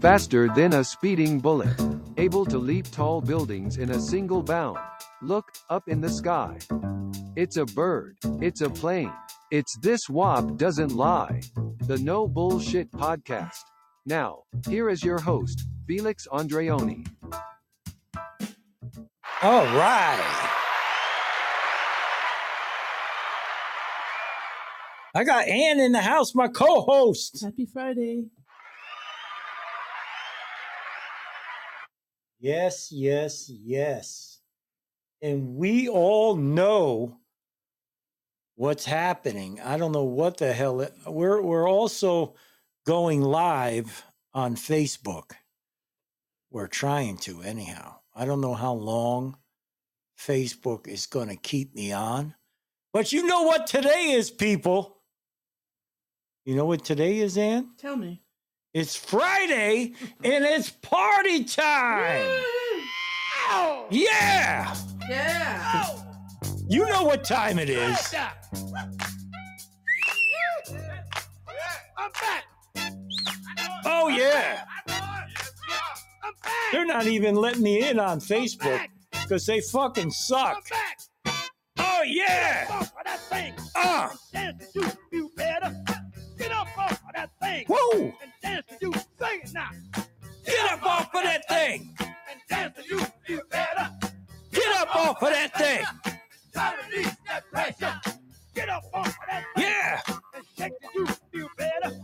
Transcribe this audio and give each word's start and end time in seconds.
faster 0.00 0.48
than 0.48 0.72
a 0.72 0.82
speeding 0.82 1.38
bullet, 1.38 1.78
able 2.16 2.46
to 2.46 2.56
leap 2.56 2.90
tall 2.90 3.20
buildings 3.20 3.76
in 3.76 3.90
a 3.90 4.00
single 4.00 4.42
bound. 4.42 4.78
Look, 5.20 5.52
up 5.68 5.88
in 5.88 6.00
the 6.00 6.08
sky. 6.08 6.58
It's 7.36 7.58
a 7.58 7.66
bird, 7.66 8.16
it's 8.40 8.62
a 8.62 8.70
plane. 8.70 9.12
It's 9.50 9.76
This 9.82 10.08
WAP 10.08 10.56
Doesn't 10.56 10.94
Lie. 10.94 11.42
The 11.86 11.98
No 11.98 12.26
Bullshit 12.26 12.90
Podcast. 12.92 13.58
Now, 14.06 14.44
here 14.68 14.88
is 14.88 15.04
your 15.04 15.18
host, 15.18 15.66
Felix 15.86 16.26
Andreoni. 16.32 17.06
All 19.42 19.64
right. 19.64 20.46
I 25.14 25.24
got 25.24 25.48
Ann 25.48 25.80
in 25.80 25.92
the 25.92 26.00
house, 26.00 26.34
my 26.34 26.48
co-host. 26.48 27.42
Happy 27.44 27.66
Friday. 27.66 28.26
Yes, 32.40 32.90
yes, 32.90 33.50
yes. 33.50 34.40
And 35.20 35.56
we 35.56 35.88
all 35.88 36.36
know 36.36 37.18
what's 38.54 38.86
happening. 38.86 39.60
I 39.62 39.76
don't 39.76 39.92
know 39.92 40.04
what 40.04 40.38
the 40.38 40.52
hell 40.54 40.80
it, 40.80 40.94
we're 41.06 41.42
we're 41.42 41.68
also 41.68 42.34
going 42.86 43.20
live 43.20 44.04
on 44.32 44.56
Facebook. 44.56 45.32
We're 46.50 46.66
trying 46.66 47.18
to 47.18 47.42
anyhow. 47.42 47.96
I 48.14 48.24
don't 48.24 48.40
know 48.40 48.54
how 48.54 48.72
long 48.72 49.36
Facebook 50.18 50.88
is 50.88 51.06
going 51.06 51.28
to 51.28 51.36
keep 51.36 51.74
me 51.74 51.92
on. 51.92 52.34
But 52.92 53.12
you 53.12 53.26
know 53.26 53.42
what 53.42 53.66
today 53.66 54.12
is, 54.12 54.30
people. 54.30 54.96
You 56.44 56.56
know 56.56 56.64
what 56.64 56.84
today 56.84 57.18
is, 57.18 57.38
Ann? 57.38 57.70
Tell 57.78 57.96
me. 57.96 58.22
It's 58.72 58.94
Friday 58.94 59.94
and 60.22 60.44
it's 60.44 60.70
party 60.70 61.42
time. 61.42 62.40
Yeah. 63.90 64.76
Yeah. 65.08 65.86
You 66.68 66.86
know 66.88 67.02
what 67.02 67.24
time 67.24 67.58
it 67.58 67.68
is. 67.68 68.14
Oh, 73.84 74.06
yeah. 74.08 74.64
They're 76.70 76.86
not 76.86 77.06
even 77.06 77.34
letting 77.34 77.64
me 77.64 77.88
in 77.88 77.98
on 77.98 78.20
Facebook 78.20 78.86
because 79.10 79.46
they 79.46 79.60
fucking 79.60 80.12
suck. 80.12 80.64
Oh, 81.76 82.02
yeah. 82.06 82.86
Uh. 83.74 84.10
Whoa. 87.68 88.12
And 88.22 88.32
dance 88.42 88.66
to 88.68 88.76
you, 88.80 88.92
sing 88.92 89.40
it 89.42 89.52
now. 89.52 89.70
Get 90.46 90.72
up 90.72 90.82
off 90.84 91.14
of 91.14 91.22
that 91.22 91.48
thing. 91.48 91.94
And 92.00 92.40
dance 92.48 92.76
to 92.76 92.82
you, 92.88 93.00
you 93.26 93.42
better. 93.50 93.90
Get 94.52 94.76
up 94.80 94.94
off 94.94 95.22
of 95.22 95.28
that 95.30 95.56
thing. 95.56 95.84
Try 96.52 96.74
to 96.74 96.90
release 96.90 97.16
that 97.26 97.50
pressure. 97.50 98.00
Get 98.54 98.68
up 98.68 98.84
off 98.92 99.06
of 99.06 99.14
that 99.28 99.44
thing. 99.54 99.64
Yeah. 99.64 100.00
And 100.34 100.44
shake 100.58 100.72
the 100.80 100.88
you, 100.94 101.06
you 101.32 101.48
better. 101.56 101.96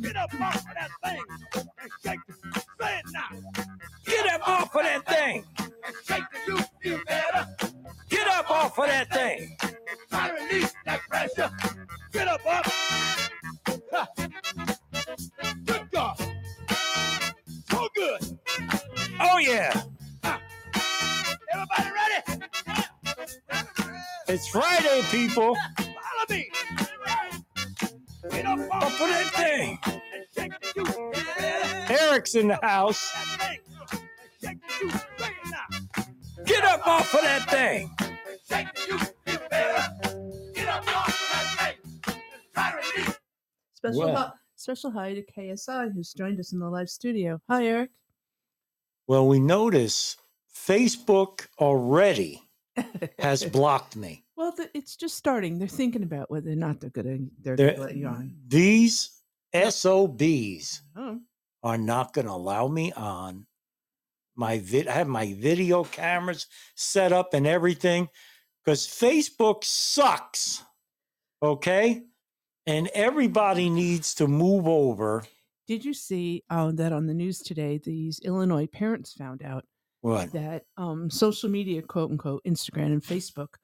Get 0.00 0.16
up 0.16 0.34
off 0.40 0.56
of 0.56 0.74
that 0.74 0.90
thing. 1.04 1.22
And 1.54 1.90
shake 2.04 2.20
the, 2.26 2.60
say 2.80 2.98
it 2.98 3.04
now. 3.12 3.28
Get 4.06 4.26
up 4.32 4.48
off 4.48 4.74
of 4.74 4.82
that 4.82 5.06
thing. 5.06 5.44
And 5.58 5.94
shake 6.06 6.24
the 6.32 6.52
you, 6.52 6.58
you 6.82 7.04
better. 7.04 7.46
Get 8.08 8.28
up, 8.28 8.50
off 8.50 8.78
of 8.78 8.86
that 8.86 9.12
thing. 9.12 9.56
Try 10.10 10.28
to 10.28 10.44
release 10.44 10.72
that 10.86 11.00
pressure. 11.08 11.50
Get 12.12 12.28
up. 12.28 12.40
Ha. 12.44 14.23
Yeah. 19.54 19.82
Everybody 21.52 21.90
ready? 21.94 22.42
It's 24.28 24.48
Friday, 24.48 25.02
people. 25.10 25.54
Follow 25.78 26.26
me. 26.30 26.50
Get 28.30 28.46
up 28.46 28.58
Up 28.58 28.72
off 28.82 29.00
of 29.00 29.08
that 29.08 29.30
thing. 29.34 29.78
and 29.86 30.24
shake 30.36 30.52
the 30.60 30.72
juice. 30.74 30.96
You 30.96 31.24
better. 31.38 31.92
Eric's 32.10 32.34
in 32.34 32.48
the 32.48 32.58
house. 32.62 33.12
That 33.12 33.38
thing. 33.40 33.60
And 33.92 34.30
shake 34.42 34.60
the 34.66 34.72
juice. 34.80 35.00
Say 35.18 35.28
it 35.28 35.50
now. 35.50 36.44
Get 36.46 36.64
up 36.64 36.86
off 36.86 37.14
of 37.14 37.20
that 37.20 37.48
thing. 37.50 37.90
And 38.00 38.38
shake 38.48 38.74
the 38.74 38.80
juice. 38.88 39.12
You 39.26 39.38
better. 39.50 40.52
Get 40.54 40.68
up 40.68 40.96
off 40.96 41.08
of 41.08 41.30
that 41.30 41.76
thing. 41.76 42.00
And 42.08 42.42
try 42.54 42.70
to 42.72 42.76
release. 42.98 43.18
Special 43.74 43.98
Well. 44.00 44.16
hi- 44.16 44.32
special 44.56 44.90
hi 44.90 45.14
to 45.14 45.22
KSI 45.22 45.92
who's 45.92 46.12
joined 46.12 46.40
us 46.40 46.52
in 46.52 46.58
the 46.58 46.68
live 46.68 46.88
studio. 46.88 47.40
Hi, 47.48 47.64
Eric. 47.66 47.90
Well, 49.06 49.26
we 49.26 49.38
notice 49.40 50.16
Facebook 50.54 51.46
already 51.58 52.42
has 53.18 53.44
blocked 53.52 53.96
me. 53.96 54.24
well, 54.36 54.52
th- 54.52 54.70
it's 54.74 54.96
just 54.96 55.16
starting. 55.16 55.58
They're 55.58 55.68
thinking 55.68 56.02
about 56.02 56.30
whether 56.30 56.50
or 56.50 56.56
not 56.56 56.80
they're 56.80 56.90
gonna 56.90 57.18
they're 57.40 57.56
They're- 57.56 57.72
gonna 57.72 57.82
let 57.86 57.96
you 57.96 58.06
on. 58.06 58.34
These 58.48 59.10
SOBs 59.54 60.82
Oh, 60.96 61.02
uh-huh. 61.02 61.14
are 61.62 61.78
not 61.78 62.12
going 62.12 62.26
to 62.26 62.32
allow 62.32 62.66
me 62.66 62.92
on 62.92 63.46
my 64.36 64.58
vid. 64.58 64.88
I 64.88 64.92
have 64.92 65.06
my 65.06 65.32
video 65.34 65.84
cameras 65.84 66.46
set 66.74 67.12
up 67.12 67.34
and 67.34 67.46
everything 67.46 68.08
because 68.64 68.86
Facebook 68.86 69.62
sucks. 69.62 70.64
Okay. 71.42 72.02
And 72.66 72.88
everybody 72.94 73.68
needs 73.70 74.14
to 74.16 74.26
move 74.26 74.66
over. 74.66 75.22
Did 75.66 75.84
you 75.84 75.94
see 75.94 76.42
uh, 76.50 76.72
that 76.72 76.92
on 76.92 77.06
the 77.06 77.14
news 77.14 77.38
today? 77.40 77.78
These 77.78 78.20
Illinois 78.20 78.66
parents 78.66 79.12
found 79.12 79.42
out 79.42 79.64
What? 80.00 80.32
that 80.32 80.64
um, 80.76 81.10
social 81.10 81.48
media, 81.50 81.82
quote 81.82 82.10
unquote, 82.10 82.42
Instagram 82.44 82.86
and 82.92 83.02
Facebook, 83.02 83.54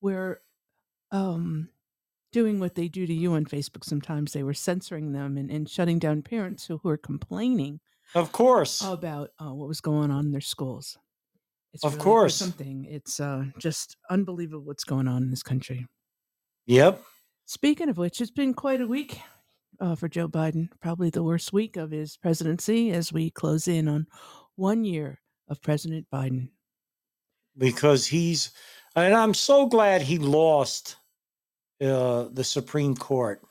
were 0.00 0.40
um, 1.10 1.68
doing 2.32 2.58
what 2.60 2.74
they 2.74 2.88
do 2.88 3.06
to 3.06 3.12
you 3.12 3.34
on 3.34 3.44
Facebook. 3.44 3.84
Sometimes 3.84 4.32
they 4.32 4.42
were 4.42 4.54
censoring 4.54 5.12
them 5.12 5.36
and, 5.36 5.50
and 5.50 5.68
shutting 5.68 5.98
down 5.98 6.22
parents 6.22 6.64
who, 6.66 6.78
who 6.82 6.88
are 6.88 6.96
complaining 6.96 7.80
Of 8.14 8.32
course. 8.32 8.82
about 8.82 9.30
uh, 9.38 9.52
what 9.52 9.68
was 9.68 9.80
going 9.82 10.10
on 10.10 10.26
in 10.26 10.32
their 10.32 10.40
schools. 10.40 10.96
It's 11.74 11.84
Of 11.84 11.92
really 11.94 12.04
course. 12.04 12.34
something. 12.36 12.86
It's 12.86 13.20
uh, 13.20 13.44
just 13.58 13.96
unbelievable 14.10 14.64
what's 14.64 14.84
going 14.84 15.08
on 15.08 15.22
in 15.22 15.30
this 15.30 15.42
country. 15.42 15.86
yep. 16.66 17.02
Speaking 17.46 17.88
of 17.90 17.98
which, 17.98 18.20
it's 18.20 18.30
been 18.30 18.54
quite 18.54 18.80
a 18.80 18.86
week 18.86 19.20
uh, 19.80 19.94
for 19.94 20.08
Joe 20.08 20.28
Biden. 20.28 20.68
Probably 20.80 21.10
the 21.10 21.22
worst 21.22 21.52
week 21.52 21.76
of 21.76 21.90
his 21.90 22.16
presidency 22.16 22.90
as 22.90 23.12
we 23.12 23.30
close 23.30 23.68
in 23.68 23.88
on 23.88 24.06
one 24.56 24.84
year 24.84 25.20
of 25.48 25.60
President 25.62 26.06
Biden. 26.12 26.48
Because 27.58 28.06
he's, 28.06 28.52
and 28.96 29.14
I'm 29.14 29.34
so 29.34 29.66
glad 29.66 30.02
he 30.02 30.18
lost 30.18 30.96
uh, 31.82 32.28
the 32.32 32.44
Supreme 32.44 32.94
Court 32.96 33.42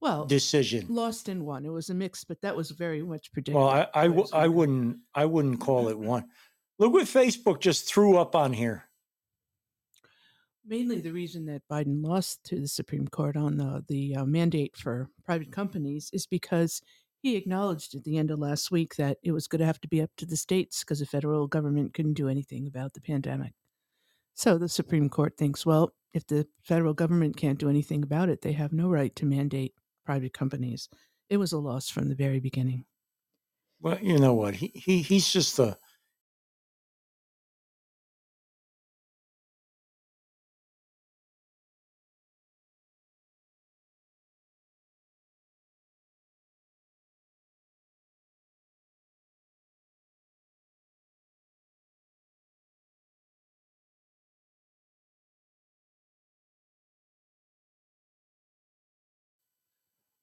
Well, 0.00 0.24
decision. 0.24 0.86
lost 0.88 1.28
in 1.28 1.44
one. 1.44 1.64
It 1.64 1.68
was 1.70 1.90
a 1.90 1.94
mix, 1.94 2.24
but 2.24 2.40
that 2.42 2.56
was 2.56 2.70
very 2.70 3.02
much 3.02 3.30
predicted. 3.32 3.54
Well, 3.54 3.68
I, 3.68 3.86
I, 3.94 4.02
w- 4.04 4.22
was 4.22 4.32
I 4.32 4.48
one. 4.48 4.56
wouldn't, 4.56 4.96
I 5.14 5.24
wouldn't 5.26 5.60
call 5.60 5.88
it 5.88 5.98
one. 5.98 6.24
Look 6.78 6.92
what 6.92 7.04
Facebook 7.06 7.60
just 7.60 7.86
threw 7.88 8.16
up 8.16 8.34
on 8.34 8.52
here. 8.52 8.84
Mainly 10.66 11.00
the 11.00 11.12
reason 11.12 11.44
that 11.46 11.68
Biden 11.70 12.02
lost 12.02 12.42
to 12.44 12.58
the 12.58 12.68
Supreme 12.68 13.06
Court 13.08 13.36
on 13.36 13.56
the 13.58 13.84
the 13.86 14.16
uh, 14.16 14.24
mandate 14.24 14.76
for 14.76 15.10
private 15.24 15.52
companies 15.52 16.10
is 16.12 16.26
because 16.26 16.80
he 17.24 17.36
acknowledged 17.36 17.94
at 17.94 18.04
the 18.04 18.18
end 18.18 18.30
of 18.30 18.38
last 18.38 18.70
week 18.70 18.96
that 18.96 19.18
it 19.22 19.32
was 19.32 19.46
going 19.46 19.60
to 19.60 19.66
have 19.66 19.80
to 19.80 19.88
be 19.88 20.02
up 20.02 20.10
to 20.16 20.26
the 20.26 20.36
states 20.36 20.80
because 20.80 21.00
the 21.00 21.06
federal 21.06 21.46
government 21.46 21.94
couldn't 21.94 22.14
do 22.14 22.28
anything 22.28 22.66
about 22.66 22.92
the 22.92 23.00
pandemic. 23.00 23.54
So 24.34 24.58
the 24.58 24.68
Supreme 24.68 25.08
Court 25.08 25.36
thinks, 25.36 25.64
well, 25.64 25.94
if 26.12 26.26
the 26.26 26.46
federal 26.62 26.92
government 26.92 27.36
can't 27.36 27.58
do 27.58 27.70
anything 27.70 28.02
about 28.02 28.28
it, 28.28 28.42
they 28.42 28.52
have 28.52 28.72
no 28.72 28.88
right 28.88 29.14
to 29.16 29.26
mandate 29.26 29.74
private 30.04 30.32
companies. 30.32 30.88
It 31.30 31.38
was 31.38 31.52
a 31.52 31.58
loss 31.58 31.88
from 31.88 32.08
the 32.08 32.14
very 32.14 32.40
beginning. 32.40 32.84
Well, 33.80 33.98
you 34.00 34.18
know 34.18 34.34
what? 34.34 34.54
He, 34.54 34.72
he 34.74 35.02
he's 35.02 35.32
just 35.32 35.58
a 35.58 35.76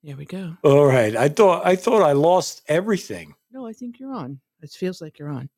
There 0.03 0.15
we 0.15 0.25
go. 0.25 0.57
all 0.63 0.85
right. 0.85 1.15
I 1.15 1.29
thought 1.29 1.65
I 1.65 1.75
thought 1.75 2.01
I 2.01 2.13
lost 2.13 2.63
everything. 2.67 3.35
No, 3.51 3.67
I 3.67 3.73
think 3.73 3.99
you're 3.99 4.13
on. 4.13 4.39
It 4.61 4.71
feels 4.71 5.01
like 5.01 5.19
you're 5.19 5.29
on. 5.29 5.49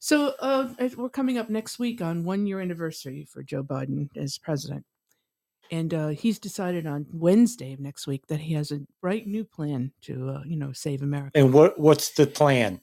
So 0.00 0.34
uh, 0.40 0.72
we're 0.96 1.08
coming 1.08 1.38
up 1.38 1.48
next 1.48 1.78
week 1.78 2.00
on 2.02 2.24
one 2.24 2.46
year 2.46 2.60
anniversary 2.60 3.24
for 3.24 3.42
Joe 3.44 3.62
Biden 3.62 4.08
as 4.16 4.38
president, 4.38 4.84
and 5.70 5.94
uh, 5.94 6.08
he's 6.08 6.40
decided 6.40 6.86
on 6.86 7.06
Wednesday 7.12 7.72
of 7.72 7.80
next 7.80 8.08
week 8.08 8.26
that 8.26 8.40
he 8.40 8.54
has 8.54 8.72
a 8.72 8.80
bright 9.00 9.28
new 9.28 9.44
plan 9.44 9.92
to 10.02 10.30
uh, 10.30 10.42
you 10.44 10.56
know 10.56 10.72
save 10.72 11.02
America. 11.02 11.38
And 11.38 11.52
what 11.52 11.78
what's 11.78 12.10
the 12.10 12.26
plan? 12.26 12.80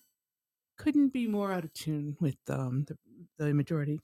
couldn't 0.78 1.14
be 1.14 1.28
more 1.28 1.52
out 1.52 1.64
of 1.64 1.74
tune 1.74 2.18
with 2.20 2.36
um, 2.50 2.86
the, 2.88 2.98
the 3.38 3.54
majority 3.54 4.00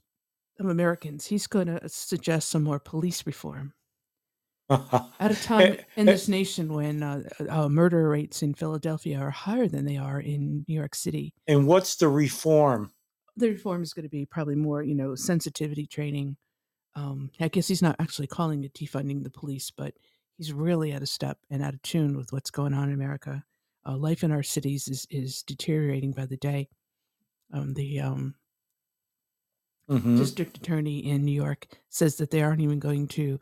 of 0.59 0.67
Americans. 0.67 1.25
He's 1.25 1.47
going 1.47 1.67
to 1.67 1.79
suggest 1.89 2.49
some 2.49 2.63
more 2.63 2.79
police 2.79 3.25
reform 3.25 3.73
at 5.19 5.31
a 5.31 5.41
time 5.41 5.77
in 5.95 6.05
this 6.05 6.27
nation 6.27 6.71
when 6.71 7.01
uh, 7.01 7.23
uh, 7.49 7.67
murder 7.67 8.09
rates 8.09 8.43
in 8.43 8.53
Philadelphia 8.53 9.19
are 9.19 9.31
higher 9.31 9.67
than 9.67 9.85
they 9.85 9.97
are 9.97 10.19
in 10.19 10.63
New 10.67 10.75
York 10.75 10.93
City. 10.93 11.33
and 11.47 11.65
what's 11.65 11.95
the 11.95 12.07
reform? 12.07 12.91
The 13.35 13.49
reform 13.49 13.81
is 13.81 13.93
going 13.93 14.03
to 14.03 14.09
be 14.09 14.25
probably 14.25 14.55
more, 14.55 14.83
you 14.83 14.95
know, 14.95 15.15
sensitivity 15.15 15.87
training. 15.87 16.37
Um, 16.95 17.31
I 17.39 17.47
guess 17.47 17.67
he's 17.67 17.81
not 17.81 17.95
actually 17.99 18.27
calling 18.27 18.63
it 18.63 18.73
defunding 18.73 19.23
the 19.23 19.29
police, 19.29 19.71
but 19.71 19.93
he's 20.37 20.53
really 20.53 20.93
out 20.93 21.01
of 21.01 21.09
step 21.09 21.37
and 21.49 21.63
out 21.63 21.73
of 21.73 21.81
tune 21.81 22.15
with 22.17 22.31
what's 22.31 22.51
going 22.51 22.73
on 22.73 22.89
in 22.89 22.93
America. 22.93 23.43
Uh, 23.87 23.97
life 23.97 24.23
in 24.23 24.31
our 24.31 24.43
cities 24.43 24.87
is 24.87 25.07
is 25.09 25.41
deteriorating 25.43 26.11
by 26.11 26.25
the 26.25 26.37
day. 26.37 26.67
Um, 27.53 27.73
the 27.73 28.01
um, 28.01 28.35
Mhm. 29.89 30.17
district 30.17 30.57
attorney 30.57 30.99
in 30.99 31.25
New 31.25 31.31
York 31.33 31.67
says 31.89 32.17
that 32.17 32.29
they 32.31 32.41
aren't 32.41 32.61
even 32.61 32.79
going 32.79 33.07
to 33.09 33.39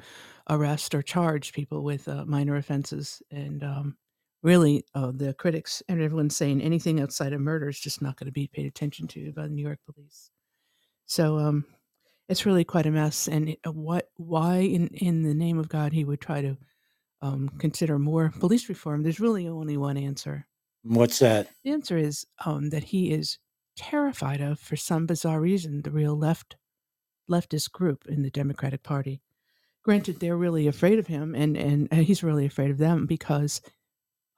arrest 0.50 0.96
or 0.96 1.02
charge 1.02 1.54
people 1.54 1.84
with 1.84 2.08
uh, 2.08 2.26
minor 2.26 2.56
offenses. 2.56 3.22
And 3.32 3.64
um, 3.64 3.98
really, 4.44 4.86
uh, 4.96 5.12
the 5.14 5.34
critics 5.34 5.84
and 5.90 6.02
everyone's 6.02 6.36
saying 6.36 6.62
anything 6.62 7.02
outside 7.02 7.34
of 7.34 7.42
murder 7.42 7.68
is 7.68 7.80
just 7.80 8.02
not 8.02 8.16
going 8.18 8.28
to 8.28 8.32
be 8.32 8.48
paid 8.48 8.66
attention 8.66 9.08
to 9.10 9.32
by 9.34 9.44
the 9.44 9.50
New 9.54 9.64
York 9.66 9.80
police. 9.86 10.32
So 11.06 11.38
um, 11.38 11.66
it's 12.30 12.46
really 12.46 12.64
quite 12.64 12.86
a 12.86 12.92
mess. 12.92 13.28
And 13.28 13.50
it, 13.50 13.60
uh, 13.66 13.72
what, 13.72 14.10
why, 14.16 14.58
in 14.60 14.88
in 14.88 15.24
the 15.24 15.34
name 15.34 15.60
of 15.60 15.70
God, 15.70 15.94
he 15.94 16.06
would 16.06 16.22
try 16.22 16.42
to 16.42 16.58
um, 17.22 17.50
consider 17.60 17.98
more 18.00 18.32
police 18.40 18.70
reform? 18.70 19.04
There's 19.04 19.20
really 19.20 19.48
only 19.48 19.78
one 19.78 19.98
answer. 19.98 20.48
What's 20.84 21.20
that? 21.20 21.50
The 21.64 21.72
answer 21.72 21.98
is 21.98 22.26
um, 22.46 22.70
that 22.70 22.84
he 22.84 23.12
is 23.12 23.40
terrified 23.78 24.42
of, 24.42 24.60
for 24.60 24.76
some 24.76 25.06
bizarre 25.06 25.40
reason, 25.40 25.84
the 25.84 25.92
real 25.92 26.18
left 26.18 26.58
leftist 27.30 27.72
group 27.72 28.06
in 28.08 28.24
the 28.24 28.30
Democratic 28.30 28.84
Party. 28.84 29.22
Granted, 29.84 30.20
they're 30.20 30.36
really 30.38 30.68
afraid 30.68 31.00
of 31.00 31.08
him, 31.08 31.34
and 31.36 31.56
and, 31.56 31.88
and 31.92 32.04
he's 32.06 32.24
really 32.24 32.46
afraid 32.46 32.72
of 32.72 32.78
them 32.78 33.06
because 33.06 33.62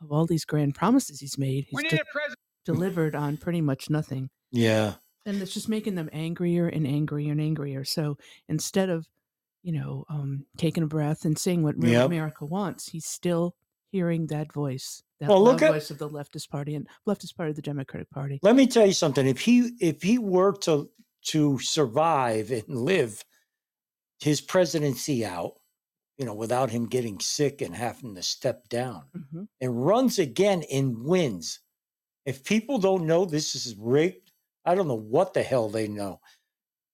of 0.01 0.12
all 0.12 0.25
these 0.25 0.45
grand 0.45 0.75
promises 0.75 1.19
he's 1.19 1.38
made. 1.38 1.65
He's 1.65 1.74
We 1.77 1.83
need 1.83 1.89
de- 1.89 2.01
a 2.01 2.06
president. 2.12 2.38
delivered 2.65 3.15
on 3.15 3.38
pretty 3.38 3.62
much 3.62 3.89
nothing, 3.89 4.30
Yeah. 4.51 4.95
and 5.25 5.42
it's 5.42 5.53
just 5.53 5.68
making 5.69 5.95
them 5.95 6.09
angrier 6.13 6.68
and 6.68 6.85
angrier 6.88 7.31
and 7.31 7.42
angrier. 7.42 7.83
So 7.83 8.18
instead 8.47 8.89
of, 8.89 9.07
you 9.63 9.74
know, 9.74 10.06
um, 10.09 10.45
taking 10.57 10.83
a 10.83 10.88
breath 10.88 11.25
and 11.25 11.38
saying 11.38 11.63
what 11.63 11.75
real 11.81 11.92
Yep. 11.94 12.06
America 12.06 12.45
wants, 12.45 12.89
he's 12.89 13.06
still 13.06 13.56
hearing 13.92 14.27
that 14.27 14.53
voice, 14.53 15.03
that 15.19 15.30
Well, 15.30 15.39
loud 15.42 15.51
look 15.54 15.62
at- 15.63 15.71
voice 15.71 15.92
of 15.92 15.98
the 15.98 16.10
leftist 16.10 16.50
party 16.50 16.75
and 16.75 16.88
leftist 17.07 17.36
part 17.36 17.50
of 17.50 17.56
the 17.56 17.62
Democratic 17.62 18.10
Party. 18.10 18.39
Let 18.42 18.56
me 18.56 18.68
tell 18.68 18.86
you 18.86 18.94
something. 18.94 19.27
If 19.27 19.42
he 19.42 19.71
if 19.80 20.01
he 20.01 20.18
were 20.18 20.54
to 20.63 20.89
to 21.27 21.60
survive 21.60 22.51
and 22.51 22.63
live 22.69 23.24
his 24.19 24.42
presidency 24.42 25.25
out, 25.25 25.54
you 26.18 26.25
know, 26.25 26.33
without 26.33 26.69
him 26.71 26.88
getting 26.88 27.19
sick 27.19 27.62
and 27.62 27.75
having 27.75 28.16
to 28.16 28.24
step 28.24 28.68
down, 28.69 29.04
hmm 29.13 29.44
and 29.62 29.86
runs 29.86 30.19
again 30.19 30.63
and 30.71 31.04
wins. 31.04 31.60
If 32.25 32.44
people 32.45 32.77
don't 32.80 33.06
know 33.06 33.25
this 33.25 33.56
is 33.56 33.75
rigged, 33.77 34.31
I 34.63 34.75
don't 34.75 34.88
know 34.88 34.95
what 34.95 35.33
the 35.33 35.44
hell 35.44 35.68
they 35.69 35.88
know. 35.88 36.21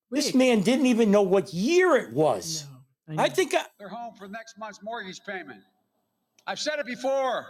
This 0.09 0.33
man 0.33 0.61
didn't 0.61 0.85
even 0.87 1.11
know 1.11 1.21
what 1.23 1.53
year 1.53 1.95
it 1.97 2.13
was. 2.13 2.65
No, 3.07 3.21
I 3.23 3.27
know. 3.27 3.33
think 3.33 3.53
I, 3.53 3.65
They're 3.77 3.89
home 3.89 4.13
for 4.15 4.27
next 4.27 4.57
month's 4.57 4.79
mortgage 4.81 5.19
payment. 5.25 5.61
I've 6.47 6.59
said 6.59 6.79
it 6.79 6.85
before. 6.85 7.47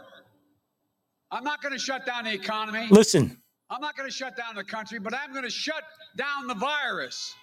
I'm 1.31 1.43
not 1.43 1.61
going 1.61 1.73
to 1.73 1.79
shut 1.79 2.05
down 2.05 2.25
the 2.25 2.33
economy. 2.33 2.87
listen. 2.89 3.37
I'm 3.69 3.81
not 3.81 3.97
going 3.97 4.07
to 4.07 4.15
shut 4.15 4.37
down 4.37 4.55
the 4.55 4.63
country, 4.63 4.99
but 4.99 5.13
I'm 5.13 5.31
going 5.31 5.43
to 5.43 5.49
shut 5.49 5.83
down 6.15 6.45
the 6.45 6.53
virus. 6.53 7.33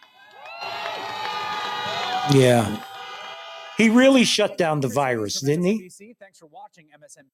Yeah. 2.32 2.80
He 3.76 3.88
really 3.88 4.22
shut 4.22 4.56
down 4.56 4.80
the 4.80 4.88
virus, 4.88 5.40
didn't 5.40 5.64
he? 5.64 5.90
Thanks 6.20 6.38
for 6.38 6.46
watching 6.46 6.86
MSN. 6.86 7.24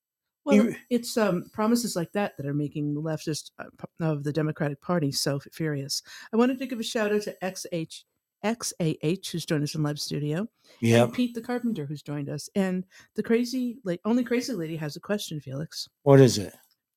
Well, 0.45 0.73
it's 0.89 1.19
um, 1.19 1.50
promises 1.53 1.95
like 1.95 2.12
that 2.12 2.39
that 2.39 2.47
are 2.47 2.55
making 2.55 2.95
the 2.95 3.03
leftist 3.03 3.50
uh, 3.59 3.65
of 4.00 4.25
the 4.25 4.33
Democratic 4.33 4.81
Party 4.81 5.12
so 5.12 5.39
furious. 5.53 6.03
I 6.33 6.39
wanted 6.39 6.59
to 6.61 6.67
give 6.67 6.81
a 6.81 6.85
shout 6.85 7.12
out 7.12 7.23
to 7.23 7.37
XH, 7.43 8.05
XAH, 8.44 9.31
who's 9.31 9.46
joined 9.46 9.64
us 9.64 9.75
in 9.75 9.82
live 9.82 9.99
studio, 9.99 10.49
yeah. 10.81 11.05
and 11.05 11.12
Pete 11.12 11.35
the 11.35 11.40
Carpenter, 11.40 11.85
who's 11.85 12.02
joined 12.02 12.29
us. 12.29 12.49
And 12.55 12.85
the 13.17 13.23
crazy, 13.23 13.79
like, 13.85 14.00
only 14.05 14.25
crazy 14.25 14.52
lady 14.52 14.76
has 14.76 14.96
a 14.96 15.00
question, 15.00 15.40
Felix. 15.40 15.88
What 16.02 16.20
is 16.20 16.38
it? 16.38 16.55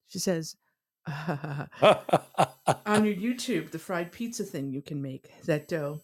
She 0.07 0.19
says, 0.19 0.55
on 1.07 3.05
your 3.05 3.15
YouTube, 3.15 3.71
the 3.71 3.79
fried 3.79 4.11
pizza 4.11 4.43
thing 4.43 4.71
you 4.71 4.81
can 4.81 5.01
make, 5.01 5.31
that 5.45 5.67
dough 5.67 6.01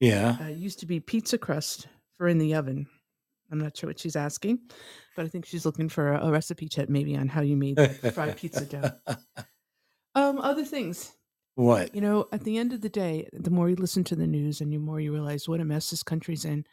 yeah. 0.00 0.36
uh, 0.40 0.48
used 0.48 0.80
to 0.80 0.86
be 0.86 1.00
pizza 1.00 1.38
crust 1.38 1.86
for 2.16 2.26
in 2.26 2.38
the 2.38 2.54
oven. 2.54 2.86
I'm 3.52 3.58
not 3.58 3.76
sure 3.76 3.88
what 3.88 3.98
she's 3.98 4.16
asking, 4.16 4.60
but 5.16 5.24
I 5.24 5.28
think 5.28 5.44
she's 5.44 5.66
looking 5.66 5.88
for 5.88 6.12
a, 6.12 6.26
a 6.26 6.30
recipe 6.30 6.68
tip 6.68 6.88
maybe 6.88 7.16
on 7.16 7.28
how 7.28 7.40
you 7.42 7.56
made 7.56 7.78
fried 8.14 8.36
pizza 8.36 8.64
dough. 8.64 8.92
Um, 10.16 10.38
other 10.40 10.64
things, 10.64 11.12
What? 11.60 11.94
you 11.94 12.00
know, 12.00 12.26
at 12.32 12.44
the 12.44 12.56
end 12.56 12.72
of 12.72 12.80
the 12.80 12.88
day, 12.88 13.28
the 13.32 13.50
more 13.50 13.68
you 13.68 13.76
listen 13.76 14.02
to 14.04 14.16
the 14.16 14.26
news 14.26 14.60
and 14.60 14.72
the 14.72 14.78
more 14.78 14.98
you 15.00 15.12
realize 15.12 15.46
what 15.48 15.60
a 15.60 15.64
mess 15.64 15.90
this 15.90 16.02
country's 16.02 16.44
in, 16.44 16.64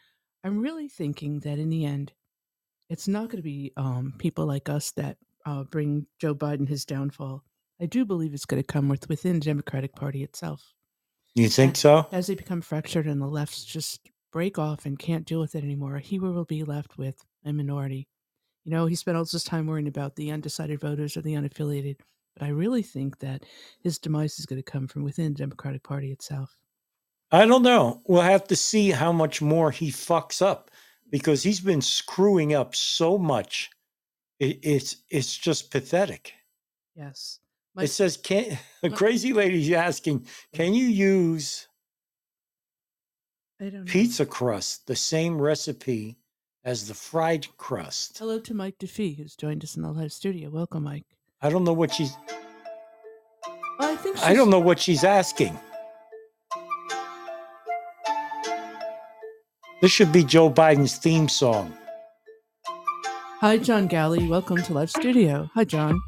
I'm 0.42 0.60
really 0.60 0.88
thinking 0.88 1.40
that 1.40 1.58
in 1.58 1.68
the 1.68 1.84
end, 1.84 2.12
it's 2.88 3.06
not 3.06 3.24
going 3.28 3.36
to 3.36 3.42
be 3.42 3.72
um, 3.76 4.14
people 4.18 4.46
like 4.46 4.68
us 4.70 4.92
that 4.92 5.18
uh, 5.44 5.64
bring 5.64 6.06
Joe 6.18 6.34
Biden 6.34 6.66
his 6.68 6.86
downfall. 6.86 7.44
I 7.80 7.86
do 7.86 8.04
believe 8.04 8.32
it's 8.32 8.46
going 8.46 8.62
to 8.62 8.66
come 8.66 8.88
with 8.88 9.08
within 9.08 9.34
the 9.40 9.44
Democratic 9.44 9.94
Party 9.94 10.22
itself 10.22 10.72
You 11.34 11.48
think 11.48 11.76
so? 11.76 12.06
as 12.10 12.26
they 12.26 12.34
become 12.34 12.62
fractured 12.62 13.06
and 13.06 13.20
the 13.20 13.26
lefts 13.26 13.64
just 13.64 14.08
break 14.32 14.58
off 14.58 14.86
and 14.86 14.98
can't 14.98 15.26
deal 15.26 15.40
with 15.40 15.54
it 15.54 15.64
anymore, 15.64 15.98
he 15.98 16.18
will 16.18 16.44
be 16.44 16.64
left 16.64 16.96
with 16.96 17.24
a 17.44 17.52
minority. 17.52 18.08
You 18.64 18.72
know, 18.72 18.86
he 18.86 18.94
spent 18.94 19.16
all 19.16 19.24
this 19.24 19.44
time 19.44 19.66
worrying 19.66 19.88
about 19.88 20.16
the 20.16 20.30
undecided 20.30 20.80
voters 20.80 21.16
or 21.16 21.22
the 21.22 21.34
unaffiliated, 21.34 21.96
but 22.38 22.46
I 22.46 22.50
really 22.50 22.82
think 22.82 23.18
that 23.18 23.44
his 23.80 23.98
demise 23.98 24.38
is 24.38 24.46
going 24.46 24.62
to 24.62 24.70
come 24.70 24.86
from 24.86 25.02
within 25.02 25.32
the 25.32 25.38
Democratic 25.38 25.82
Party 25.82 26.12
itself. 26.12 26.56
I 27.30 27.44
don't 27.44 27.62
know. 27.62 28.02
We'll 28.06 28.22
have 28.22 28.46
to 28.48 28.56
see 28.56 28.90
how 28.90 29.12
much 29.12 29.42
more 29.42 29.70
he 29.70 29.90
fucks 29.90 30.40
up 30.40 30.70
because 31.10 31.42
he's 31.42 31.60
been 31.60 31.82
screwing 31.82 32.54
up 32.54 32.74
so 32.74 33.18
much. 33.18 33.70
It, 34.38 34.60
it's 34.62 34.96
it's 35.10 35.36
just 35.36 35.70
pathetic. 35.70 36.32
Yes. 36.94 37.40
My, 37.74 37.84
It 37.84 37.88
says, 37.88 38.16
"Can 38.16 38.58
a 38.82 38.90
crazy 38.90 39.32
lady's 39.32 39.72
asking, 39.72 40.26
can 40.54 40.74
you 40.74 40.86
use 40.86 41.66
I 43.60 43.64
don't 43.64 43.84
know. 43.84 43.90
pizza 43.90 44.24
crust 44.24 44.86
the 44.86 44.96
same 44.96 45.40
recipe 45.40 46.18
as 46.64 46.88
the 46.88 46.94
fried 46.94 47.46
crust?" 47.58 48.16
Hello 48.18 48.38
to 48.38 48.54
Mike 48.54 48.78
DeFee, 48.78 49.16
who's 49.16 49.36
joined 49.36 49.64
us 49.64 49.76
in 49.76 49.82
the 49.82 49.90
live 49.90 50.12
studio. 50.12 50.50
Welcome, 50.50 50.84
Mike. 50.84 51.17
I 51.40 51.50
don't 51.50 51.62
know 51.62 51.72
what 51.72 51.94
she's. 51.94 52.16
I 53.78 53.94
think 53.94 54.18
I 54.24 54.34
don't 54.34 54.50
know 54.50 54.58
what 54.58 54.80
she's 54.80 55.04
asking. 55.04 55.56
This 59.80 59.92
should 59.92 60.10
be 60.10 60.24
Joe 60.24 60.50
Biden's 60.50 60.96
theme 60.98 61.28
song. 61.28 61.72
Hi, 63.40 63.56
John 63.56 63.86
Galley. 63.86 64.26
Welcome 64.26 64.60
to 64.64 64.72
live 64.72 64.90
studio. 64.90 65.48
Hi, 65.54 65.62
John. 65.62 66.00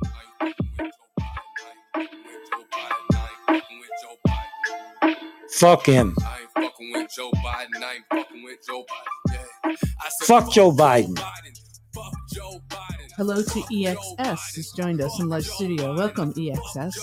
Fuck 5.53 5.87
him. 5.87 6.17
I 6.25 6.41
ain't 6.41 6.51
fucking 6.55 6.93
with 6.93 7.11
Joe 7.15 7.31
Biden. 7.37 7.83
I 7.85 7.95
ain't 7.95 8.05
fucking 8.11 8.43
with 8.43 8.59
Joe 8.67 8.83
Biden. 8.83 9.35
Yeah. 9.35 9.71
I 10.03 10.09
said, 10.09 10.27
Fuck 10.27 10.51
Joe 10.51 10.73
Biden. 10.73 11.17
Fuck 13.21 13.27
Joe 13.27 13.33
Biden. 13.35 13.37
Hello 13.37 13.43
to 13.43 13.61
EXS, 14.25 14.55
who's 14.57 14.73
joined 14.73 15.00
us 15.03 15.21
in 15.21 15.29
live 15.29 15.45
studio. 15.45 15.95
Welcome, 15.95 16.33
EXS. 16.33 16.95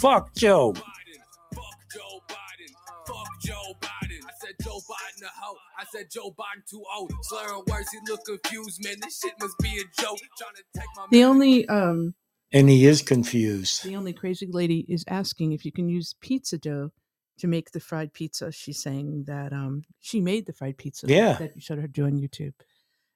Fuck 0.00 0.34
Joe. 0.36 0.72
Biden. 0.72 1.20
Fuck 1.54 1.64
Joe 1.92 2.20
Biden. 2.28 2.72
Fuck 3.06 3.26
Joe 3.44 3.74
Biden. 3.80 4.20
I 4.24 4.32
said 4.40 4.54
Joe 4.62 4.78
Biden 4.78 5.22
a 5.24 5.30
hoe. 5.40 5.56
I 5.78 5.84
said 5.92 6.06
Joe 6.10 6.30
Biden 6.30 6.64
too 6.68 6.82
old. 6.96 7.12
Slurring 7.22 7.62
words, 7.66 7.88
he 7.90 7.98
look 8.08 8.24
confused, 8.24 8.84
man. 8.84 8.96
This 9.02 9.18
shit 9.20 9.32
must 9.40 9.58
be 9.58 9.68
a 9.78 10.00
joke. 10.00 10.18
Trying 10.38 10.54
to 10.56 10.62
take 10.78 10.86
my 10.96 11.06
The 11.10 11.20
man- 11.20 11.28
only 11.28 11.68
um 11.68 12.14
And 12.52 12.68
he 12.68 12.86
is 12.86 13.02
confused. 13.02 13.84
the 13.84 13.96
only 13.96 14.12
crazy 14.12 14.46
lady 14.50 14.86
is 14.88 15.04
asking 15.08 15.52
if 15.52 15.64
you 15.64 15.72
can 15.72 15.88
use 15.88 16.14
pizza 16.20 16.56
dough 16.58 16.90
to 17.38 17.48
make 17.48 17.72
the 17.72 17.80
fried 17.80 18.12
pizza. 18.12 18.52
She's 18.52 18.80
saying 18.80 19.24
that 19.26 19.52
um 19.52 19.82
she 20.00 20.20
made 20.20 20.46
the 20.46 20.52
fried 20.52 20.78
pizza 20.78 21.06
Yeah. 21.08 21.32
that 21.34 21.56
you 21.56 21.60
showed 21.60 21.78
her 21.80 21.88
do 21.88 22.04
on 22.06 22.12
YouTube. 22.12 22.54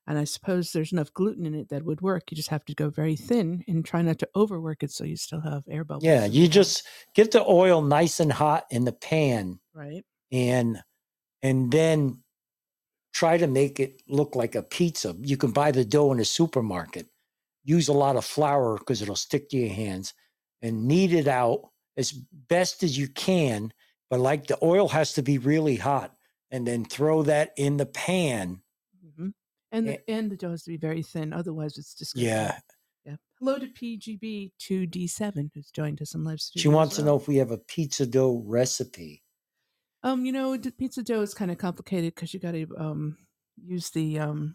And 0.06 0.18
I 0.18 0.25
suppose 0.25 0.73
there's 0.73 0.92
enough 0.92 1.12
gluten 1.14 1.46
in 1.46 1.54
it 1.54 1.70
that 1.70 1.84
would 1.84 2.02
work. 2.02 2.30
You 2.30 2.37
just 2.37 2.50
have 2.50 2.64
to 2.66 2.75
go 2.75 2.90
very 2.90 3.16
thin 3.16 3.64
and 3.66 3.84
try 3.84 4.02
not 4.02 4.18
to 4.18 4.28
overwork 4.37 4.82
it 4.82 4.90
so 4.90 5.04
you 5.04 5.16
still 5.16 5.40
have 5.40 5.64
air 5.68 5.82
bubbles. 5.82 6.04
Yeah, 6.04 6.26
you 6.26 6.46
just 6.46 6.87
get 7.14 7.30
the 7.30 7.42
oil 7.42 7.80
nice 7.80 8.20
and 8.20 8.30
hot 8.30 8.66
in 8.70 8.84
the 8.84 8.92
pan 8.92 9.61
right. 9.75 10.04
and 10.30 10.78
and 11.42 11.70
then 11.70 12.18
try 13.14 13.38
to 13.38 13.46
make 13.46 13.80
it 13.80 14.02
look 14.08 14.37
like 14.37 14.54
a 14.54 14.62
pizza. 14.62 15.16
You 15.20 15.37
can 15.37 15.52
buy 15.52 15.70
the 15.70 15.84
dough 15.84 16.12
in 16.12 16.20
a 16.20 16.25
supermarket. 16.25 17.06
Use 17.64 17.88
a 17.88 17.92
lot 17.94 18.16
of 18.16 18.25
flour 18.25 18.76
because 18.76 19.00
it'll 19.00 19.16
stick 19.16 19.49
to 19.50 19.56
your 19.56 19.73
hands. 19.73 20.12
and 20.61 20.87
knead 20.87 21.12
it 21.12 21.28
out 21.28 21.61
as 21.96 22.12
best 22.49 22.82
as 22.82 22.96
you 22.96 23.06
can. 23.08 23.73
But 24.11 24.20
like 24.20 24.46
the 24.46 24.58
oil 24.62 24.88
has 24.88 25.12
to 25.14 25.23
be 25.23 25.38
really 25.38 25.76
hot, 25.76 26.14
and 26.50 26.66
then 26.66 26.84
throw 26.84 27.23
that 27.25 27.52
in 27.56 27.76
the 27.76 27.87
pan. 27.87 28.61
And 29.74 29.88
the, 29.88 30.10
and 30.10 30.30
the 30.30 30.36
dough 30.36 30.50
has 30.50 30.62
to 30.64 30.70
be 30.70 30.76
very 30.76 31.02
thin, 31.02 31.32
otherwise 31.32 31.76
it's 31.78 31.94
just 31.94 32.14
gonna 32.14 32.26
Yeah, 32.26 32.58
yeah. 33.04 33.16
Hello 33.40 33.58
to 33.58 33.66
PGB 33.66 34.52
two 34.58 34.86
D 34.86 35.06
seven 35.08 35.50
who's 35.52 35.70
joined 35.72 36.00
us 36.00 36.14
in 36.14 36.22
live 36.22 36.40
studio. 36.40 36.62
she 36.62 36.68
wants 36.68 36.94
to 36.96 37.02
know 37.02 37.16
if 37.16 37.26
we 37.26 37.36
have 37.38 37.50
a 37.50 37.58
pizza 37.58 38.06
dough 38.06 38.40
recipe. 38.46 39.22
Um, 40.04 40.24
you 40.24 40.32
know, 40.32 40.56
pizza 40.78 41.02
dough 41.02 41.22
is 41.22 41.34
kind 41.34 41.50
of 41.50 41.58
complicated 41.58 42.14
because 42.14 42.32
you 42.32 42.38
got 42.38 42.52
to 42.52 42.66
um 42.78 43.16
use 43.56 43.90
the 43.90 44.20
um 44.20 44.54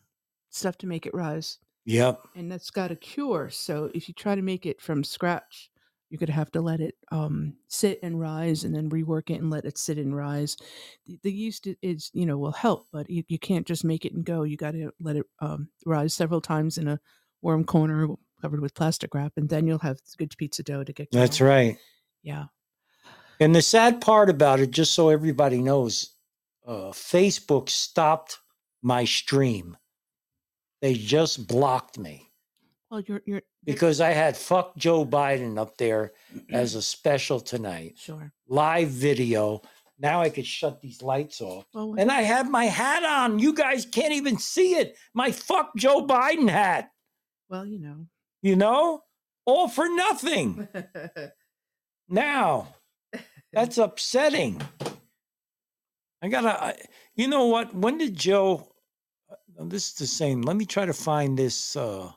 stuff 0.52 0.78
to 0.78 0.88
make 0.88 1.06
it 1.06 1.14
rise, 1.14 1.58
Yep. 1.86 2.22
and 2.36 2.50
that's 2.50 2.70
got 2.72 2.92
a 2.92 2.96
cure. 2.96 3.50
So 3.50 3.92
if 3.94 4.08
you 4.08 4.14
try 4.14 4.36
to 4.36 4.42
make 4.42 4.66
it 4.66 4.80
from 4.82 5.04
scratch, 5.04 5.70
you're 6.10 6.20
gonna 6.20 6.34
have 6.34 6.52
to 6.52 6.62
let 6.62 6.82
it 6.82 6.96
um 7.12 7.56
sit 7.68 8.00
and 8.04 8.20
rise, 8.20 8.64
and 8.64 8.76
then 8.76 8.90
rework 8.90 9.30
it 9.30 9.42
and 9.42 9.50
let 9.50 9.66
it 9.66 9.78
sit 9.78 9.98
and 9.98 10.16
rise. 10.16 10.58
The, 11.06 11.20
the 11.24 11.32
yeast 11.32 11.68
is 11.82 12.12
you 12.14 12.26
know 12.26 12.38
will 12.38 12.52
help, 12.52 12.88
but 12.92 13.10
you, 13.10 13.24
you 13.28 13.40
can't 13.40 13.68
just 13.68 13.84
make 13.86 14.06
it 14.06 14.14
and 14.14 14.26
go. 14.26 14.44
You 14.44 14.58
got 14.58 14.72
to 14.72 14.92
let 15.00 15.16
it 15.18 15.26
um 15.40 15.70
rise 15.86 16.14
several 16.14 16.42
times 16.42 16.78
in 16.78 16.88
a 16.88 17.00
warm 17.42 17.64
corner 17.64 18.10
covered 18.42 18.62
with 18.62 18.74
plastic 18.76 19.14
wrap, 19.14 19.34
and 19.38 19.50
then 19.50 19.68
you'll 19.68 19.80
have 19.80 20.00
good 20.18 20.36
pizza 20.38 20.64
dough 20.64 20.84
to 20.84 20.94
get. 20.94 21.10
That's 21.12 21.42
right. 21.42 21.78
Yeah. 22.24 22.46
And 23.40 23.56
the 23.56 23.62
sad 23.62 24.02
part 24.02 24.30
about 24.30 24.60
it, 24.60 24.72
just 24.72 24.94
so 24.94 25.10
everybody 25.10 25.62
knows, 25.62 26.16
uh, 26.66 26.92
Facebook 26.92 27.70
stopped 27.70 28.40
my 28.82 29.06
stream. 29.06 29.78
They 30.82 30.94
just 30.96 31.48
blocked 31.48 31.98
me 32.00 32.32
Well, 32.92 33.02
you're 33.02 33.22
you're 33.26 33.42
because 33.66 34.02
I 34.02 34.10
had 34.12 34.36
fuck 34.38 34.76
Joe 34.78 35.06
Biden 35.06 35.58
up 35.58 35.78
there 35.78 36.12
as 36.52 36.76
a 36.76 36.82
special 36.82 37.40
tonight, 37.40 37.96
sure. 37.98 38.32
live 38.48 38.90
video. 38.90 39.62
Now 40.02 40.22
I 40.22 40.30
could 40.30 40.46
shut 40.48 40.82
these 40.82 41.02
lights 41.02 41.42
off. 41.42 41.66
Well, 41.74 41.96
And 41.98 42.10
I 42.12 42.22
have 42.22 42.50
my 42.50 42.66
hat 42.66 43.04
on. 43.04 43.38
You 43.40 43.54
guys 43.54 43.86
can't 43.86 44.14
even 44.14 44.38
see 44.38 44.76
it. 44.76 44.96
My 45.14 45.32
fuck 45.32 45.72
Joe 45.76 46.06
Biden 46.08 46.50
hat, 46.50 46.90
well, 47.50 47.66
you 47.66 47.80
know. 47.80 48.06
you 48.42 48.56
know? 48.56 49.04
All 49.46 49.68
for 49.68 49.88
nothing. 49.90 50.68
Now, 52.12 52.74
that's 53.54 53.78
upsetting. 53.78 54.62
I 56.24 56.28
gotta, 56.28 56.64
I, 56.64 56.76
you 57.16 57.28
know 57.28 57.46
what? 57.46 57.74
When 57.76 57.98
did 57.98 58.16
Joe? 58.16 58.72
uh, 59.32 59.36
This 59.66 59.90
is 59.90 59.94
the 59.94 60.08
same. 60.08 60.42
Let 60.42 60.56
me 60.58 60.66
try 60.66 60.86
to 60.86 60.94
find 60.94 61.38
this. 61.38 61.76
uh 61.76 62.12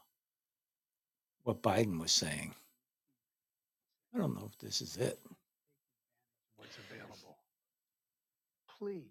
What 1.44 1.62
Biden 1.62 1.98
was 2.00 2.12
saying. 2.12 2.54
I 4.14 4.18
don't 4.18 4.34
know 4.34 4.48
if 4.52 4.58
this 4.58 4.80
is 4.80 4.96
it. 4.96 5.18
what's 6.56 6.76
available. 6.90 7.36
Please. 8.78 9.02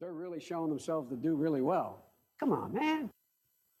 They're 0.00 0.12
really 0.12 0.40
showing 0.40 0.70
themselves 0.70 1.10
to 1.10 1.16
do 1.16 1.34
really 1.36 1.60
well. 1.60 2.02
Come 2.38 2.52
on, 2.52 2.72
man. 2.74 3.10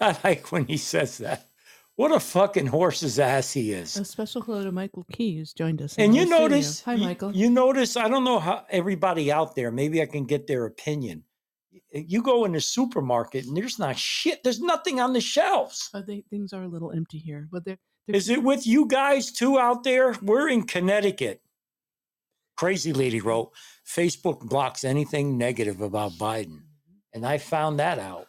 I 0.00 0.18
like 0.24 0.50
when 0.50 0.64
he 0.66 0.76
says 0.76 1.18
that. 1.18 1.48
What 1.96 2.10
a 2.10 2.18
fucking 2.18 2.66
horse's 2.66 3.18
ass 3.20 3.52
he 3.52 3.72
is. 3.72 3.96
A 3.96 4.04
special 4.04 4.42
hello 4.42 4.64
to 4.64 4.72
Michael 4.72 5.04
Key, 5.12 5.36
who's 5.36 5.52
joined 5.52 5.80
us. 5.80 5.94
And 5.96 6.14
you 6.14 6.22
the 6.22 6.26
studio. 6.26 6.48
notice, 6.48 6.80
Hi, 6.82 6.94
y- 6.94 7.00
Michael. 7.00 7.32
You 7.32 7.50
notice, 7.50 7.96
I 7.96 8.08
don't 8.08 8.24
know 8.24 8.40
how 8.40 8.64
everybody 8.68 9.30
out 9.30 9.54
there, 9.54 9.70
maybe 9.70 10.02
I 10.02 10.06
can 10.06 10.24
get 10.24 10.46
their 10.46 10.66
opinion. 10.66 11.22
You 11.94 12.22
go 12.22 12.44
in 12.44 12.52
the 12.52 12.60
supermarket 12.60 13.46
and 13.46 13.56
there's 13.56 13.78
not 13.78 13.96
shit, 13.96 14.42
there's 14.42 14.60
nothing 14.60 15.00
on 15.00 15.12
the 15.12 15.20
shelves. 15.20 15.90
Uh, 15.94 16.02
they, 16.06 16.24
things 16.28 16.52
are 16.52 16.64
a 16.64 16.68
little 16.68 16.90
empty 16.92 17.18
here, 17.18 17.48
but 17.52 17.64
they're. 17.64 17.78
they're 18.06 18.16
Is 18.16 18.28
it 18.28 18.42
with 18.42 18.66
you 18.66 18.86
guys 18.86 19.30
too 19.30 19.58
out 19.58 19.84
there? 19.84 20.16
We're 20.20 20.48
in 20.48 20.64
Connecticut. 20.64 21.40
Crazy 22.56 22.92
lady 22.92 23.20
wrote, 23.20 23.52
Facebook 23.86 24.40
blocks 24.48 24.84
anything 24.84 25.38
negative 25.38 25.80
about 25.80 26.12
Biden. 26.12 26.62
And 27.12 27.24
I 27.24 27.38
found 27.38 27.78
that 27.78 27.98
out 27.98 28.26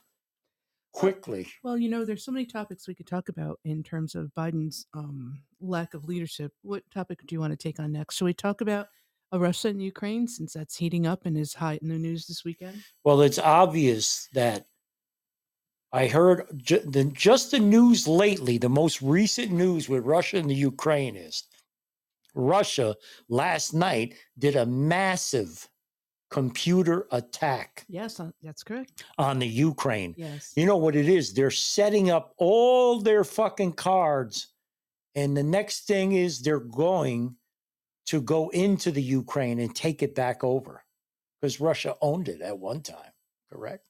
quickly. 0.95 1.47
Well, 1.63 1.77
you 1.77 1.89
know, 1.89 2.05
there's 2.05 2.23
so 2.23 2.31
many 2.31 2.45
topics 2.45 2.87
we 2.87 2.95
could 2.95 3.07
talk 3.07 3.29
about 3.29 3.59
in 3.65 3.83
terms 3.83 4.15
of 4.15 4.31
Biden's 4.37 4.87
um, 4.93 5.41
lack 5.59 5.93
of 5.93 6.05
leadership. 6.05 6.53
What 6.61 6.83
topic 6.91 7.19
do 7.25 7.35
you 7.35 7.39
want 7.39 7.51
to 7.51 7.57
take 7.57 7.79
on 7.79 7.91
next? 7.91 8.15
Shall 8.15 8.25
we 8.25 8.33
talk 8.33 8.61
about 8.61 8.87
Russia 9.33 9.69
and 9.69 9.81
Ukraine 9.81 10.27
since 10.27 10.53
that's 10.53 10.77
heating 10.77 11.05
up 11.05 11.25
and 11.25 11.37
is 11.37 11.53
high 11.53 11.77
in 11.81 11.89
the 11.89 11.97
news 11.97 12.25
this 12.25 12.43
weekend? 12.45 12.81
Well, 13.03 13.21
it's 13.21 13.39
obvious 13.39 14.27
that 14.33 14.65
I 15.91 16.07
heard 16.07 16.45
ju- 16.57 16.79
the, 16.79 17.05
just 17.05 17.51
the 17.51 17.59
news 17.59 18.07
lately, 18.07 18.57
the 18.57 18.69
most 18.69 19.01
recent 19.01 19.51
news 19.51 19.87
with 19.89 20.05
Russia 20.05 20.37
and 20.37 20.49
the 20.49 20.55
Ukraine 20.55 21.15
is 21.15 21.43
Russia 22.33 22.95
last 23.29 23.73
night 23.73 24.15
did 24.37 24.55
a 24.57 24.65
massive 24.65 25.69
computer 26.31 27.07
attack 27.11 27.85
Yes, 27.87 28.19
that's 28.43 28.63
correct. 28.63 29.05
on 29.17 29.39
the 29.39 29.47
Ukraine. 29.47 30.13
Yes. 30.17 30.51
You 30.55 30.65
know 30.65 30.75
what 30.77 30.95
it 30.95 31.07
is? 31.07 31.33
They're 31.33 31.51
setting 31.51 32.09
up 32.09 32.33
all 32.37 32.99
their 32.99 33.23
fucking 33.23 33.73
cards. 33.73 34.47
And 35.13 35.37
the 35.37 35.43
next 35.43 35.87
thing 35.87 36.11
is 36.11 36.41
they're 36.41 36.59
going 36.59 37.35
to 38.07 38.21
go 38.21 38.49
into 38.49 38.91
the 38.91 39.01
Ukraine 39.01 39.59
and 39.59 39.75
take 39.75 40.03
it 40.03 40.15
back 40.15 40.43
over 40.43 40.83
because 41.41 41.59
Russia 41.59 41.95
owned 42.01 42.27
it 42.29 42.41
at 42.41 42.57
one 42.57 42.81
time, 42.81 43.11
correct? 43.51 43.83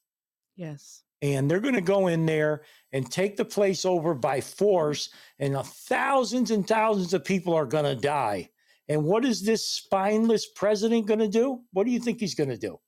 Yes. 0.55 1.03
and 1.21 1.49
they're 1.49 1.59
going 1.59 1.75
to 1.75 1.81
go 1.81 2.07
in 2.07 2.25
there 2.25 2.63
and 2.93 3.09
take 3.11 3.35
the 3.35 3.45
place 3.45 3.83
over 3.85 4.13
by 4.13 4.39
force 4.41 5.09
and 5.39 5.55
thousands 5.57 6.51
and 6.51 6.67
thousands 6.67 7.13
of 7.13 7.25
people 7.25 7.53
are 7.53 7.65
going 7.65 7.83
to 7.85 7.95
die 7.95 8.49
and 8.87 9.03
what 9.03 9.25
is 9.25 9.43
this 9.43 9.67
spineless 9.67 10.47
president 10.55 11.07
going 11.07 11.19
to 11.19 11.27
do 11.27 11.61
what 11.73 11.85
do 11.85 11.91
you 11.91 11.99
think 11.99 12.19
he's 12.19 12.35
going 12.35 12.49
to 12.49 12.57
do 12.57 12.79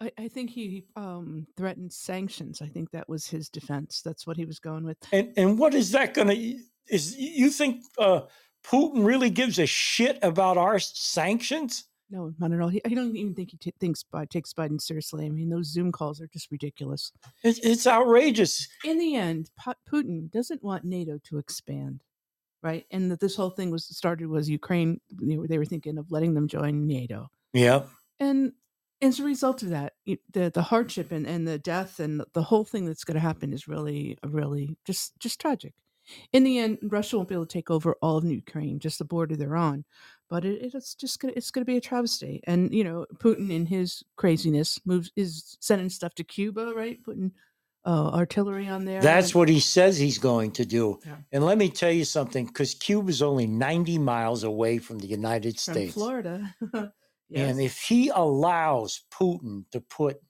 I, 0.00 0.10
I 0.18 0.28
think 0.28 0.50
he 0.50 0.84
um, 0.96 1.46
threatened 1.56 1.92
sanctions. 1.92 2.60
I 2.60 2.66
think 2.66 2.90
that 2.90 3.08
was 3.08 3.28
his 3.28 3.48
defense. 3.48 4.02
That's 4.04 4.26
what 4.26 4.36
he 4.36 4.44
was 4.44 4.58
going 4.58 4.84
with. 4.84 4.96
and 5.12 5.32
and 5.36 5.58
what 5.58 5.74
is 5.74 5.92
that 5.92 6.14
going 6.14 6.28
to 6.28 6.58
is 6.88 7.16
you 7.16 7.50
think 7.50 7.84
uh 7.98 8.22
putin 8.64 9.04
really 9.04 9.30
gives 9.30 9.58
a 9.58 9.66
shit 9.66 10.18
about 10.22 10.56
our 10.56 10.78
sanctions 10.78 11.84
No, 12.10 12.32
not 12.38 12.52
at 12.52 12.60
all. 12.60 12.68
He, 12.68 12.80
I 12.84 12.90
don't 12.90 13.16
even 13.16 13.34
think 13.34 13.52
he 13.52 13.56
t- 13.56 13.72
thinks 13.80 14.02
Bi- 14.02 14.26
takes 14.26 14.52
Biden 14.52 14.80
seriously. 14.80 15.24
I 15.24 15.30
mean, 15.30 15.48
those 15.48 15.72
Zoom 15.72 15.90
calls 15.92 16.20
are 16.20 16.26
just 16.26 16.50
ridiculous. 16.50 17.10
it's, 17.42 17.58
it's 17.60 17.86
outrageous 17.86 18.68
In 18.84 18.98
the 18.98 19.16
end, 19.16 19.50
Pu- 19.62 19.80
Putin 19.90 20.30
doesn't 20.30 20.62
want 20.62 20.84
NATO 20.84 21.18
to 21.28 21.38
expand, 21.38 22.02
right? 22.62 22.84
And 22.90 23.10
that 23.10 23.20
this 23.20 23.34
whole 23.36 23.48
thing 23.56 23.70
was 23.70 23.84
started 23.96 24.26
was 24.28 24.50
Ukraine. 24.50 25.00
They 25.10 25.38
were, 25.38 25.48
they 25.48 25.58
were 25.58 25.64
thinking 25.64 25.96
of 25.98 26.12
letting 26.12 26.34
them 26.34 26.48
join 26.48 26.86
NATO, 26.86 27.28
yeah 27.54 27.84
and 28.20 28.52
as 29.00 29.18
a 29.18 29.24
result 29.24 29.62
of 29.64 29.70
that, 29.70 29.94
the 30.06 30.50
the 30.52 30.62
hardship 30.62 31.10
and, 31.12 31.26
and 31.26 31.48
the 31.48 31.58
death 31.58 31.98
and 31.98 32.22
the 32.34 32.42
whole 32.42 32.64
thing 32.64 32.84
that's 32.86 33.04
going 33.04 33.16
to 33.20 33.20
happen 33.20 33.52
is 33.52 33.66
really 33.66 34.16
really 34.24 34.76
just 34.84 35.18
just 35.18 35.40
tragic. 35.40 35.72
In 36.32 36.44
the 36.44 36.58
end, 36.58 36.78
Russia 36.82 37.16
won't 37.16 37.28
be 37.28 37.34
able 37.34 37.46
to 37.46 37.52
take 37.52 37.70
over 37.70 37.96
all 38.02 38.16
of 38.18 38.24
Ukraine, 38.24 38.78
just 38.78 38.98
the 38.98 39.04
border 39.04 39.36
they're 39.36 39.56
on. 39.56 39.84
But 40.28 40.44
it, 40.44 40.62
it's 40.74 40.94
just 40.94 41.20
gonna 41.20 41.34
it's 41.36 41.50
gonna 41.50 41.64
be 41.64 41.76
a 41.76 41.80
travesty. 41.80 42.40
And 42.46 42.72
you 42.74 42.84
know, 42.84 43.06
Putin 43.16 43.50
in 43.50 43.66
his 43.66 44.02
craziness 44.16 44.80
moves 44.84 45.10
is 45.16 45.56
sending 45.60 45.90
stuff 45.90 46.14
to 46.16 46.24
Cuba, 46.24 46.72
right? 46.74 47.02
Putting 47.04 47.32
uh, 47.84 48.10
artillery 48.10 48.68
on 48.68 48.84
there. 48.84 49.00
that's 49.00 49.28
and- 49.30 49.34
what 49.34 49.48
he 49.48 49.58
says 49.60 49.98
he's 49.98 50.18
going 50.18 50.52
to 50.52 50.64
do 50.64 51.00
Yeah. 51.04 51.16
and 51.32 51.44
let 51.44 51.58
me 51.58 51.68
tell 51.68 51.90
you 51.90 52.04
something 52.04 52.46
because 52.46 52.74
cuba's 52.74 53.22
only 53.22 53.48
90 53.48 53.98
miles 53.98 54.44
away 54.44 54.78
from 54.78 55.00
the 55.00 55.08
united 55.08 55.58
from 55.58 55.74
states 55.74 55.94
Florida. 55.94 56.54
And 57.34 57.60
if 57.60 57.78
he 57.80 58.10
allows 58.10 59.02
Putin 59.10 59.64
to 59.72 59.80
put 59.80 60.20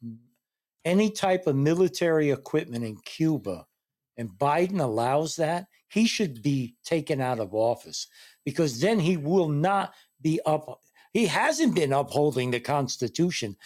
any 0.85 1.11
type 1.11 1.47
of 1.49 1.57
military 1.57 2.31
equipment 2.31 2.85
in 2.85 2.97
Cuba, 3.05 3.67
and 4.17 4.31
Biden 4.31 4.81
allows 4.81 5.37
that, 5.37 5.67
he 5.89 6.07
should 6.07 6.43
be 6.43 6.75
taken 6.85 7.21
out 7.21 7.39
of 7.39 7.55
office 7.55 8.09
because 8.45 8.81
then 8.81 8.99
he 8.99 9.17
will 9.17 9.49
not 9.49 9.93
be 10.21 10.41
up. 10.47 10.81
He 11.13 11.27
hasn't 11.27 11.75
been 11.75 11.93
upholding 11.93 12.51
the 12.51 12.61
Constitution 12.61 13.57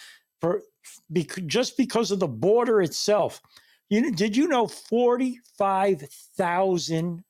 for 0.41 0.61
bec- 1.09 1.45
just 1.45 1.77
because 1.77 2.11
of 2.11 2.19
the 2.19 2.27
border 2.27 2.81
itself. 2.81 3.41
You 3.89 4.01
know, 4.01 4.11
did 4.11 4.35
you 4.35 4.47
know 4.47 4.67
forty 4.67 5.39
five 5.57 6.01
thousand 6.37 7.23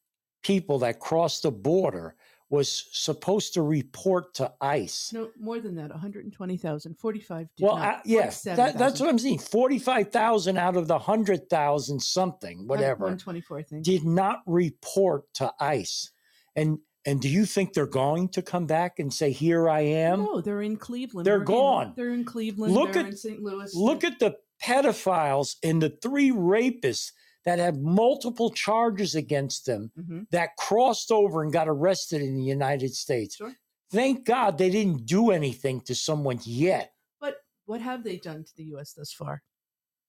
people 0.44 0.80
that 0.80 1.00
crossed 1.00 1.44
the 1.44 1.52
border 1.52 2.16
was 2.50 2.88
supposed 2.92 3.54
to 3.56 3.62
report 3.62 4.34
to 4.36 4.52
ICE? 4.62 5.12
no 5.14 5.30
more 5.40 5.60
than 5.60 5.76
that, 5.76 5.90
120,000, 5.90 6.96
45 6.98 7.48
Well, 7.60 7.78
not. 7.78 7.96
uh, 7.98 8.02
yes, 8.06 8.42
that, 8.44 8.78
that's 8.78 9.00
what 9.00 9.10
I'm 9.10 9.20
saying. 9.20 9.40
Forty-five 9.40 10.12
thousand 10.12 10.58
out 10.58 10.78
of 10.78 10.88
the 10.88 11.00
hundred 11.00 11.50
thousand 11.50 12.02
something, 12.02 12.68
whatever, 12.68 13.06
124, 13.06 13.58
I 13.58 13.64
think. 13.64 13.84
did 13.84 14.04
not 14.06 14.40
report 14.46 15.24
to 15.36 15.52
ICE. 15.60 16.10
And 16.56 16.80
and 17.06 17.22
do 17.22 17.30
you 17.30 17.46
think 17.46 17.74
they're 17.74 17.86
going 17.86 18.28
to 18.30 18.42
come 18.42 18.66
back 18.66 19.00
and 19.00 19.14
say, 19.14 19.32
"Here 19.32 19.70
I 19.70 19.82
am"? 19.82 20.24
no, 20.24 20.42
they're 20.42 20.62
in 20.62 20.78
Cleveland. 20.78 21.26
They're 21.26 21.36
Oregon. 21.36 21.56
gone. 21.56 21.94
They're 21.96 22.14
in 22.14 22.26
Cleveland. 22.26 22.74
Look 22.74 22.94
they're 22.94 23.04
at- 23.04 23.10
in 23.10 23.18
St. 23.18 23.42
Louis. 23.42 23.74
Look 23.76 24.04
at 24.04 24.20
the 24.20 24.36
pedophiles 24.64 25.56
and 25.64 25.82
the 25.82 25.90
three 26.02 26.32
rapists 26.32 27.12
that 27.48 27.60
had 27.60 27.82
multiple 27.82 28.52
charges 28.52 29.16
against 29.16 29.66
them 29.66 29.90
hmm 29.96 30.24
that 30.32 30.50
crossed 30.58 31.12
over 31.12 31.42
and 31.44 31.54
got 31.54 31.70
arrested 31.70 32.22
in 32.22 32.36
the 32.36 32.44
United 32.44 32.94
States. 32.94 33.38
Sure. 33.38 33.56
Thank 33.90 34.26
God 34.26 34.58
they 34.58 34.70
didn't 34.70 35.06
do 35.06 35.32
anything 35.32 35.80
to 35.82 35.96
someone 35.96 36.40
yet. 36.44 36.92
But 37.22 37.38
what 37.66 37.80
have 37.80 38.04
they 38.04 38.18
done 38.18 38.44
to 38.44 38.56
the 38.58 38.66
U.S. 38.66 38.92
thus 38.94 39.14
far? 39.14 39.42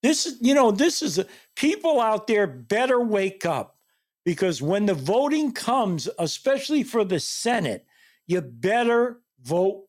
This 0.03 0.27
is, 0.27 0.39
you 0.41 0.53
know, 0.53 0.73
this 0.73 1.01
is 1.01 1.19
a, 1.19 1.27
people 1.55 2.01
out 2.01 2.27
there 2.27 2.49
better 2.49 3.01
wake 3.01 3.47
up 3.47 3.77
because 4.25 4.61
when 4.61 4.87
the 4.87 4.95
voting 4.95 5.53
comes, 5.53 6.09
especially 6.19 6.83
for 6.83 7.05
the 7.05 7.21
Senate, 7.21 7.87
you 8.27 8.41
better 8.41 9.21
vote 9.43 9.85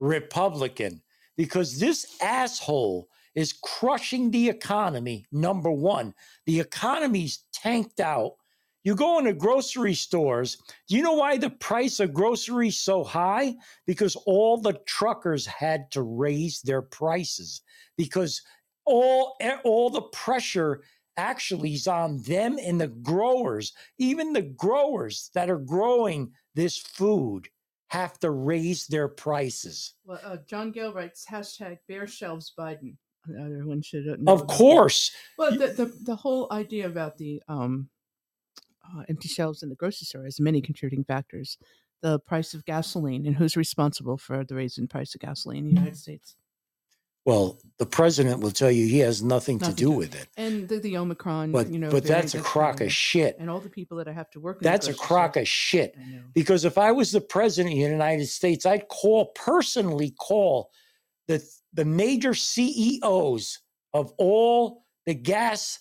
Republican 0.00 1.02
because 1.36 1.78
this 1.78 2.16
asshole 2.22 3.10
is 3.34 3.52
crushing 3.52 4.30
the 4.30 4.48
economy. 4.48 5.26
Number 5.32 5.70
one, 5.70 6.14
the 6.46 6.60
economy's 6.60 7.44
tanked 7.52 8.00
out. 8.00 8.32
You 8.84 8.94
go 8.94 9.18
into 9.18 9.34
grocery 9.34 9.94
stores. 9.94 10.56
Do 10.88 10.96
you 10.96 11.02
know 11.02 11.14
why 11.14 11.36
the 11.36 11.50
price 11.50 12.00
of 12.00 12.14
groceries 12.14 12.78
so 12.78 13.04
high? 13.04 13.56
Because 13.86 14.16
all 14.24 14.56
the 14.56 14.80
truckers 14.86 15.44
had 15.46 15.90
to 15.92 16.02
raise 16.02 16.62
their 16.62 16.82
prices 16.82 17.60
because 17.96 18.40
all 18.86 19.36
all 19.64 19.90
the 19.90 20.02
pressure 20.02 20.82
actually 21.18 21.74
is 21.74 21.86
on 21.86 22.22
them 22.22 22.58
and 22.62 22.80
the 22.80 22.88
growers. 22.88 23.72
Even 23.98 24.32
the 24.32 24.42
growers 24.42 25.30
that 25.34 25.50
are 25.50 25.58
growing 25.58 26.32
this 26.54 26.78
food 26.78 27.48
have 27.88 28.18
to 28.20 28.30
raise 28.30 28.86
their 28.86 29.08
prices. 29.08 29.94
Well, 30.04 30.20
uh, 30.24 30.36
John 30.46 30.70
Gale 30.70 30.94
writes 30.94 31.26
hashtag 31.28 31.78
bare 31.88 32.06
shelves 32.06 32.52
Biden. 32.58 32.96
Uh, 33.30 33.42
Everyone 33.42 33.82
should 33.82 34.08
uh, 34.08 34.16
know 34.18 34.32
Of 34.32 34.46
course, 34.46 35.10
Well, 35.38 35.52
the, 35.52 35.68
the 35.68 35.86
the 36.02 36.16
whole 36.16 36.46
idea 36.50 36.86
about 36.86 37.16
the 37.18 37.42
um, 37.48 37.88
uh, 38.84 39.02
empty 39.08 39.28
shelves 39.28 39.62
in 39.62 39.68
the 39.68 39.74
grocery 39.76 40.06
store 40.06 40.24
has 40.24 40.40
many 40.40 40.60
contributing 40.60 41.04
factors. 41.04 41.58
The 42.00 42.18
price 42.20 42.54
of 42.54 42.64
gasoline 42.64 43.26
and 43.26 43.34
who's 43.36 43.56
responsible 43.56 44.16
for 44.18 44.44
the 44.44 44.54
raise 44.54 44.78
in 44.78 44.86
price 44.86 45.14
of 45.14 45.20
gasoline 45.20 45.64
in 45.66 45.74
the 45.74 45.80
United 45.80 45.96
States, 45.96 46.36
well, 47.24 47.58
the 47.78 47.84
president 47.84 48.40
will 48.40 48.52
tell 48.52 48.70
you 48.70 48.86
he 48.86 49.00
has 49.00 49.22
nothing, 49.22 49.58
Nothing 49.58 49.74
to 49.74 49.76
do 49.76 49.90
to- 49.90 49.96
with 49.98 50.14
it. 50.14 50.28
and 50.38 50.66
the, 50.68 50.78
the 50.78 50.96
Omicron. 50.96 51.50
But 51.52 51.68
you 51.70 51.78
know, 51.78 51.90
but 51.90 52.04
that's 52.04 52.34
a 52.34 52.40
crock 52.40 52.80
of 52.80 52.90
shit. 52.92 53.36
And 53.38 53.50
all 53.50 53.58
the 53.60 53.68
people 53.68 53.98
that 53.98 54.08
I 54.08 54.12
have 54.12 54.30
to 54.30 54.40
work. 54.40 54.60
The 54.60 54.64
That's 54.64 54.86
a 54.88 54.94
crock 54.94 55.32
store. 55.34 55.42
of 55.42 55.48
shit. 55.48 55.94
Because 56.32 56.64
if 56.64 56.78
I 56.78 56.92
was 56.92 57.12
the 57.12 57.20
president 57.20 57.74
of 57.74 57.78
the 57.78 57.90
United 57.90 58.26
States, 58.28 58.64
I'd 58.64 58.88
call 58.88 59.26
personally 59.34 60.12
call 60.18 60.70
the 61.26 61.42
the 61.72 61.84
major 61.84 62.34
CEOs 62.34 63.58
of 63.94 64.12
all 64.18 64.84
the 65.06 65.14
gas 65.14 65.78